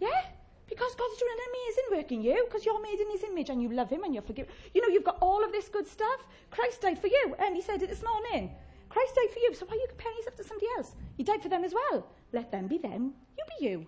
Yeah? 0.00 0.22
Because 0.66 0.94
God's 0.94 1.18
doing 1.18 1.32
an 1.32 1.44
amazing 1.50 1.98
work 1.98 2.12
in 2.12 2.22
you, 2.22 2.46
because 2.46 2.64
you're 2.64 2.80
made 2.80 3.00
in 3.00 3.10
His 3.10 3.24
image 3.24 3.50
and 3.50 3.60
you 3.60 3.68
love 3.68 3.90
Him 3.90 4.04
and 4.04 4.14
you're 4.14 4.22
forgiven. 4.22 4.50
You 4.72 4.80
know, 4.80 4.88
you've 4.88 5.04
got 5.04 5.18
all 5.20 5.44
of 5.44 5.52
this 5.52 5.68
good 5.68 5.86
stuff. 5.86 6.24
Christ 6.50 6.80
died 6.80 6.98
for 6.98 7.08
you, 7.08 7.34
and 7.38 7.54
He 7.54 7.60
said 7.60 7.82
it 7.82 7.90
this 7.90 8.02
morning. 8.02 8.52
Christ 8.88 9.14
died 9.14 9.30
for 9.30 9.40
you, 9.40 9.54
so 9.54 9.66
why 9.66 9.74
are 9.74 9.80
you 9.80 9.86
comparing 9.88 10.16
yourself 10.16 10.36
to 10.36 10.44
somebody 10.44 10.68
else? 10.78 10.94
He 11.16 11.22
died 11.22 11.42
for 11.42 11.48
them 11.48 11.64
as 11.64 11.74
well. 11.74 12.06
Let 12.32 12.50
them 12.52 12.66
be 12.68 12.78
them, 12.78 13.14
you 13.36 13.44
be 13.58 13.66
you. 13.66 13.86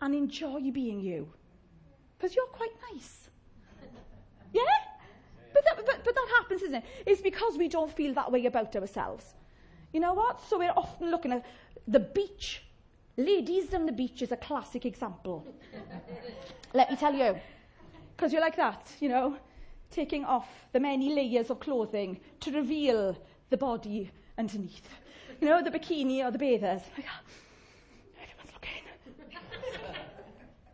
And 0.00 0.14
enjoy 0.14 0.70
being 0.70 1.00
you. 1.00 1.32
Because 2.18 2.34
you're 2.36 2.46
quite 2.46 2.74
nice. 2.92 3.28
Yeah? 4.52 4.62
But 5.54 5.64
that, 5.64 5.76
but, 5.86 6.04
but 6.04 6.14
that 6.14 6.28
happens, 6.38 6.62
isn't 6.62 6.74
it? 6.74 6.84
It's 7.06 7.22
because 7.22 7.56
we 7.56 7.68
don't 7.68 7.90
feel 7.90 8.12
that 8.14 8.30
way 8.30 8.44
about 8.46 8.74
ourselves. 8.76 9.34
You 9.92 10.00
know 10.00 10.14
what? 10.14 10.40
So 10.48 10.58
we're 10.58 10.72
often 10.76 11.10
looking 11.10 11.32
at 11.32 11.44
the 11.86 12.00
beach. 12.00 12.62
Ladies 13.16 13.72
on 13.74 13.86
the 13.86 13.92
beach 13.92 14.22
is 14.22 14.32
a 14.32 14.36
classic 14.36 14.86
example. 14.86 15.46
Let 16.74 16.90
me 16.90 16.96
tell 16.96 17.14
you. 17.14 17.36
Because 18.16 18.32
you're 18.32 18.40
like 18.42 18.56
that, 18.56 18.90
you 19.00 19.08
know, 19.08 19.36
taking 19.90 20.24
off 20.24 20.48
the 20.72 20.80
many 20.80 21.14
layers 21.14 21.50
of 21.50 21.60
clothing 21.60 22.20
to 22.40 22.52
reveal 22.52 23.16
the 23.50 23.56
body 23.56 24.10
underneath. 24.38 24.88
You 25.42 25.48
know, 25.48 25.60
the 25.60 25.72
bikini 25.72 26.24
or 26.24 26.30
the 26.30 26.38
bathers. 26.38 26.82
Like, 26.96 27.04
oh, 27.08 27.20
everyone's 28.22 28.52
looking. 28.52 28.84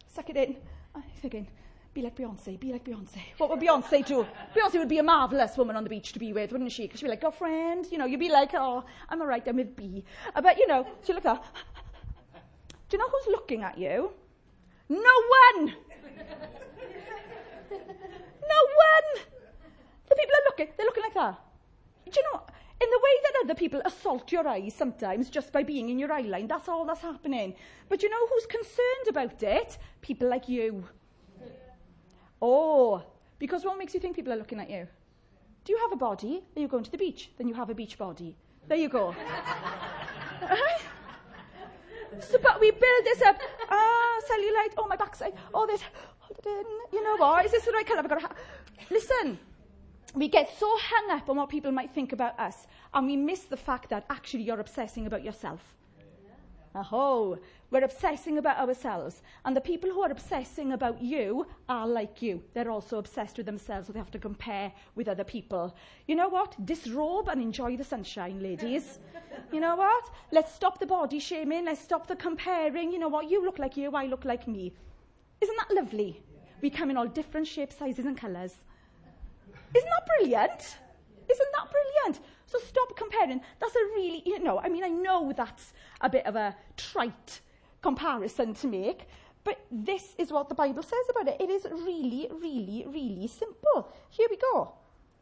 Suck 0.09 0.29
it 0.29 0.37
in. 0.37 0.57
I'm 0.95 1.03
thinking, 1.23 1.49
be 1.95 2.03
like 2.03 2.15
Beyonce, 2.15 2.61
be 2.61 2.71
like 2.71 2.85
Beyonce. 2.85 3.19
What 3.39 3.49
would 3.49 3.61
Beyonce 3.61 4.05
do? 4.05 4.27
Beyonce 4.55 4.75
would 4.75 4.91
be 4.91 4.99
a 4.99 5.03
marvellous 5.03 5.57
woman 5.57 5.75
on 5.75 5.85
the 5.85 5.89
beach 5.89 6.13
to 6.13 6.19
be 6.19 6.35
with, 6.35 6.53
wouldn't 6.53 6.71
she? 6.71 6.83
Because 6.83 7.01
she'd 7.01 7.07
be 7.07 7.11
like, 7.11 7.23
girlfriend, 7.23 7.87
you 7.91 7.97
know, 7.97 8.05
you'd 8.05 8.21
be 8.21 8.29
like, 8.29 8.51
oh, 8.53 8.85
I'm 9.09 9.23
all 9.23 9.27
right, 9.27 9.43
I'm 9.49 9.57
with 9.57 9.75
B. 9.75 10.05
Uh, 10.35 10.43
but, 10.43 10.59
you 10.59 10.67
know, 10.67 10.87
she 11.03 11.15
look 11.15 11.25
at 11.25 11.43
Do 12.91 12.93
you 12.93 12.99
know 12.99 13.09
who's 13.09 13.29
looking 13.29 13.63
at 13.63 13.79
you? 13.79 14.13
No 14.91 14.99
one! 14.99 15.65
no 15.65 15.73
one! 18.85 19.23
The 20.11 20.15
people 20.15 20.37
are 20.37 20.45
looking, 20.45 20.69
they're 20.77 20.85
looking 20.85 21.05
like 21.05 21.15
that. 21.15 21.41
Do 22.05 22.21
you 22.21 22.23
know, 22.35 22.43
in 22.81 22.89
the 22.91 22.99
way 23.03 23.15
that 23.25 23.45
other 23.45 23.55
people 23.55 23.81
assault 23.85 24.31
your 24.31 24.47
eyes 24.47 24.75
sometimes 24.75 25.31
just 25.31 25.53
by 25.53 25.63
being 25.63 25.89
in 25.89 25.99
your 25.99 26.13
eye 26.13 26.21
line, 26.23 26.47
that's 26.47 26.69
all 26.69 26.85
that's 26.85 27.01
happening. 27.01 27.55
But 27.89 28.03
you 28.03 28.11
know 28.11 28.27
who's 28.29 28.47
concerned 28.47 29.09
about 29.09 29.43
it? 29.43 29.79
People 30.01 30.29
like 30.29 30.49
you. 30.49 30.85
Oh, 32.41 33.03
because 33.39 33.65
what 33.65 33.79
makes 33.79 33.95
you 33.95 34.01
think 34.01 34.15
people 34.15 34.33
are 34.33 34.37
looking 34.37 34.61
at 34.61 34.71
you? 34.71 34.87
Do 35.65 35.73
you 35.73 35.79
have 35.79 35.93
a 35.93 35.97
body? 35.97 36.45
Are 36.57 36.61
you 36.61 36.69
going 36.69 36.85
to 36.85 36.91
the 36.91 36.99
beach? 36.99 37.31
Then 37.37 37.49
you 37.49 37.55
have 37.55 37.69
a 37.69 37.75
beach 37.75 37.99
body. 37.99 38.37
There 38.69 38.79
you 38.79 38.89
go. 38.89 39.15
So, 42.21 42.39
but 42.43 42.59
we 42.61 42.71
build 42.71 43.05
this 43.05 43.23
up. 43.23 43.39
Ah, 43.71 44.21
cellulite. 44.29 44.75
Oh, 44.77 44.87
my 44.89 44.97
backside. 44.97 45.35
Oh, 45.55 45.67
this. 45.67 45.83
Hold 46.19 46.39
it 46.39 46.47
in. 46.47 46.99
You 46.99 47.05
know 47.05 47.17
what? 47.17 47.45
Is 47.45 47.53
this 47.53 47.65
the 47.65 47.71
right 47.71 47.87
colour? 47.87 48.01
I've 48.01 48.09
got 48.09 48.21
to 48.21 48.27
ha- 48.27 48.35
Listen, 48.91 49.39
we 50.15 50.29
get 50.29 50.51
so 50.59 50.69
hung 50.81 51.17
up 51.17 51.29
on 51.29 51.37
what 51.37 51.49
people 51.49 51.73
might 51.73 51.95
think 51.95 52.13
about 52.13 52.39
us, 52.39 52.67
and 52.95 53.07
we 53.07 53.17
miss 53.17 53.43
the 53.45 53.57
fact 53.57 53.91
that 53.91 54.05
actually 54.11 54.43
you're 54.43 54.61
obsessing 54.61 55.07
about 55.07 55.25
yourself. 55.25 55.75
Oh, 56.75 57.39
we're 57.71 57.85
obsessing 57.85 58.39
about 58.39 58.59
ourselves. 58.59 59.23
And 59.45 59.57
the 59.57 59.61
people 59.61 59.91
who 59.91 60.03
are 60.03 60.11
obsessing 60.11 60.73
about 60.73 61.03
you 61.03 61.47
are 61.69 61.87
like 61.87 62.23
you. 62.23 62.43
They're 62.55 62.71
also 62.71 62.99
obsessed 62.99 63.37
with 63.37 63.47
themselves, 63.47 63.87
so 63.87 63.93
they 63.93 63.99
have 63.99 64.11
to 64.13 64.19
compare 64.19 64.73
with 64.95 65.09
other 65.09 65.25
people. 65.25 65.75
You 66.07 66.17
know 66.17 66.29
what? 66.29 66.65
Disrobe 66.65 67.29
and 67.29 67.43
enjoy 67.43 67.77
the 67.77 67.85
sunshine, 67.85 68.41
ladies. 68.43 68.99
you 69.53 69.61
know 69.61 69.77
what? 69.77 70.11
Let's 70.31 70.55
stop 70.55 70.79
the 70.79 70.87
body 70.87 71.19
shaming. 71.19 71.65
Let's 71.65 71.81
stop 71.81 72.07
the 72.07 72.17
comparing. 72.17 72.93
You 72.93 72.99
know 72.99 73.09
what? 73.09 73.31
You 73.31 73.45
look 73.45 73.59
like 73.59 73.77
you, 73.77 73.93
I 73.93 74.07
look 74.07 74.25
like 74.25 74.47
me. 74.49 74.73
Isn't 75.41 75.57
that 75.57 75.75
lovely? 75.75 76.23
We 76.61 76.71
come 76.71 76.91
in 76.91 76.97
all 76.97 77.07
different 77.07 77.47
shapes, 77.47 77.77
sizes, 77.77 78.07
and 78.07 78.17
colours. 78.17 78.65
Isn't 79.75 79.91
that 79.91 80.07
brilliant? 80.07 80.77
Isn't 81.31 81.49
that 81.55 81.71
brilliant? 81.71 82.25
So 82.47 82.59
stop 82.59 82.97
comparing. 82.97 83.41
That's 83.61 83.75
a 83.75 83.85
really, 83.95 84.23
you 84.25 84.39
know, 84.39 84.59
I 84.59 84.69
mean, 84.69 84.85
I 84.85 84.89
know 84.89 85.33
that's 85.37 85.73
a 86.01 86.09
bit 86.09 86.27
of 86.27 86.37
a 86.37 86.57
trite 86.77 87.41
comparison 87.83 88.55
to 88.55 88.67
make, 88.67 89.07
but 89.45 89.61
this 89.71 90.15
is 90.19 90.33
what 90.33 90.49
the 90.49 90.55
Bible 90.55 90.83
says 90.83 91.07
about 91.11 91.29
it. 91.29 91.41
It 91.41 91.51
is 91.51 91.67
really, 91.71 92.29
really, 92.31 92.87
really 92.89 93.27
simple. 93.27 93.93
Here 94.11 94.27
we 94.31 94.37
go. 94.37 94.75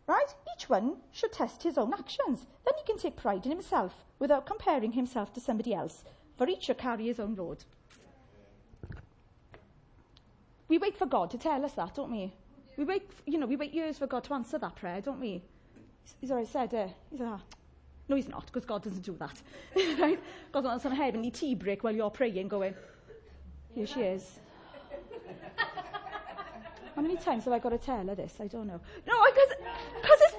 Right? 0.07 0.34
Each 0.57 0.68
one 0.68 0.99
should 1.11 1.32
test 1.32 1.64
his 1.64 1.76
own 1.76 1.92
actions. 1.92 2.47
Then 2.64 2.74
he 2.78 2.84
can 2.84 2.99
take 2.99 3.16
pride 3.16 3.44
in 3.44 3.51
himself 3.51 4.05
without 4.20 4.47
comparing 4.47 4.92
himself 4.92 5.32
to 5.32 5.40
somebody 5.40 5.74
else. 5.74 6.05
For 6.36 6.49
each 6.49 6.64
should 6.64 6.78
carry 6.78 7.07
his 7.07 7.18
own 7.18 7.34
load. 7.34 7.64
We 10.68 10.78
wait 10.78 10.97
for 10.97 11.07
God 11.07 11.30
to 11.30 11.38
tell 11.38 11.64
us 11.64 11.72
that, 11.72 11.94
don't 11.94 12.11
we? 12.11 12.34
We 12.77 12.85
wait, 12.85 13.11
you 13.27 13.39
know, 13.39 13.47
we 13.47 13.57
wait 13.57 13.72
years 13.72 13.99
for 13.99 14.07
God 14.07 14.24
to 14.24 14.35
answer 14.35 14.59
that 14.59 14.77
prayer, 14.77 15.01
don't 15.01 15.20
we? 15.20 15.43
He's 16.20 16.31
already 16.31 16.47
said, 16.47 16.74
uh, 16.74 16.89
he's 17.11 17.20
like, 17.20 17.41
no, 18.09 18.16
he's 18.16 18.29
not, 18.29 18.47
because 18.47 18.64
God 18.64 18.83
doesn't 18.83 19.03
do 19.03 19.16
that. 19.18 19.43
right? 19.99 20.20
God's 20.53 20.64
not 20.64 20.74
on 20.74 20.81
some 20.81 20.93
heavenly 20.93 21.31
tea 21.31 21.55
break 21.55 21.83
while 21.83 21.95
you're 21.95 22.11
praying, 22.11 22.49
going, 22.49 22.74
here 23.74 23.87
she 23.87 24.01
is. 24.01 24.39
How 26.95 27.03
many 27.03 27.16
times 27.16 27.45
have 27.45 27.53
I 27.53 27.59
got 27.59 27.70
to 27.70 27.79
tell 27.79 28.07
her 28.07 28.14
this? 28.14 28.35
I 28.41 28.47
don't 28.47 28.66
know. 28.66 28.81
No, 29.07 29.24
because 29.27 30.20
it's 30.22 30.37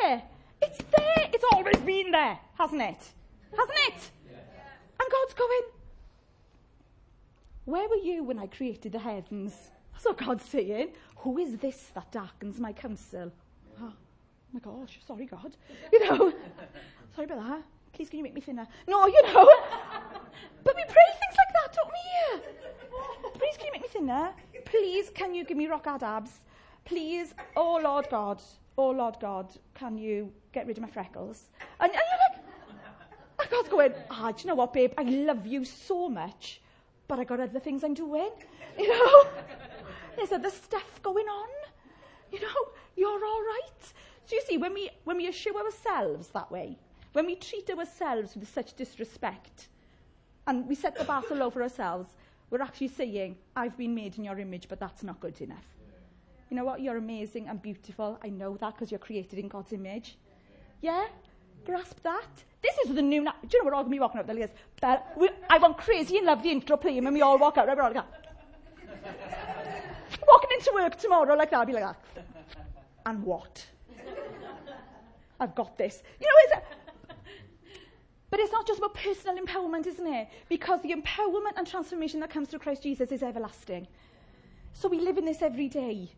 there. 0.00 0.22
It's 0.62 0.78
there. 0.96 1.28
It's 1.34 1.44
always 1.52 1.76
been 1.78 2.10
there, 2.12 2.38
hasn't 2.54 2.80
it? 2.80 3.12
Hasn't 3.50 3.78
it? 3.88 4.10
And 5.00 5.10
God's 5.12 5.34
going, 5.34 5.62
Where 7.66 7.88
were 7.88 7.96
you 7.96 8.24
when 8.24 8.38
I 8.38 8.46
created 8.46 8.92
the 8.92 8.98
heavens? 8.98 9.52
That's 9.92 10.06
what 10.06 10.16
God's 10.16 10.44
saying. 10.44 10.92
Who 11.18 11.38
is 11.38 11.56
this 11.56 11.90
that 11.94 12.10
darkens 12.12 12.60
my 12.60 12.72
counsel? 12.72 13.32
Oh, 13.80 13.92
my 14.52 14.60
gosh, 14.60 14.98
sorry, 15.06 15.26
God. 15.26 15.56
You 15.92 16.04
know, 16.04 16.32
sorry 17.14 17.26
about 17.26 17.46
that. 17.46 17.62
Please, 17.92 18.08
can 18.08 18.18
you 18.18 18.22
make 18.24 18.34
me 18.34 18.40
thinner? 18.40 18.66
No, 18.86 19.06
you 19.06 19.22
know. 19.22 19.44
but 20.64 20.76
we 20.76 20.82
pray 20.84 21.08
things 21.20 21.36
like 21.36 21.52
that, 21.54 21.76
don't 21.76 21.92
we? 21.98 23.38
Please, 23.38 23.56
can 23.56 23.66
you 23.66 23.72
make 23.72 23.82
me 23.82 23.88
thinner? 23.88 24.30
Please, 24.64 25.10
can 25.10 25.34
you 25.34 25.44
give 25.44 25.56
me 25.56 25.66
rock 25.66 25.86
hard 25.86 26.02
abs? 26.02 26.40
Please, 26.84 27.34
oh 27.56 27.80
Lord 27.82 28.08
God, 28.10 28.40
oh 28.76 28.90
Lord 28.90 29.16
God, 29.20 29.48
can 29.74 29.98
you 29.98 30.32
get 30.52 30.66
rid 30.66 30.78
of 30.78 30.82
my 30.82 30.88
freckles? 30.88 31.50
And, 31.80 31.90
and 31.90 32.00
you're 32.10 32.20
like, 32.30 32.48
and 33.40 33.50
God's 33.50 33.68
going, 33.68 33.92
ah, 34.10 34.32
do 34.32 34.42
you 34.42 34.48
know 34.48 34.54
what, 34.54 34.72
babe? 34.72 34.92
I 34.96 35.02
love 35.02 35.46
you 35.46 35.64
so 35.64 36.08
much, 36.08 36.60
but 37.08 37.18
I 37.18 37.24
got 37.24 37.40
other 37.40 37.58
things 37.58 37.82
I'm 37.82 37.94
doing. 37.94 38.30
You 38.78 38.88
know? 38.92 39.24
There's 40.16 40.32
other 40.32 40.50
stuff 40.50 41.02
going 41.02 41.26
on. 41.26 41.48
You 42.30 42.40
know? 42.40 42.72
You're 42.96 43.24
all 43.24 43.42
right. 43.42 43.82
So 44.26 44.36
you 44.36 44.42
see, 44.46 44.58
when 44.58 44.74
we, 44.74 44.90
when 45.04 45.16
we 45.16 45.26
assure 45.28 45.56
ourselves 45.56 46.28
that 46.28 46.50
way, 46.50 46.76
when 47.14 47.24
we 47.26 47.34
treat 47.34 47.70
ourselves 47.70 48.36
with 48.36 48.52
such 48.52 48.76
disrespect, 48.76 49.68
and 50.46 50.66
we 50.66 50.74
set 50.74 50.96
the 50.96 51.04
bar 51.04 51.22
so 51.28 51.34
low 51.34 51.50
for 51.50 51.62
ourselves, 51.62 52.14
we're 52.50 52.62
actually 52.62 52.88
saying, 52.88 53.36
I've 53.56 53.76
been 53.76 53.94
made 53.94 54.18
in 54.18 54.24
your 54.24 54.38
image, 54.38 54.68
but 54.68 54.80
that's 54.80 55.02
not 55.02 55.20
good 55.20 55.40
enough. 55.40 55.64
You 56.50 56.56
know 56.56 56.64
what? 56.64 56.80
You're 56.80 56.96
amazing 56.96 57.48
and 57.48 57.60
beautiful. 57.60 58.18
I 58.22 58.28
know 58.28 58.56
that 58.56 58.74
because 58.74 58.90
you're 58.90 58.98
created 58.98 59.38
in 59.38 59.48
God's 59.48 59.72
image. 59.72 60.16
Yeah? 60.80 61.06
Grasp 61.64 62.02
that. 62.02 62.44
This 62.62 62.76
is 62.86 62.94
the 62.94 63.02
new. 63.02 63.22
Na- 63.22 63.32
Do 63.42 63.48
you 63.52 63.58
know 63.62 63.66
we're 63.66 63.74
all 63.74 63.82
going 63.82 63.92
to 63.92 63.96
be 63.96 64.00
walking 64.00 64.20
out 64.20 64.26
the 64.26 64.34
Like 64.34 64.54
but 64.80 65.12
we, 65.16 65.28
I 65.48 65.58
want 65.58 65.76
crazy 65.76 66.16
and 66.18 66.26
love 66.26 66.42
the 66.42 66.50
intro 66.50 66.76
playing 66.76 67.04
when 67.04 67.14
we 67.14 67.22
all 67.22 67.38
walk 67.38 67.58
out. 67.58 67.68
Right, 67.68 67.76
we're 67.76 67.82
all 67.84 67.92
like 67.92 68.04
Walking 70.26 70.50
into 70.58 70.72
work 70.74 70.96
tomorrow 70.98 71.34
like 71.34 71.50
that, 71.50 71.60
I'll 71.60 71.66
be 71.66 71.72
like 71.72 71.84
that. 71.84 72.24
And 73.06 73.22
what? 73.22 73.66
I've 75.40 75.54
got 75.54 75.78
this. 75.78 76.02
You 76.20 76.26
know, 76.26 76.56
is 76.56 76.58
it? 76.58 77.16
But 78.30 78.40
it's 78.40 78.52
not 78.52 78.66
just 78.66 78.78
about 78.78 78.94
personal 78.94 79.42
empowerment, 79.42 79.86
isn't 79.86 80.06
it? 80.06 80.28
Because 80.48 80.82
the 80.82 80.92
empowerment 80.92 81.56
and 81.56 81.66
transformation 81.66 82.20
that 82.20 82.30
comes 82.30 82.48
through 82.48 82.58
Christ 82.58 82.82
Jesus 82.82 83.10
is 83.10 83.22
everlasting. 83.22 83.86
So 84.74 84.88
we 84.88 85.00
live 85.00 85.16
in 85.16 85.24
this 85.24 85.40
every 85.40 85.68
day. 85.68 86.10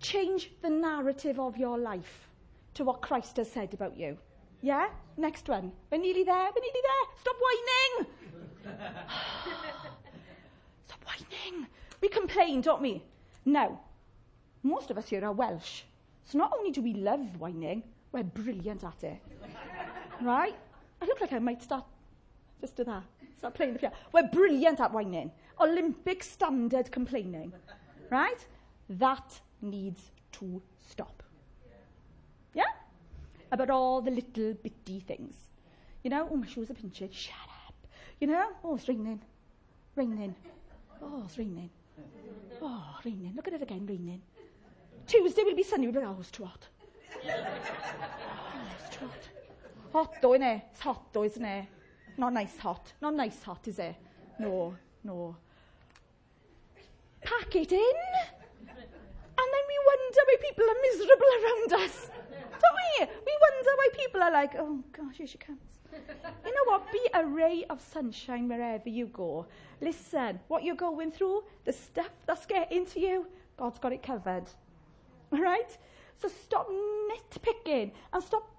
Change 0.00 0.50
the 0.62 0.70
narrative 0.70 1.38
of 1.38 1.56
your 1.56 1.76
life 1.78 2.28
to 2.74 2.84
what 2.84 3.02
Christ 3.02 3.36
has 3.36 3.50
said 3.50 3.74
about 3.74 3.96
you. 3.98 4.16
Yeah? 4.66 4.88
Next 5.16 5.48
one. 5.48 5.70
We're 5.92 5.98
nearly 5.98 6.24
there. 6.24 6.34
We're 6.34 6.60
nearly 6.60 6.82
there. 6.82 7.04
Stop 7.20 7.36
whining. 7.46 8.06
Stop 10.86 11.04
whining. 11.06 11.66
We 12.00 12.08
complain, 12.08 12.62
don't 12.62 12.82
we? 12.82 13.04
No. 13.44 13.78
Most 14.64 14.90
of 14.90 14.98
us 14.98 15.08
here 15.08 15.24
are 15.24 15.30
Welsh. 15.30 15.82
So 16.24 16.38
not 16.38 16.52
only 16.58 16.72
do 16.72 16.82
we 16.82 16.94
love 16.94 17.38
whining, 17.38 17.84
we're 18.10 18.24
brilliant 18.24 18.82
at 18.82 19.04
it. 19.04 19.20
right? 20.20 20.56
I 21.00 21.04
look 21.04 21.20
like 21.20 21.32
I 21.32 21.38
might 21.38 21.62
start 21.62 21.84
just 22.60 22.74
do 22.74 22.82
that. 22.82 23.04
Start 23.38 23.54
playing 23.54 23.74
the 23.74 23.78
piano. 23.78 23.94
We're 24.12 24.26
brilliant 24.26 24.80
at 24.80 24.92
whining. 24.92 25.30
Olympic 25.60 26.24
standard 26.24 26.90
complaining. 26.90 27.52
Right? 28.08 28.46
That 28.88 29.40
needs 29.60 30.12
to 30.32 30.62
stop. 30.88 31.15
About 33.56 33.70
all 33.70 34.02
the 34.02 34.10
little 34.10 34.52
bitty 34.52 35.00
things. 35.00 35.34
You 36.02 36.10
know, 36.10 36.28
oh, 36.30 36.36
my 36.36 36.46
shoes 36.46 36.70
are 36.70 36.74
pinching. 36.74 37.10
Shut 37.10 37.34
up. 37.66 37.74
You 38.20 38.26
know, 38.26 38.48
oh, 38.62 38.74
it's 38.74 38.86
raining. 38.86 39.22
Raining. 39.94 40.34
Oh, 41.00 41.22
it's 41.24 41.38
raining. 41.38 41.70
Oh, 42.60 42.84
raining. 43.02 43.32
Look 43.34 43.48
at 43.48 43.54
it 43.54 43.62
again, 43.62 43.86
raining. 43.86 44.20
Tuesday 45.06 45.42
will 45.42 45.56
be 45.56 45.62
sunny. 45.62 45.86
We'll 45.86 45.94
be 46.02 46.06
like, 46.06 46.14
oh, 46.14 46.20
it's 46.20 46.30
too 46.30 46.44
hot. 46.44 46.68
Oh, 47.14 47.30
it's 48.78 48.94
too 48.94 49.06
hot. 49.06 49.28
Hot 49.94 50.14
though, 50.20 50.32
innit? 50.32 50.60
It's 50.72 50.80
hot 50.80 51.10
though, 51.14 51.24
isn't 51.24 51.42
it? 51.42 51.64
Not 52.18 52.34
nice 52.34 52.58
hot. 52.58 52.92
Not 53.00 53.14
nice 53.14 53.42
hot, 53.42 53.66
is 53.68 53.78
it? 53.78 53.96
No, 54.38 54.76
no. 55.02 55.34
Pack 57.22 57.56
it 57.56 57.72
in. 57.72 57.96
And 58.68 59.48
then 59.54 59.64
we 59.70 59.78
wonder 59.86 60.20
why 60.26 60.36
people 60.42 60.64
are 60.68 60.80
miserable 60.82 61.30
around 61.38 61.72
us. 61.84 62.10
don't 62.60 62.76
we? 62.82 63.06
We 63.06 63.38
wonder 63.40 63.70
why 63.76 63.88
people 63.94 64.22
are 64.22 64.32
like, 64.32 64.54
oh 64.56 64.82
gosh, 64.92 65.16
here 65.16 65.26
she 65.26 65.38
comes. 65.38 65.58
You 66.44 66.54
know 66.54 66.64
what? 66.66 66.92
Be 66.92 67.00
a 67.14 67.24
ray 67.24 67.64
of 67.70 67.80
sunshine 67.80 68.48
wherever 68.48 68.88
you 68.88 69.06
go. 69.06 69.46
Listen, 69.80 70.40
what 70.48 70.62
you're 70.62 70.74
going 70.74 71.10
through, 71.10 71.44
the 71.64 71.72
stuff 71.72 72.10
that's 72.26 72.46
getting 72.46 72.86
to 72.86 73.00
you, 73.00 73.26
God's 73.56 73.78
got 73.78 73.92
it 73.92 74.02
covered. 74.02 74.44
All 75.32 75.40
right? 75.40 75.76
So 76.18 76.28
stop 76.28 76.68
nitpicking 76.68 77.92
and 78.12 78.22
stop. 78.22 78.50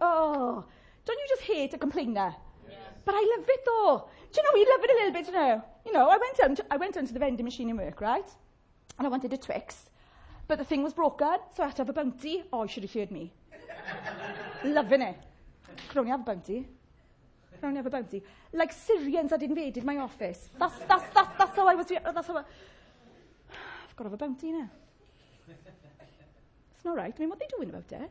Oh, 0.00 0.64
don't 1.04 1.18
you 1.18 1.26
just 1.28 1.42
hate 1.42 1.74
a 1.74 1.78
complainer? 1.78 2.34
Yes. 2.68 2.78
But 3.04 3.14
I 3.14 3.36
love 3.36 3.46
it 3.48 3.60
though. 3.64 4.08
Do 4.32 4.40
you 4.40 4.44
know, 4.44 4.50
we 4.54 4.66
love 4.70 4.84
it 4.84 4.90
a 4.90 4.94
little 4.94 5.12
bit, 5.12 5.26
you 5.26 5.32
know. 5.32 5.64
You 5.86 5.92
know, 5.92 6.08
I 6.08 6.18
went, 6.18 6.56
to, 6.56 6.66
I 6.70 6.76
went 6.76 6.96
into 6.96 7.12
the 7.12 7.18
vending 7.18 7.44
machine 7.44 7.70
in 7.70 7.76
work, 7.76 8.00
right? 8.00 8.28
And 8.98 9.06
I 9.06 9.10
wanted 9.10 9.32
a 9.32 9.36
Twix. 9.36 9.90
But 10.48 10.58
the 10.58 10.64
thing 10.64 10.82
was 10.82 10.94
broken, 10.94 11.36
so 11.54 11.62
I 11.62 11.66
had 11.66 11.76
to 11.76 11.82
have 11.82 11.90
a 11.90 11.92
bounty. 11.92 12.42
Oh, 12.50 12.62
you 12.62 12.68
should 12.68 12.82
have 12.82 12.92
heard 12.92 13.10
me. 13.10 13.32
Loving 14.64 15.02
it. 15.02 15.16
Could 15.88 15.98
only 15.98 16.10
have 16.10 16.20
a 16.20 16.24
bounty. 16.24 16.66
Could 17.52 17.64
only 17.66 17.76
have 17.76 17.86
a 17.86 17.90
bounty. 17.90 18.22
Like 18.54 18.72
Syrians 18.72 19.30
had 19.30 19.42
invaded 19.42 19.84
my 19.84 19.98
office. 19.98 20.48
That's, 20.58 20.78
that's, 20.88 21.04
that's, 21.12 21.36
that's 21.36 21.54
how 21.54 21.66
I 21.68 21.74
was. 21.74 21.86
That's 21.86 22.26
how 22.26 22.36
I, 22.38 22.40
I've 22.40 23.96
got 23.96 24.04
to 24.04 24.10
have 24.10 24.12
a 24.14 24.16
bounty 24.16 24.52
now. 24.52 24.70
It's 25.48 26.84
not 26.84 26.96
right. 26.96 27.14
I 27.14 27.20
mean, 27.20 27.28
what 27.28 27.36
are 27.36 27.40
they 27.40 27.56
doing 27.56 27.68
about 27.68 27.92
it? 27.92 28.10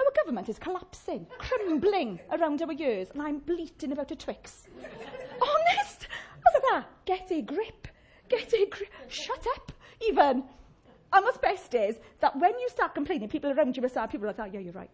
Our 0.00 0.12
government 0.24 0.48
is 0.48 0.58
collapsing, 0.58 1.26
crumbling 1.38 2.20
around 2.30 2.60
our 2.60 2.72
ears, 2.72 3.08
and 3.14 3.22
I'm 3.22 3.38
bleating 3.38 3.92
about 3.92 4.10
a 4.10 4.16
Twix. 4.16 4.64
Honest! 5.40 6.06
I 6.34 6.50
was 6.52 6.54
like, 6.54 6.64
ah, 6.72 6.86
get 7.04 7.30
a 7.30 7.40
grip. 7.40 7.88
Get 8.28 8.52
a 8.52 8.66
grip. 8.66 8.90
Shut 9.08 9.44
up, 9.56 9.72
even. 10.06 10.44
And 11.12 11.24
what's 11.24 11.38
best 11.38 11.74
is 11.74 11.98
that 12.20 12.38
when 12.38 12.58
you 12.58 12.68
start 12.68 12.94
complaining, 12.94 13.28
people 13.28 13.50
around 13.50 13.76
you 13.76 13.82
will 13.82 13.88
start, 13.88 14.10
people 14.10 14.26
are 14.26 14.34
like, 14.36 14.40
oh, 14.40 14.44
yeah, 14.44 14.60
you're 14.60 14.72
right. 14.72 14.90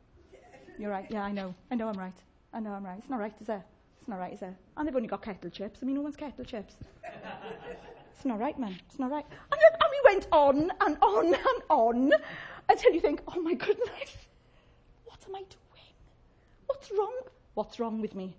You're 0.79 0.91
right. 0.91 1.07
Yeah, 1.11 1.25
I 1.25 1.33
know. 1.33 1.55
I 1.71 1.75
know 1.75 1.89
I'm 1.89 1.99
right. 1.99 2.17
I 2.53 2.61
know 2.61 2.71
I'm 2.71 2.85
right. 2.85 2.99
It's 2.99 3.11
not 3.11 3.21
right, 3.21 3.35
is 3.41 3.49
it? 3.49 3.63
It's 4.01 4.09
not 4.09 4.19
right, 4.19 4.33
is 4.33 4.43
it? 4.43 4.55
And 4.77 4.87
they've 4.87 4.95
only 4.95 5.09
got 5.09 5.23
kettle 5.23 5.51
chips. 5.51 5.81
I 5.83 5.87
mean, 5.87 5.97
no 5.97 6.03
one's 6.03 6.17
kettle 6.17 6.45
chips. 6.45 6.75
it's 8.15 8.25
not 8.25 8.39
right, 8.39 8.59
man. 8.59 8.79
It's 8.87 8.99
not 8.99 9.11
right. 9.11 9.27
And, 9.51 9.61
and 9.61 9.91
we 9.91 10.15
went 10.15 10.29
on 10.31 10.71
and 10.81 10.97
on 11.03 11.27
and 11.35 11.63
on 11.69 12.13
until 12.69 12.93
you 12.93 13.01
think, 13.01 13.23
oh 13.29 13.41
my 13.41 13.55
goodness, 13.55 14.17
what 15.05 15.19
am 15.29 15.35
I 15.35 15.41
doing? 15.41 15.95
What's 16.67 16.91
wrong? 16.97 17.15
What's 17.55 17.81
wrong 17.81 18.01
with 18.01 18.15
me? 18.15 18.37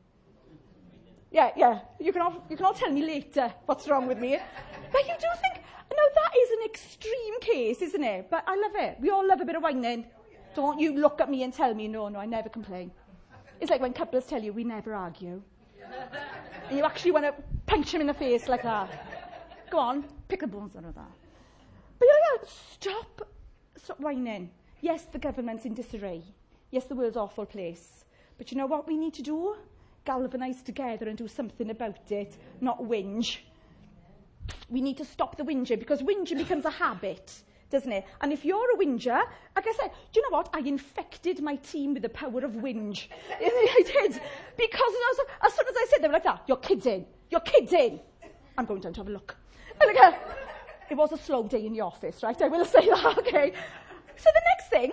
Yeah, 1.32 1.52
yeah. 1.58 1.80
You 2.00 2.14
can 2.14 2.22
all, 2.22 2.46
you 2.50 2.56
can 2.56 2.66
all 2.66 2.74
tell 2.74 2.92
me 2.92 3.06
later 3.06 3.54
what's 3.66 3.88
wrong 3.90 4.08
with 4.08 4.20
me. 4.20 4.38
But 4.92 5.02
you 5.08 5.14
do 5.20 5.28
think, 5.42 5.65
Now 5.96 6.08
that 6.16 6.32
is 6.38 6.50
an 6.52 6.66
extreme 6.66 7.40
case, 7.40 7.82
isn't 7.82 8.04
it? 8.04 8.30
But 8.30 8.44
I 8.48 8.56
love 8.56 8.76
it. 8.76 8.98
We 9.00 9.10
all 9.10 9.28
love 9.28 9.42
a 9.42 9.46
bit 9.46 9.56
of 9.56 9.64
whining. 9.64 10.06
Don't 10.56 10.80
you 10.80 10.94
look 10.94 11.22
at 11.22 11.30
me 11.30 11.44
and 11.44 11.54
tell 11.54 11.74
me, 11.74 11.88
no, 11.88 12.08
no, 12.08 12.20
I 12.20 12.26
never 12.26 12.50
complain. 12.50 12.92
It's 13.62 13.70
like 13.72 13.82
when 13.82 13.94
couples 13.94 14.26
tell 14.26 14.42
you, 14.42 14.54
we 14.54 14.64
never 14.64 14.94
argue. 14.94 15.42
and 16.70 16.78
you 16.78 16.84
actually 16.84 17.12
want 17.12 17.26
to 17.26 17.34
punch 17.66 17.94
him 17.94 18.02
in 18.02 18.08
the 18.08 18.14
face 18.14 18.48
like 18.48 18.64
that. 18.64 18.90
Go 19.70 19.80
on, 19.80 20.06
pick 20.28 20.42
the 20.42 20.48
bones 20.48 20.76
out 20.76 20.86
of 20.86 20.96
that. 20.96 21.12
But 22.00 22.08
yeah, 22.08 22.38
yeah, 22.42 22.48
stop, 22.48 23.28
stop 23.78 24.00
whining. 24.00 24.50
Yes, 24.82 25.06
the 25.06 25.20
government's 25.20 25.66
in 25.66 25.74
disarray. 25.74 26.24
Yes, 26.72 26.86
the 26.86 26.96
world's 26.96 27.18
awful 27.18 27.46
place. 27.46 28.06
But 28.38 28.52
you 28.52 28.58
know 28.58 28.66
what 28.66 28.88
we 28.88 28.98
need 28.98 29.14
to 29.16 29.22
do? 29.22 29.56
Galvanise 30.06 30.62
together 30.62 31.08
and 31.08 31.18
do 31.18 31.28
something 31.28 31.70
about 31.70 32.12
it, 32.12 32.38
not 32.62 32.80
whinge. 32.80 33.40
We 34.70 34.82
need 34.82 34.98
to 34.98 35.06
stop 35.06 35.38
the 35.38 35.44
whinging 35.44 35.80
because 35.80 36.02
whinging 36.02 36.38
becomes 36.38 36.66
a 36.66 36.72
habit, 36.72 37.42
doesn't 37.70 37.92
it? 37.92 38.06
And 38.22 38.34
if 38.34 38.44
you're 38.46 38.72
a 38.72 38.78
whinger, 38.78 39.22
like 39.56 39.68
I 39.68 39.74
said, 39.80 39.92
do 40.12 40.20
you 40.20 40.30
know 40.30 40.38
what? 40.38 40.50
I 40.54 40.60
infected 40.60 41.42
my 41.42 41.56
team 41.58 41.94
with 41.94 42.04
the 42.04 42.10
power 42.10 42.44
of 42.44 42.52
whinge. 42.54 43.08
I 43.32 43.84
did. 43.86 44.22
Because 44.58 44.94
as, 45.44 45.54
soon 45.54 45.68
as 45.68 45.76
I 45.78 45.88
said, 45.90 46.02
they 46.02 46.08
were 46.08 46.14
like 46.14 46.24
that, 46.24 46.44
your 46.48 46.58
kid's 46.58 46.86
in, 46.86 47.06
your 47.30 47.42
kid's 47.42 47.74
in. 47.74 48.00
I'm 48.58 48.66
going 48.66 48.82
down 48.82 48.94
to 48.94 49.00
have 49.02 49.08
a 49.08 49.12
look. 49.12 49.36
Like, 49.80 49.98
uh, 49.98 50.14
it 50.90 50.96
was 50.96 51.12
a 51.12 51.18
slow 51.18 51.48
day 51.48 51.66
in 51.66 51.74
the 51.74 51.82
office, 51.82 52.24
right? 52.24 52.40
I 52.42 52.48
will 52.48 52.66
say 52.76 52.88
that, 52.88 53.18
okay? 53.20 53.54
So 54.16 54.30
the 54.34 54.42
next 54.46 54.70
thing, 54.70 54.92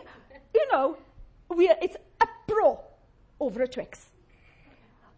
you 0.54 0.66
know, 0.72 0.96
we 1.48 1.68
it's 1.68 1.96
a 2.20 2.26
bro 2.46 2.80
over 3.40 3.62
a 3.62 3.68
Twix. 3.68 4.06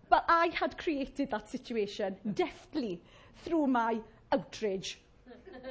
But 0.09 0.25
I 0.29 0.49
had 0.49 0.77
created 0.77 1.31
that 1.31 1.49
situation 1.49 2.17
deftly 2.35 3.03
through 3.45 3.67
my 3.67 4.01
outrage. 4.35 4.99
And 5.27 5.63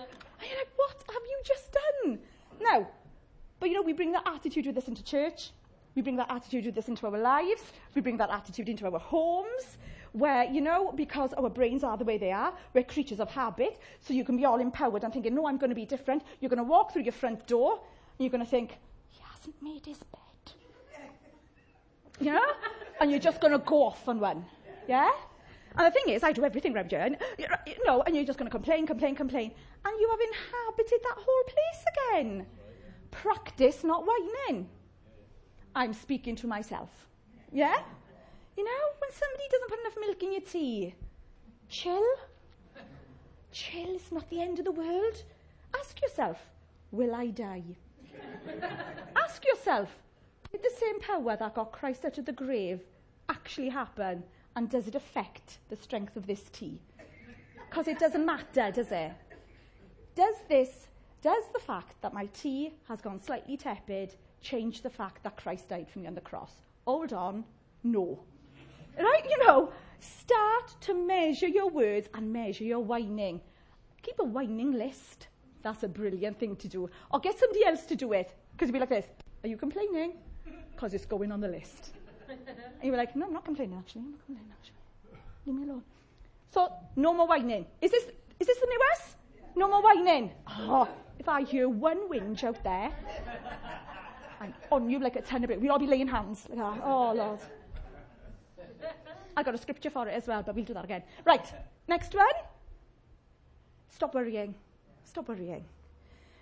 you're 0.50 0.58
like, 0.58 0.74
what 0.76 1.04
have 1.12 1.22
you 1.26 1.40
just 1.46 1.70
done? 1.72 2.20
Now, 2.62 2.88
but 3.60 3.70
you 3.70 3.76
know, 3.76 3.82
we 3.82 3.94
bring 3.94 4.12
that 4.14 4.24
attitude 4.26 4.66
with 4.66 4.78
us 4.78 4.88
into 4.88 5.04
church. 5.04 5.52
We 5.96 6.02
bring 6.02 6.16
that 6.18 6.32
attitude 6.32 6.66
with 6.66 6.78
us 6.78 6.88
into 6.88 7.06
our 7.06 7.18
lives. 7.18 7.62
We 7.94 8.02
bring 8.02 8.18
that 8.18 8.30
attitude 8.32 8.68
into 8.68 8.86
our 8.92 9.00
homes, 9.00 9.78
where, 10.12 10.46
you 10.46 10.60
know, 10.60 10.92
because 10.92 11.34
our 11.34 11.50
brains 11.50 11.84
are 11.84 11.98
the 11.98 12.04
way 12.04 12.18
they 12.18 12.32
are, 12.32 12.54
we're 12.74 12.84
creatures 12.84 13.20
of 13.20 13.30
habit. 13.30 13.80
So 14.00 14.14
you 14.14 14.24
can 14.24 14.36
be 14.38 14.46
all 14.46 14.60
empowered 14.60 15.04
and 15.04 15.14
thinking, 15.14 15.36
no, 15.36 15.48
I'm 15.48 15.58
going 15.58 15.70
to 15.70 15.76
be 15.76 15.86
different. 15.86 16.24
You're 16.40 16.50
going 16.50 16.58
to 16.58 16.64
walk 16.64 16.94
through 16.94 17.04
your 17.04 17.14
front 17.14 17.46
door, 17.48 17.74
and 17.74 18.26
you're 18.26 18.32
going 18.32 18.44
to 18.44 18.50
think, 18.50 18.78
he 19.12 19.22
hasn't 19.32 19.56
made 19.62 19.86
his 19.86 19.98
bed. 19.98 20.20
Yeah? 22.20 22.40
and 23.00 23.12
you're 23.12 23.20
just 23.20 23.42
going 23.42 23.52
to 23.52 23.60
go 23.60 23.84
off 23.84 24.08
on 24.08 24.20
one. 24.20 24.46
Yeah? 24.88 25.12
And 25.76 25.88
the 25.88 25.92
thing 25.92 26.14
is, 26.14 26.24
I 26.24 26.32
do 26.32 26.46
everything 26.46 26.76
around 26.76 26.92
here, 26.92 27.00
and, 27.00 27.18
you 27.66 27.76
know, 27.86 28.04
and 28.04 28.16
you're 28.16 28.26
just 28.26 28.38
going 28.38 28.50
to 28.50 28.56
complain, 28.56 28.86
complain, 28.86 29.16
complain. 29.16 29.52
And 29.86 30.00
you 30.00 30.10
have 30.10 30.20
inhabited 30.20 31.00
that 31.04 31.18
whole 31.18 31.44
place 31.46 31.86
again. 31.94 32.46
Practice 33.12 33.84
not 33.84 34.06
whining. 34.06 34.70
I'm 35.76 35.94
speaking 35.94 36.36
to 36.38 36.48
myself. 36.48 36.90
Yeah? 37.52 37.78
You 38.56 38.64
know, 38.64 38.84
when 39.00 39.12
somebody 39.12 39.44
doesn't 39.52 39.70
put 39.70 39.80
enough 39.80 39.98
milk 40.00 40.24
in 40.24 40.32
your 40.34 40.42
tea, 40.42 40.96
chill. 41.70 42.06
Chill, 43.52 43.96
is 43.96 44.12
not 44.12 44.30
the 44.30 44.42
end 44.42 44.60
of 44.60 44.66
the 44.66 44.72
world. 44.72 45.24
Ask 45.80 46.02
yourself, 46.02 46.38
will 46.92 47.16
I 47.16 47.28
die? 47.28 47.64
Ask 49.16 49.44
yourself, 49.46 49.90
did 50.52 50.62
the 50.62 50.72
same 50.80 51.00
power 51.00 51.36
that 51.36 51.56
got 51.56 51.72
Christ 51.72 52.06
out 52.06 52.18
of 52.20 52.26
the 52.26 52.32
grave 52.32 52.82
actually 53.30 53.70
happen? 53.70 54.24
And 54.56 54.70
does 54.70 54.88
it 54.88 54.96
affect 54.96 55.60
the 55.70 55.76
strength 55.76 56.16
of 56.16 56.28
this 56.28 56.44
tea? 56.52 56.80
Because 57.70 57.88
it 57.88 57.98
doesn't 58.00 58.26
matter, 58.26 58.72
does 58.72 58.92
it? 58.92 59.12
Does 60.16 60.36
this, 60.48 60.88
does 61.22 61.44
the 61.54 61.60
fact 61.60 62.00
that 62.02 62.14
my 62.14 62.28
tea 62.28 62.74
has 62.88 63.02
gone 63.02 63.20
slightly 63.20 63.58
tepid 63.58 64.16
change 64.42 64.82
the 64.82 64.90
fact 64.90 65.24
that 65.24 65.38
Christ 65.38 65.70
died 65.70 65.90
for 65.90 66.00
me 66.00 66.08
on 66.08 66.14
the 66.14 66.22
cross? 66.22 66.52
Hold 66.86 67.14
on, 67.14 67.44
no. 67.84 68.20
Right? 69.00 69.26
You 69.28 69.46
know, 69.48 69.72
start 70.00 70.76
to 70.82 70.94
measure 70.94 71.48
your 71.48 71.70
words 71.70 72.10
and 72.14 72.32
measure 72.32 72.64
your 72.64 72.82
whining. 72.82 73.42
Keep 74.04 74.20
a 74.20 74.24
whining 74.24 74.74
list. 74.74 75.28
That's 75.64 75.82
a 75.82 75.88
brilliant 75.88 76.40
thing 76.40 76.56
to 76.58 76.68
do. 76.68 76.90
Or 77.12 77.20
get 77.20 77.40
somebody 77.40 77.66
else 77.66 77.86
to 77.88 77.96
do 77.96 78.14
it. 78.14 78.36
Because 78.52 78.68
you'll 78.68 78.74
be 78.74 78.80
like 78.80 78.90
this 78.90 79.08
Are 79.44 79.48
you 79.48 79.58
complaining? 79.58 80.14
Because 80.76 80.94
it's 80.94 81.06
going 81.06 81.32
on 81.32 81.42
the 81.42 81.48
list. 81.48 81.94
you 82.84 82.92
were 82.92 82.98
like, 82.98 83.16
no, 83.16 83.26
I'm 83.26 83.34
not 83.34 83.46
complaining, 83.46 83.78
actually. 83.78 84.02
I'm 84.02 84.12
not 84.12 84.26
complaining, 84.26 84.52
actually. 84.60 85.20
Leave 85.46 85.56
me 85.56 85.64
alone. 85.64 85.84
So, 86.52 86.72
no 86.96 87.14
more 87.14 87.28
whining. 87.28 87.66
Is 87.82 87.92
this, 87.92 88.04
is 88.40 88.48
this 88.48 88.60
the 88.60 88.68
new 88.68 88.80
us? 88.94 89.16
No 89.56 89.68
more 89.68 89.82
whining. 89.82 90.32
Oh, 90.48 90.88
if 91.20 91.30
I 91.30 91.44
hear 91.44 91.70
one 91.70 92.10
whinge 92.10 92.44
out 92.44 92.64
there, 92.64 92.92
I'm 94.40 94.54
on 94.72 94.90
you 94.90 95.00
like 95.00 95.16
a 95.16 95.22
ton 95.22 95.44
of 95.44 95.48
bricks. 95.48 95.62
We'll 95.62 95.72
all 95.72 95.80
be 95.80 95.88
laying 95.88 96.08
hands 96.08 96.48
like 96.50 96.60
that. 96.60 96.82
Oh, 96.84 97.14
Lord. 97.14 97.40
I 99.36 99.44
got 99.44 99.56
a 99.56 99.58
scripture 99.58 99.90
for 99.90 100.08
it 100.08 100.12
as 100.12 100.28
well, 100.28 100.44
but 100.44 100.54
we'll 100.56 100.66
do 100.66 100.74
that 100.74 100.84
again. 100.84 101.04
Right, 101.26 101.46
next 101.88 102.14
one. 102.14 102.26
Stop 103.90 104.14
worrying. 104.14 104.54
Stop 105.06 105.30
worrying. 105.30 105.66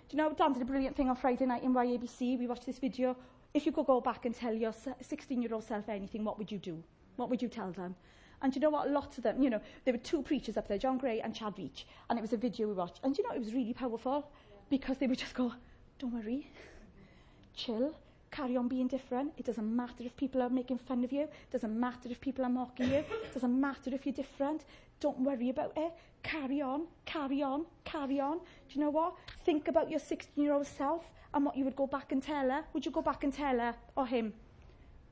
Do 0.08 0.16
you 0.16 0.22
know, 0.22 0.32
Dan 0.32 0.52
did 0.52 0.62
a 0.62 0.64
brilliant 0.66 0.96
thing 0.96 1.08
on 1.08 1.16
Friday 1.16 1.46
night 1.46 1.62
in 1.62 1.72
YABC. 1.72 2.38
We 2.38 2.46
watched 2.46 2.66
this 2.66 2.78
video 2.78 3.16
If 3.54 3.66
you 3.66 3.72
could 3.72 3.86
go 3.86 4.00
back 4.00 4.24
and 4.24 4.34
tell 4.34 4.54
your 4.54 4.72
16 5.00 5.42
year 5.42 5.52
old 5.52 5.64
self 5.64 5.88
anything, 5.88 6.24
what 6.24 6.38
would 6.38 6.50
you 6.50 6.58
do? 6.58 6.82
What 7.16 7.28
would 7.28 7.42
you 7.42 7.48
tell 7.48 7.70
them? 7.70 7.94
And 8.40 8.54
you 8.54 8.60
know 8.60 8.70
what? 8.70 8.90
Lots 8.90 9.18
of 9.18 9.24
them, 9.24 9.40
you 9.40 9.50
know, 9.50 9.60
there 9.84 9.94
were 9.94 9.98
two 9.98 10.22
preachers 10.22 10.56
up 10.56 10.66
there, 10.66 10.78
John 10.78 10.98
Gray 10.98 11.20
and 11.20 11.34
Chad 11.34 11.54
Veach, 11.54 11.84
and 12.10 12.18
it 12.18 12.22
was 12.22 12.32
a 12.32 12.36
video 12.36 12.66
we 12.66 12.74
watched. 12.74 13.00
And 13.04 13.16
you 13.16 13.24
know, 13.28 13.34
it 13.34 13.38
was 13.38 13.54
really 13.54 13.72
powerful 13.72 14.28
because 14.68 14.98
they 14.98 15.06
would 15.06 15.18
just 15.18 15.34
go, 15.34 15.52
don't 15.98 16.12
worry, 16.12 16.48
chill, 17.54 17.94
carry 18.32 18.56
on 18.56 18.66
being 18.66 18.88
different. 18.88 19.32
It 19.36 19.44
doesn't 19.44 19.76
matter 19.76 20.02
if 20.02 20.16
people 20.16 20.42
are 20.42 20.48
making 20.48 20.78
fun 20.78 21.04
of 21.04 21.12
you. 21.12 21.22
It 21.22 21.50
doesn't 21.52 21.78
matter 21.78 22.08
if 22.10 22.20
people 22.20 22.44
are 22.44 22.50
mocking 22.50 22.88
you. 22.88 23.04
It 23.24 23.34
doesn't 23.34 23.60
matter 23.60 23.94
if 23.94 24.06
you're 24.06 24.14
different. 24.14 24.64
Don't 24.98 25.20
worry 25.20 25.50
about 25.50 25.72
it. 25.76 25.92
Carry 26.22 26.60
on, 26.62 26.86
carry 27.04 27.42
on, 27.42 27.66
carry 27.84 28.18
on. 28.18 28.38
Do 28.38 28.44
you 28.70 28.80
know 28.80 28.90
what? 28.90 29.14
Think 29.44 29.68
about 29.68 29.90
your 29.90 30.00
16 30.00 30.42
year 30.42 30.54
old 30.54 30.66
self 30.66 31.04
and 31.34 31.44
what 31.44 31.56
you 31.56 31.64
would 31.64 31.76
go 31.76 31.86
back 31.86 32.12
and 32.12 32.22
tell 32.22 32.50
her. 32.50 32.64
Would 32.72 32.84
you 32.84 32.92
go 32.92 33.02
back 33.02 33.24
and 33.24 33.32
tell 33.32 33.58
her 33.58 33.74
or 33.96 34.06
him? 34.06 34.34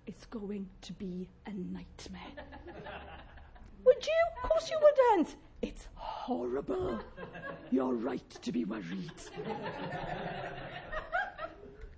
It's 0.07 0.27
going 0.27 0.69
to 0.83 0.93
be 0.95 1.29
a 1.47 1.51
nightmare. 1.51 2.21
would 3.85 4.07
you? 4.07 4.25
Of 4.43 4.51
course 4.51 4.71
you 4.71 4.79
wouldn't. 4.83 5.37
It's 5.63 5.89
horrible. 5.95 7.01
You're 7.71 7.95
right 7.95 8.31
to 8.43 8.53
be 8.53 8.65
worried. 8.65 9.13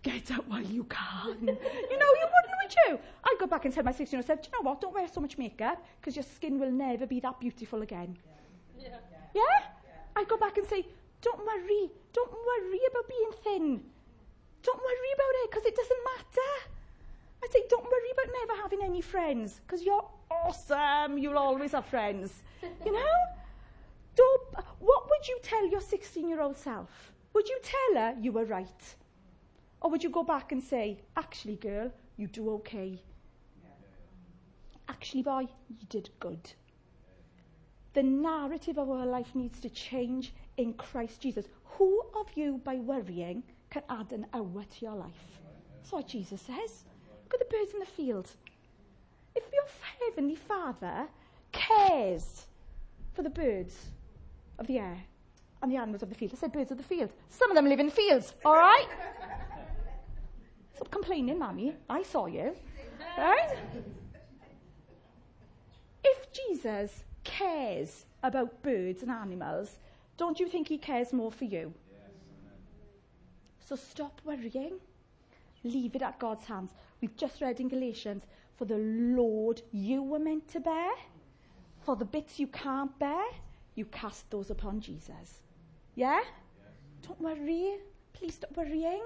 Get 0.03 0.33
out 0.33 0.49
while 0.49 0.63
you 0.63 0.85
can. 0.85 1.37
you 1.41 1.47
know, 1.47 1.53
you 1.53 2.27
wouldn't, 2.35 2.57
would 2.63 2.75
you? 2.89 2.99
I'd 3.25 3.37
go 3.39 3.47
back 3.47 3.65
and 3.65 3.73
tell 3.73 3.85
my 3.85 3.93
16 3.93 4.17
year 4.17 4.19
old 4.19 4.27
self, 4.27 4.43
do 4.43 4.49
you 4.53 4.59
know 4.59 4.69
what? 4.69 4.81
Don't 4.81 4.93
wear 4.93 5.07
so 5.07 5.21
much 5.21 5.39
makeup 5.39 5.85
because 6.01 6.17
your 6.17 6.25
skin 6.25 6.59
will 6.59 6.73
never 6.73 7.07
be 7.07 7.21
that 7.21 7.39
beautiful 7.39 7.83
again. 7.83 8.17
Yeah. 8.77 8.89
yeah? 9.33 9.43
yeah? 9.43 9.63
I'd 10.17 10.27
go 10.29 10.37
back 10.37 10.59
and 10.59 10.67
say, 10.67 10.85
don't 11.21 11.39
worry. 11.39 11.93
Don't 12.13 12.33
worry 12.33 12.81
about 12.91 13.09
being 13.09 13.31
thin. 13.45 13.85
Don't 14.63 14.79
worry 14.81 15.13
about 15.15 15.35
it 15.43 15.51
because 15.51 15.67
it 15.67 15.77
doesn't 15.77 16.05
matter. 16.17 16.53
I'd 17.43 17.51
say, 17.53 17.63
don't 17.69 17.85
worry 17.85 18.11
about 18.13 18.35
never 18.41 18.63
having 18.63 18.83
any 18.85 19.01
friends 19.01 19.61
because 19.67 19.83
you're 19.83 20.09
awesome. 20.31 21.19
You'll 21.19 21.39
always 21.39 21.73
have 21.73 21.87
friends. 21.87 22.43
You 22.85 22.93
know? 22.99 23.15
Don't, 24.15 24.43
what 24.79 25.09
would 25.09 25.27
you 25.29 25.39
tell 25.43 25.67
your 25.69 25.81
16 25.81 26.29
year 26.29 26.41
old 26.41 26.57
self? 26.57 27.13
Would 27.33 27.49
you 27.49 27.59
tell 27.63 28.03
her 28.03 28.17
you 28.21 28.33
were 28.33 28.45
right? 28.45 28.95
Or 29.81 29.91
would 29.91 30.05
you 30.05 30.11
go 30.11 30.23
back 30.23 30.53
and 30.53 30.63
say, 30.63 31.01
actually, 31.17 31.57
girl, 31.57 31.91
you 32.17 32.29
do 32.29 32.51
okay? 32.51 33.03
Actually, 34.89 35.23
boy, 35.23 35.47
you 35.69 35.87
did 35.89 36.11
good. 36.21 36.53
The 37.95 38.03
narrative 38.03 38.79
of 38.79 38.91
our 38.91 39.07
life 39.07 39.35
needs 39.35 39.59
to 39.61 39.69
change 39.71 40.35
in 40.57 40.75
Christ 40.75 41.21
Jesus. 41.21 41.47
Who 41.65 42.03
of 42.15 42.27
you, 42.37 42.61
by 42.65 42.77
worrying, 42.77 43.43
can 43.73 43.83
add 43.89 44.13
an 44.13 44.27
hour 44.35 44.63
to 44.63 44.85
your 44.85 44.95
life? 44.95 45.41
That's 45.77 45.93
what 45.93 46.07
Jesus 46.07 46.43
says. 46.43 46.85
Look 47.25 47.41
at 47.41 47.41
the 47.41 47.57
birds 47.57 47.73
in 47.73 47.81
the 47.81 47.87
field. 47.87 48.31
If 49.35 49.45
your 49.53 49.65
heavenly 49.99 50.37
Father 50.37 51.09
cares 51.53 52.47
for 53.15 53.23
the 53.23 53.31
birds 53.31 53.75
of 54.59 54.67
the 54.67 54.79
air 54.79 54.99
and 55.63 55.73
the 55.73 55.77
animals 55.77 56.03
of 56.03 56.11
the 56.11 56.15
field, 56.15 56.33
I 56.35 56.37
said 56.37 56.53
birds 56.53 56.71
of 56.71 56.77
the 56.77 56.85
field. 56.85 57.11
Some 57.31 57.51
of 57.51 57.55
them 57.55 57.67
live 57.67 57.81
in 57.81 57.89
fields, 57.91 58.35
all 58.45 58.55
right? 58.55 58.89
Stop 60.75 60.91
complaining, 60.91 61.39
Mammy. 61.39 61.75
I 61.89 62.03
saw 62.03 62.27
you. 62.27 62.55
Right? 63.17 63.57
If 66.05 66.27
Jesus 66.33 67.05
cares 67.25 68.05
about 68.23 68.63
birds 68.63 69.03
and 69.03 69.11
animals, 69.11 69.79
don't 70.19 70.39
you 70.39 70.47
think 70.47 70.69
he 70.69 70.77
cares 70.77 71.13
more 71.13 71.33
for 71.33 71.45
you? 71.45 71.73
So 73.73 73.77
stop 73.77 74.21
worrying. 74.27 74.81
Leave 75.65 75.97
it 75.97 76.03
at 76.03 76.19
God's 76.19 76.45
hands. 76.45 76.73
We've 77.01 77.17
just 77.17 77.41
read 77.41 77.59
in 77.59 77.71
Galatians 77.71 78.27
for 78.59 78.67
the 78.67 78.77
Lord 78.77 79.63
you 79.73 80.03
were 80.03 80.19
meant 80.19 80.47
to 80.49 80.61
bear. 80.61 80.91
For 81.81 81.97
the 81.97 82.05
bits 82.05 82.39
you 82.39 82.49
can't 82.49 82.99
bear, 82.99 83.25
you 83.75 83.87
cast 83.87 84.31
those 84.31 84.51
upon 84.51 84.83
Jesus. 84.83 85.41
Yeah? 85.95 86.21
Yes. 86.21 86.27
Don't 87.09 87.21
worry. 87.23 87.79
Please 88.13 88.35
stop 88.35 88.55
worrying. 88.55 89.05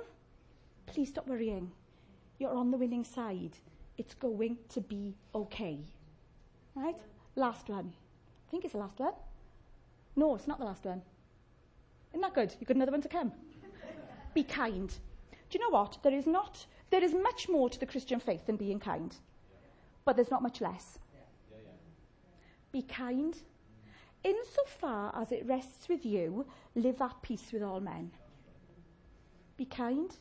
Please 0.86 1.10
stop 1.10 1.28
worrying. 1.28 1.70
You're 2.40 2.50
on 2.50 2.72
the 2.72 2.76
winning 2.76 3.04
side. 3.04 3.52
It's 3.96 4.14
going 4.14 4.58
to 4.70 4.80
be 4.80 5.14
okay. 5.32 5.78
Right? 6.74 6.98
Last 7.36 7.68
one. 7.68 7.92
I 8.48 8.50
think 8.50 8.64
it's 8.64 8.72
the 8.72 8.80
last 8.80 8.98
one. 8.98 9.14
No, 10.16 10.34
it's 10.34 10.48
not 10.48 10.58
the 10.58 10.64
last 10.64 10.84
one. 10.84 11.02
Isn't 12.10 12.22
that 12.22 12.34
good? 12.34 12.52
You've 12.58 12.66
got 12.66 12.74
another 12.74 12.90
one 12.90 13.02
to 13.02 13.08
come. 13.08 13.30
Be 14.37 14.45
kind. 14.45 14.91
Do 15.49 15.59
you 15.59 15.61
know 15.61 15.70
what? 15.70 15.99
There 16.03 16.14
is 16.14 16.26
not 16.26 16.66
there 16.91 17.03
is 17.03 17.14
much 17.14 17.49
more 17.49 17.68
to 17.68 17.80
the 17.80 17.87
Christian 17.87 18.20
faith 18.20 18.47
than 18.47 18.57
being 18.57 18.78
kind. 18.78 19.16
But 20.05 20.14
there's 20.14 20.30
not 20.30 20.43
much 20.43 20.61
less. 20.61 20.99
Be 22.70 22.82
kind. 22.82 23.37
Insofar 24.22 25.12
as 25.20 25.32
it 25.32 25.47
rests 25.47 25.89
with 25.89 26.05
you, 26.05 26.47
live 26.74 27.01
at 27.01 27.22
peace 27.22 27.49
with 27.53 27.62
all 27.62 27.80
men. 27.80 28.12
Be 29.57 29.64
kind. 29.64 30.14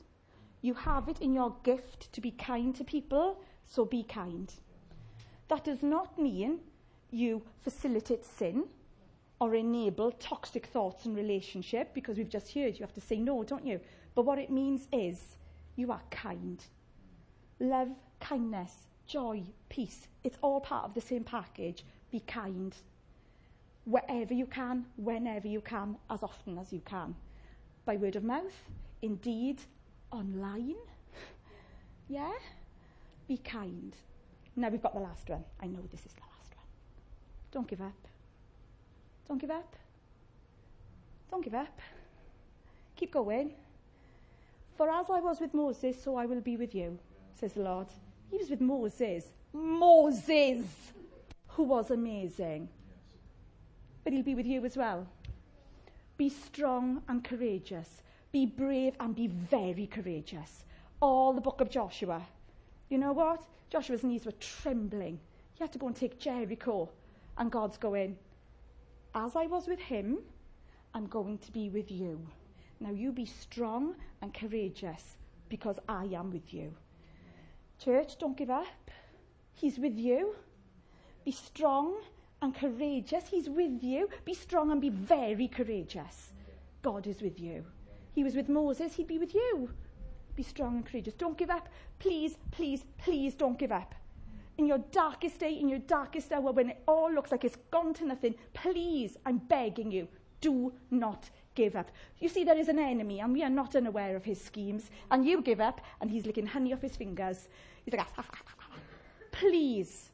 You 0.61 0.73
have 0.73 1.09
it 1.09 1.19
in 1.21 1.33
your 1.33 1.55
gift 1.63 2.11
to 2.13 2.21
be 2.21 2.31
kind 2.31 2.73
to 2.75 2.83
people, 2.83 3.41
so 3.65 3.85
be 3.85 4.01
kind. 4.03 4.51
That 5.49 5.65
does 5.65 5.83
not 5.83 6.17
mean 6.17 6.61
you 7.11 7.43
facilitate 7.61 8.25
sin 8.25 8.63
or 9.39 9.53
enable 9.53 10.11
toxic 10.11 10.67
thoughts 10.67 11.05
in 11.05 11.13
relationship 11.13 11.93
because 11.93 12.17
we've 12.17 12.29
just 12.29 12.53
heard 12.53 12.75
you 12.75 12.85
have 12.85 12.93
to 12.93 13.01
say 13.01 13.17
no, 13.17 13.43
don't 13.43 13.65
you? 13.65 13.79
But 14.15 14.25
what 14.25 14.39
it 14.39 14.49
means 14.49 14.87
is 14.93 15.35
you 15.75 15.91
are 15.91 16.01
kind. 16.09 16.63
Love, 17.59 17.89
kindness, 18.19 18.87
joy, 19.05 19.43
peace. 19.69 20.07
It's 20.23 20.37
all 20.41 20.61
part 20.61 20.85
of 20.85 20.93
the 20.93 21.01
same 21.01 21.25
package. 21.25 21.83
Be 22.11 22.21
kind. 22.21 22.73
Wherever 23.83 24.33
you 24.33 24.45
can, 24.45 24.85
whenever 24.95 25.47
you 25.47 25.61
can, 25.61 25.97
as 26.09 26.23
often 26.23 26.57
as 26.57 26.71
you 26.71 26.81
can. 26.85 27.15
By 27.85 27.97
word 27.97 28.15
of 28.15 28.23
mouth, 28.23 28.63
indeed, 29.01 29.61
online. 30.11 30.75
Yeah? 32.07 32.33
Be 33.27 33.37
kind. 33.37 33.95
Now 34.55 34.69
we've 34.69 34.81
got 34.81 34.93
the 34.93 34.99
last 34.99 35.27
one. 35.27 35.43
I 35.59 35.65
know 35.65 35.81
this 35.91 36.05
is 36.05 36.13
the 36.13 36.21
last 36.21 36.55
one. 36.55 36.67
Don't 37.51 37.67
give 37.67 37.81
up. 37.81 38.07
Don't 39.27 39.41
give 39.41 39.49
up. 39.49 39.75
Don't 41.31 41.43
give 41.43 41.55
up. 41.55 41.79
Keep 42.95 43.11
going. 43.11 43.53
For 44.75 44.89
as 44.89 45.09
I 45.09 45.19
was 45.21 45.39
with 45.39 45.53
Moses, 45.53 46.01
so 46.01 46.17
I 46.17 46.25
will 46.25 46.41
be 46.41 46.57
with 46.57 46.75
you, 46.75 46.99
says 47.33 47.53
the 47.53 47.61
Lord. 47.61 47.87
He 48.29 48.37
was 48.37 48.49
with 48.49 48.61
Moses. 48.61 49.25
Moses! 49.53 50.65
Who 51.47 51.63
was 51.63 51.91
amazing. 51.91 52.67
But 54.03 54.11
he'll 54.11 54.23
be 54.23 54.35
with 54.35 54.45
you 54.45 54.65
as 54.65 54.75
well. 54.75 55.07
Be 56.17 56.29
strong 56.29 57.01
and 57.07 57.23
courageous. 57.23 58.01
Be 58.31 58.45
brave 58.45 58.95
and 58.99 59.15
be 59.15 59.27
very 59.27 59.87
courageous. 59.87 60.65
All 61.01 61.31
the 61.31 61.41
book 61.41 61.61
of 61.61 61.69
Joshua. 61.69 62.21
You 62.89 62.97
know 62.97 63.13
what? 63.13 63.43
Joshua's 63.69 64.03
knees 64.03 64.25
were 64.25 64.33
trembling. 64.33 65.19
He 65.53 65.63
had 65.63 65.71
to 65.71 65.79
go 65.79 65.87
and 65.87 65.95
take 65.95 66.19
Jericho. 66.19 66.89
And 67.37 67.49
God's 67.49 67.77
going, 67.77 68.17
As 69.13 69.35
I 69.37 69.45
was 69.45 69.67
with 69.67 69.79
him, 69.79 70.19
I'm 70.93 71.07
going 71.07 71.37
to 71.39 71.51
be 71.51 71.69
with 71.69 71.91
you. 71.91 72.27
Now 72.85 72.91
you 72.91 73.11
be 73.11 73.25
strong 73.25 73.95
and 74.21 74.31
courageous 74.31 75.17
because 75.49 75.79
I 75.89 76.03
am 76.03 76.29
with 76.29 76.53
you. 76.53 76.71
Church, 77.79 78.19
don't 78.19 78.37
give 78.37 78.51
up. 78.51 78.91
He's 79.55 79.79
with 79.79 79.97
you. 79.97 80.35
Be 81.25 81.31
strong 81.31 81.95
and 82.43 82.53
courageous. 82.53 83.23
He's 83.27 83.49
with 83.49 83.81
you. 83.81 84.07
Be 84.23 84.35
strong 84.35 84.71
and 84.71 84.79
be 84.79 84.89
very 84.89 85.47
courageous. 85.47 86.31
God 86.83 87.07
is 87.07 87.23
with 87.23 87.39
you. 87.39 87.65
He 88.11 88.23
was 88.23 88.35
with 88.35 88.49
Moses, 88.49 88.93
he'd 88.93 89.07
be 89.07 89.17
with 89.17 89.33
you. 89.33 89.71
Be 90.35 90.43
strong 90.43 90.75
and 90.75 90.85
courageous. 90.85 91.15
Don't 91.15 91.39
give 91.39 91.49
up. 91.49 91.69
Please, 91.97 92.37
please, 92.51 92.85
please 92.99 93.33
don't 93.33 93.57
give 93.57 93.71
up. 93.71 93.95
In 94.59 94.67
your 94.67 94.77
darkest 94.91 95.39
day, 95.39 95.53
in 95.53 95.69
your 95.69 95.79
darkest 95.79 96.31
hour, 96.31 96.51
when 96.51 96.69
it 96.69 96.83
all 96.87 97.11
looks 97.11 97.31
like 97.31 97.43
it's 97.43 97.57
gone 97.71 97.95
to 97.95 98.05
nothing, 98.05 98.35
please, 98.53 99.17
I'm 99.25 99.39
begging 99.39 99.91
you, 99.91 100.07
do 100.39 100.71
not 100.91 101.31
give 101.55 101.75
up. 101.75 101.89
You 102.19 102.29
see, 102.29 102.43
there 102.43 102.57
is 102.57 102.67
an 102.67 102.79
enemy, 102.79 103.21
and 103.21 103.33
we 103.33 103.43
are 103.43 103.49
not 103.49 103.75
unaware 103.75 104.15
of 104.15 104.25
his 104.25 104.41
schemes. 104.41 104.89
And 105.09 105.25
you 105.25 105.41
give 105.41 105.59
up, 105.59 105.81
and 106.01 106.11
he's 106.11 106.25
licking 106.25 106.47
honey 106.47 106.73
off 106.73 106.81
his 106.81 106.95
fingers. 106.95 107.47
He's 107.83 107.93
like, 107.93 108.05
ah, 108.17 108.25
ah, 108.31 108.41
ah, 108.61 108.77
please, 109.31 110.11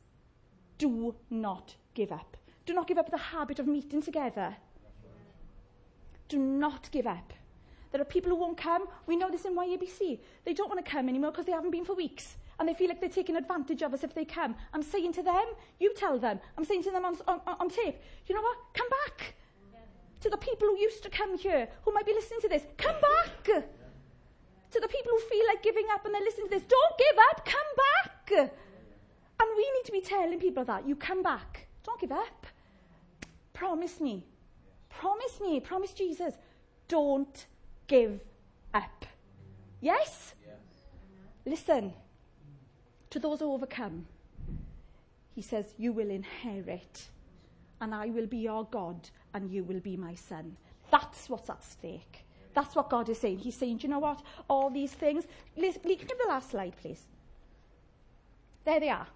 do 0.78 1.16
not 1.30 1.76
give 1.94 2.12
up. 2.12 2.38
Do 2.66 2.74
not 2.74 2.88
give 2.88 2.98
up 2.98 3.12
the 3.12 3.18
habit 3.18 3.60
of 3.60 3.68
meeting 3.68 4.02
together. 4.02 4.56
Do 6.30 6.38
not 6.38 6.90
give 6.92 7.08
up. 7.08 7.34
There 7.92 8.00
are 8.00 8.06
people 8.06 8.30
who 8.30 8.38
won't 8.38 8.58
come. 8.58 8.88
We 9.06 9.18
know 9.18 9.30
this 9.30 9.46
in 9.46 9.56
YABC. 9.56 10.20
They 10.46 10.54
don't 10.54 10.70
want 10.70 10.84
to 10.84 10.90
come 10.90 11.10
anymore 11.10 11.32
because 11.32 11.46
they 11.46 11.52
haven't 11.52 11.72
been 11.72 11.84
for 11.84 11.94
weeks. 11.94 12.38
And 12.58 12.70
they 12.70 12.74
feel 12.74 12.88
like 12.88 13.02
they're 13.02 13.10
taking 13.10 13.36
advantage 13.36 13.82
of 13.82 13.94
us 13.94 14.04
if 14.04 14.14
they 14.14 14.24
come. 14.24 14.56
I'm 14.74 14.84
saying 14.84 15.14
to 15.14 15.24
them, 15.24 15.46
you 15.80 15.94
tell 15.94 16.18
them. 16.18 16.40
I'm 16.58 16.64
saying 16.64 16.84
to 16.84 16.92
them 16.92 17.04
on, 17.04 17.18
on, 17.28 17.42
on 17.46 17.70
tape, 17.70 18.00
you 18.28 18.36
know 18.36 18.42
what? 18.42 18.58
Come 18.74 18.88
back. 18.90 19.36
To 20.22 20.30
the 20.30 20.38
people 20.38 20.68
who 20.68 20.78
used 20.78 21.04
to 21.04 21.10
come 21.10 21.38
here, 21.38 21.68
who 21.84 21.94
might 21.94 22.06
be 22.06 22.14
listening 22.14 22.42
to 22.42 22.50
this, 22.50 22.64
come 22.78 22.96
back. 23.02 23.44
To 23.44 24.80
the 24.80 24.88
people 24.88 25.12
who 25.12 25.20
feel 25.30 25.46
like 25.48 25.64
giving 25.64 25.86
up 25.94 26.06
and 26.06 26.14
they're 26.14 26.22
listening 26.22 26.48
to 26.48 26.52
this, 26.52 26.64
don't 26.64 26.98
give 26.98 27.18
up, 27.32 27.46
come 27.46 27.72
back. 27.78 28.52
And 29.40 29.50
we 29.58 29.64
need 29.64 29.86
to 29.86 29.92
be 29.92 30.02
telling 30.02 30.40
people 30.40 30.64
that. 30.66 30.88
You 30.88 30.96
come 30.96 31.24
back. 31.24 31.68
Don't 31.84 32.00
give 32.00 32.12
up. 32.12 32.46
Promise 33.54 34.00
me. 34.00 34.26
Promise 34.90 35.40
me. 35.42 35.60
Promise 35.60 35.94
Jesus. 35.94 36.36
Don't 36.88 37.48
give 37.88 38.20
up. 38.74 39.06
Yes? 39.82 40.36
yes? 40.46 40.56
Listen, 41.46 41.94
to 43.10 43.20
those 43.20 43.40
who 43.40 43.52
overcome, 43.52 44.06
he 45.34 45.42
says, 45.42 45.74
You 45.78 45.92
will 45.92 46.10
inherit, 46.10 47.10
and 47.80 47.96
I 47.96 48.08
will 48.08 48.28
be 48.28 48.38
your 48.38 48.66
God, 48.66 49.10
and 49.34 49.50
you 49.50 49.64
will 49.64 49.80
be 49.80 49.98
my 49.98 50.16
son. 50.16 50.58
That's 50.92 51.30
what's 51.30 51.50
at 51.50 51.64
stake. 51.64 52.26
That's 52.54 52.76
what 52.76 52.90
God 52.90 53.10
is 53.10 53.20
saying. 53.20 53.40
He's 53.40 53.56
saying, 53.56 53.78
Do 53.78 53.84
you 53.84 53.90
know 53.90 54.00
what? 54.00 54.22
All 54.50 54.70
these 54.70 54.92
things. 54.92 55.26
Lee, 55.56 55.72
can 55.72 55.90
you 55.90 55.98
the 55.98 56.28
last 56.28 56.52
slide, 56.52 56.76
please? 56.82 57.08
There 58.66 58.80
they 58.80 58.90
are. 58.90 59.08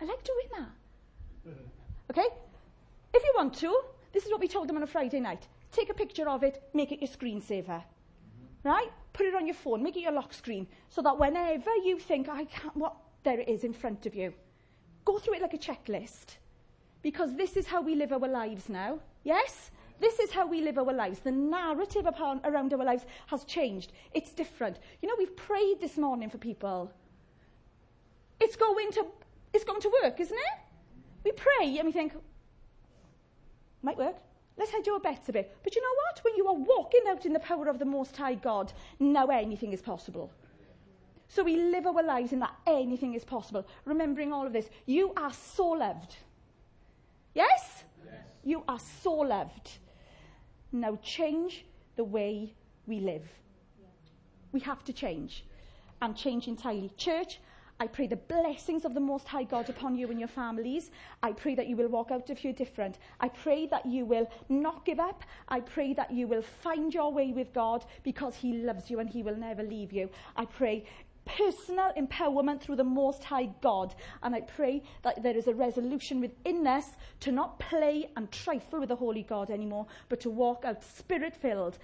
I 0.00 0.04
like 0.04 0.24
doing 0.24 0.48
that. 0.58 1.54
Okay? 2.10 2.26
If 3.14 3.22
you 3.22 3.32
want 3.36 3.54
to, 3.58 3.80
this 4.12 4.24
is 4.24 4.30
what 4.30 4.40
we 4.40 4.48
told 4.48 4.68
them 4.68 4.76
on 4.76 4.82
a 4.82 4.86
Friday 4.86 5.20
night. 5.20 5.46
Take 5.72 5.90
a 5.90 5.94
picture 5.94 6.28
of 6.28 6.42
it, 6.42 6.62
make 6.74 6.92
it 6.92 7.00
your 7.00 7.08
screensaver. 7.08 7.82
Right? 8.64 8.90
Put 9.12 9.26
it 9.26 9.34
on 9.34 9.46
your 9.46 9.54
phone, 9.54 9.82
make 9.82 9.96
it 9.96 10.00
your 10.00 10.12
lock 10.12 10.32
screen, 10.32 10.66
so 10.88 11.02
that 11.02 11.18
whenever 11.18 11.74
you 11.76 11.98
think, 11.98 12.28
I 12.28 12.44
can't, 12.44 12.76
what, 12.76 12.96
there 13.24 13.40
it 13.40 13.48
is 13.48 13.64
in 13.64 13.72
front 13.72 14.06
of 14.06 14.14
you. 14.14 14.32
Go 15.04 15.18
through 15.18 15.34
it 15.34 15.42
like 15.42 15.54
a 15.54 15.58
checklist. 15.58 16.36
Because 17.02 17.36
this 17.36 17.56
is 17.56 17.66
how 17.66 17.80
we 17.80 17.94
live 17.94 18.12
our 18.12 18.28
lives 18.28 18.68
now. 18.68 18.98
Yes? 19.24 19.70
This 20.00 20.18
is 20.18 20.30
how 20.30 20.46
we 20.46 20.60
live 20.60 20.78
our 20.78 20.92
lives. 20.92 21.20
The 21.20 21.32
narrative 21.32 22.06
upon, 22.06 22.40
around 22.44 22.72
our 22.72 22.84
lives 22.84 23.04
has 23.26 23.44
changed. 23.44 23.92
It's 24.12 24.32
different. 24.32 24.78
You 25.02 25.08
know, 25.08 25.14
we've 25.18 25.36
prayed 25.36 25.80
this 25.80 25.96
morning 25.96 26.30
for 26.30 26.38
people. 26.38 26.92
It's 28.40 28.56
going 28.56 28.92
to, 28.92 29.06
it's 29.52 29.64
going 29.64 29.80
to 29.80 29.92
work, 30.02 30.20
isn't 30.20 30.36
it? 30.36 30.58
We 31.24 31.32
pray 31.32 31.78
and 31.78 31.86
we 31.86 31.92
think, 31.92 32.12
might 33.82 33.98
work. 33.98 34.16
Let's 34.56 34.72
do 34.82 34.96
a 34.96 35.00
bit. 35.00 35.56
But 35.62 35.76
you 35.76 35.82
know 35.82 35.94
what? 36.06 36.24
When 36.24 36.36
you 36.36 36.46
are 36.48 36.54
walking 36.54 37.02
out 37.08 37.26
in 37.26 37.32
the 37.32 37.38
power 37.40 37.68
of 37.68 37.78
the 37.78 37.84
Most 37.84 38.16
High 38.16 38.34
God, 38.34 38.72
now 38.98 39.26
anything 39.26 39.72
is 39.72 39.80
possible. 39.80 40.32
So 41.28 41.44
we 41.44 41.56
live 41.56 41.86
our 41.86 42.02
lives 42.02 42.32
in 42.32 42.40
that 42.40 42.54
anything 42.66 43.14
is 43.14 43.24
possible. 43.24 43.66
Remembering 43.84 44.32
all 44.32 44.46
of 44.46 44.52
this. 44.52 44.68
You 44.86 45.12
are 45.16 45.32
so 45.32 45.68
loved. 45.68 46.16
Yes? 47.34 47.84
yes? 48.04 48.14
You 48.44 48.62
are 48.68 48.80
so 49.02 49.12
loved. 49.12 49.78
Now 50.72 50.98
change 51.02 51.64
the 51.96 52.04
way 52.04 52.54
we 52.86 53.00
live. 53.00 53.28
We 54.52 54.60
have 54.60 54.84
to 54.84 54.92
change. 54.92 55.44
And 56.00 56.16
change 56.16 56.46
entirely. 56.46 56.92
Church, 56.96 57.40
I 57.80 57.86
pray 57.86 58.08
the 58.08 58.16
blessings 58.16 58.84
of 58.84 58.94
the 58.94 59.00
Most 59.00 59.28
High 59.28 59.44
God 59.44 59.68
upon 59.68 59.94
you 59.94 60.08
and 60.10 60.18
your 60.18 60.28
families. 60.28 60.90
I 61.22 61.30
pray 61.30 61.54
that 61.54 61.68
you 61.68 61.76
will 61.76 61.88
walk 61.88 62.10
out 62.10 62.28
of 62.28 62.38
here 62.38 62.52
different. 62.52 62.98
I 63.20 63.28
pray 63.28 63.66
that 63.66 63.86
you 63.86 64.04
will 64.04 64.28
not 64.48 64.84
give 64.84 64.98
up. 64.98 65.22
I 65.48 65.60
pray 65.60 65.92
that 65.94 66.10
you 66.10 66.26
will 66.26 66.42
find 66.42 66.92
your 66.92 67.12
way 67.12 67.32
with 67.32 67.52
God 67.52 67.84
because 68.02 68.34
He 68.34 68.52
loves 68.52 68.90
you 68.90 68.98
and 68.98 69.08
He 69.08 69.22
will 69.22 69.36
never 69.36 69.62
leave 69.62 69.92
you. 69.92 70.10
I 70.34 70.44
pray 70.46 70.86
personal 71.36 71.92
empowerment 71.96 72.60
through 72.60 72.76
the 72.76 72.84
Most 72.84 73.22
High 73.24 73.50
God. 73.60 73.94
And 74.22 74.34
I 74.34 74.40
pray 74.40 74.82
that 75.02 75.22
there 75.22 75.36
is 75.36 75.46
a 75.46 75.54
resolution 75.54 76.20
within 76.20 76.66
us 76.66 76.96
to 77.20 77.32
not 77.32 77.58
play 77.58 78.10
and 78.16 78.30
trifle 78.32 78.80
with 78.80 78.88
the 78.88 78.96
Holy 78.96 79.22
God 79.22 79.50
anymore, 79.50 79.86
but 80.08 80.20
to 80.20 80.30
walk 80.30 80.64
out 80.64 80.82
spirit 80.82 81.34
filled, 81.34 81.78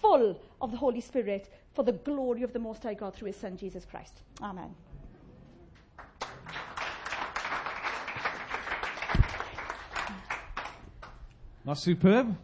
full 0.00 0.40
of 0.60 0.70
the 0.70 0.76
Holy 0.76 1.00
Spirit 1.00 1.52
for 1.72 1.84
the 1.84 1.92
glory 1.92 2.42
of 2.42 2.52
the 2.52 2.58
Most 2.58 2.82
High 2.82 2.94
God 2.94 3.14
through 3.14 3.28
His 3.28 3.36
Son, 3.36 3.56
Jesus 3.56 3.84
Christ. 3.84 4.22
Amen. 4.42 4.74
That's 11.64 11.82
superb. 11.82 12.34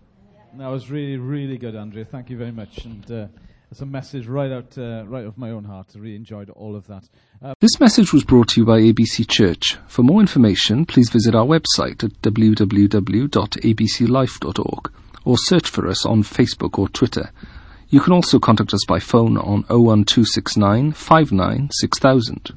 That 0.59 0.69
was 0.69 0.91
really, 0.91 1.17
really 1.17 1.57
good, 1.57 1.75
Andrea. 1.75 2.05
Thank 2.05 2.31
you 2.31 2.37
very 2.37 2.53
much. 2.53 2.85
And 2.85 3.11
uh, 3.11 3.27
it's 3.75 3.83
a 3.83 3.87
message 3.87 4.29
right 4.29 4.53
out, 4.53 4.79
uh, 4.79 5.05
right 5.05 5.27
off 5.27 5.37
my 5.37 5.51
own 5.51 5.65
heart. 5.65 5.89
I 5.97 5.99
really 5.99 6.15
enjoyed 6.15 6.49
all 6.49 6.77
of 6.77 6.87
that. 6.87 7.09
Uh, 7.43 7.55
this 7.59 7.81
message 7.81 8.13
was 8.13 8.23
brought 8.23 8.51
to 8.51 8.61
you 8.61 8.65
by 8.65 8.79
ABC 8.79 9.29
Church. 9.29 9.77
For 9.89 10.05
more 10.05 10.21
information, 10.21 10.87
please 10.87 11.11
visit 11.11 11.35
our 11.35 11.45
website 11.45 12.05
at 12.05 12.13
www.abclife.org 12.23 14.93
or 15.25 15.37
search 15.37 15.69
for 15.69 15.89
us 15.89 16.07
on 16.07 16.23
Facebook 16.23 16.79
or 16.79 16.89
Twitter. 16.89 17.33
You 17.89 17.99
can 17.99 18.13
also 18.13 18.39
contact 18.39 18.73
us 18.73 18.85
by 18.87 19.01
phone 19.01 19.37
on 19.37 19.65
01269 19.65 20.93
596000. 20.93 22.53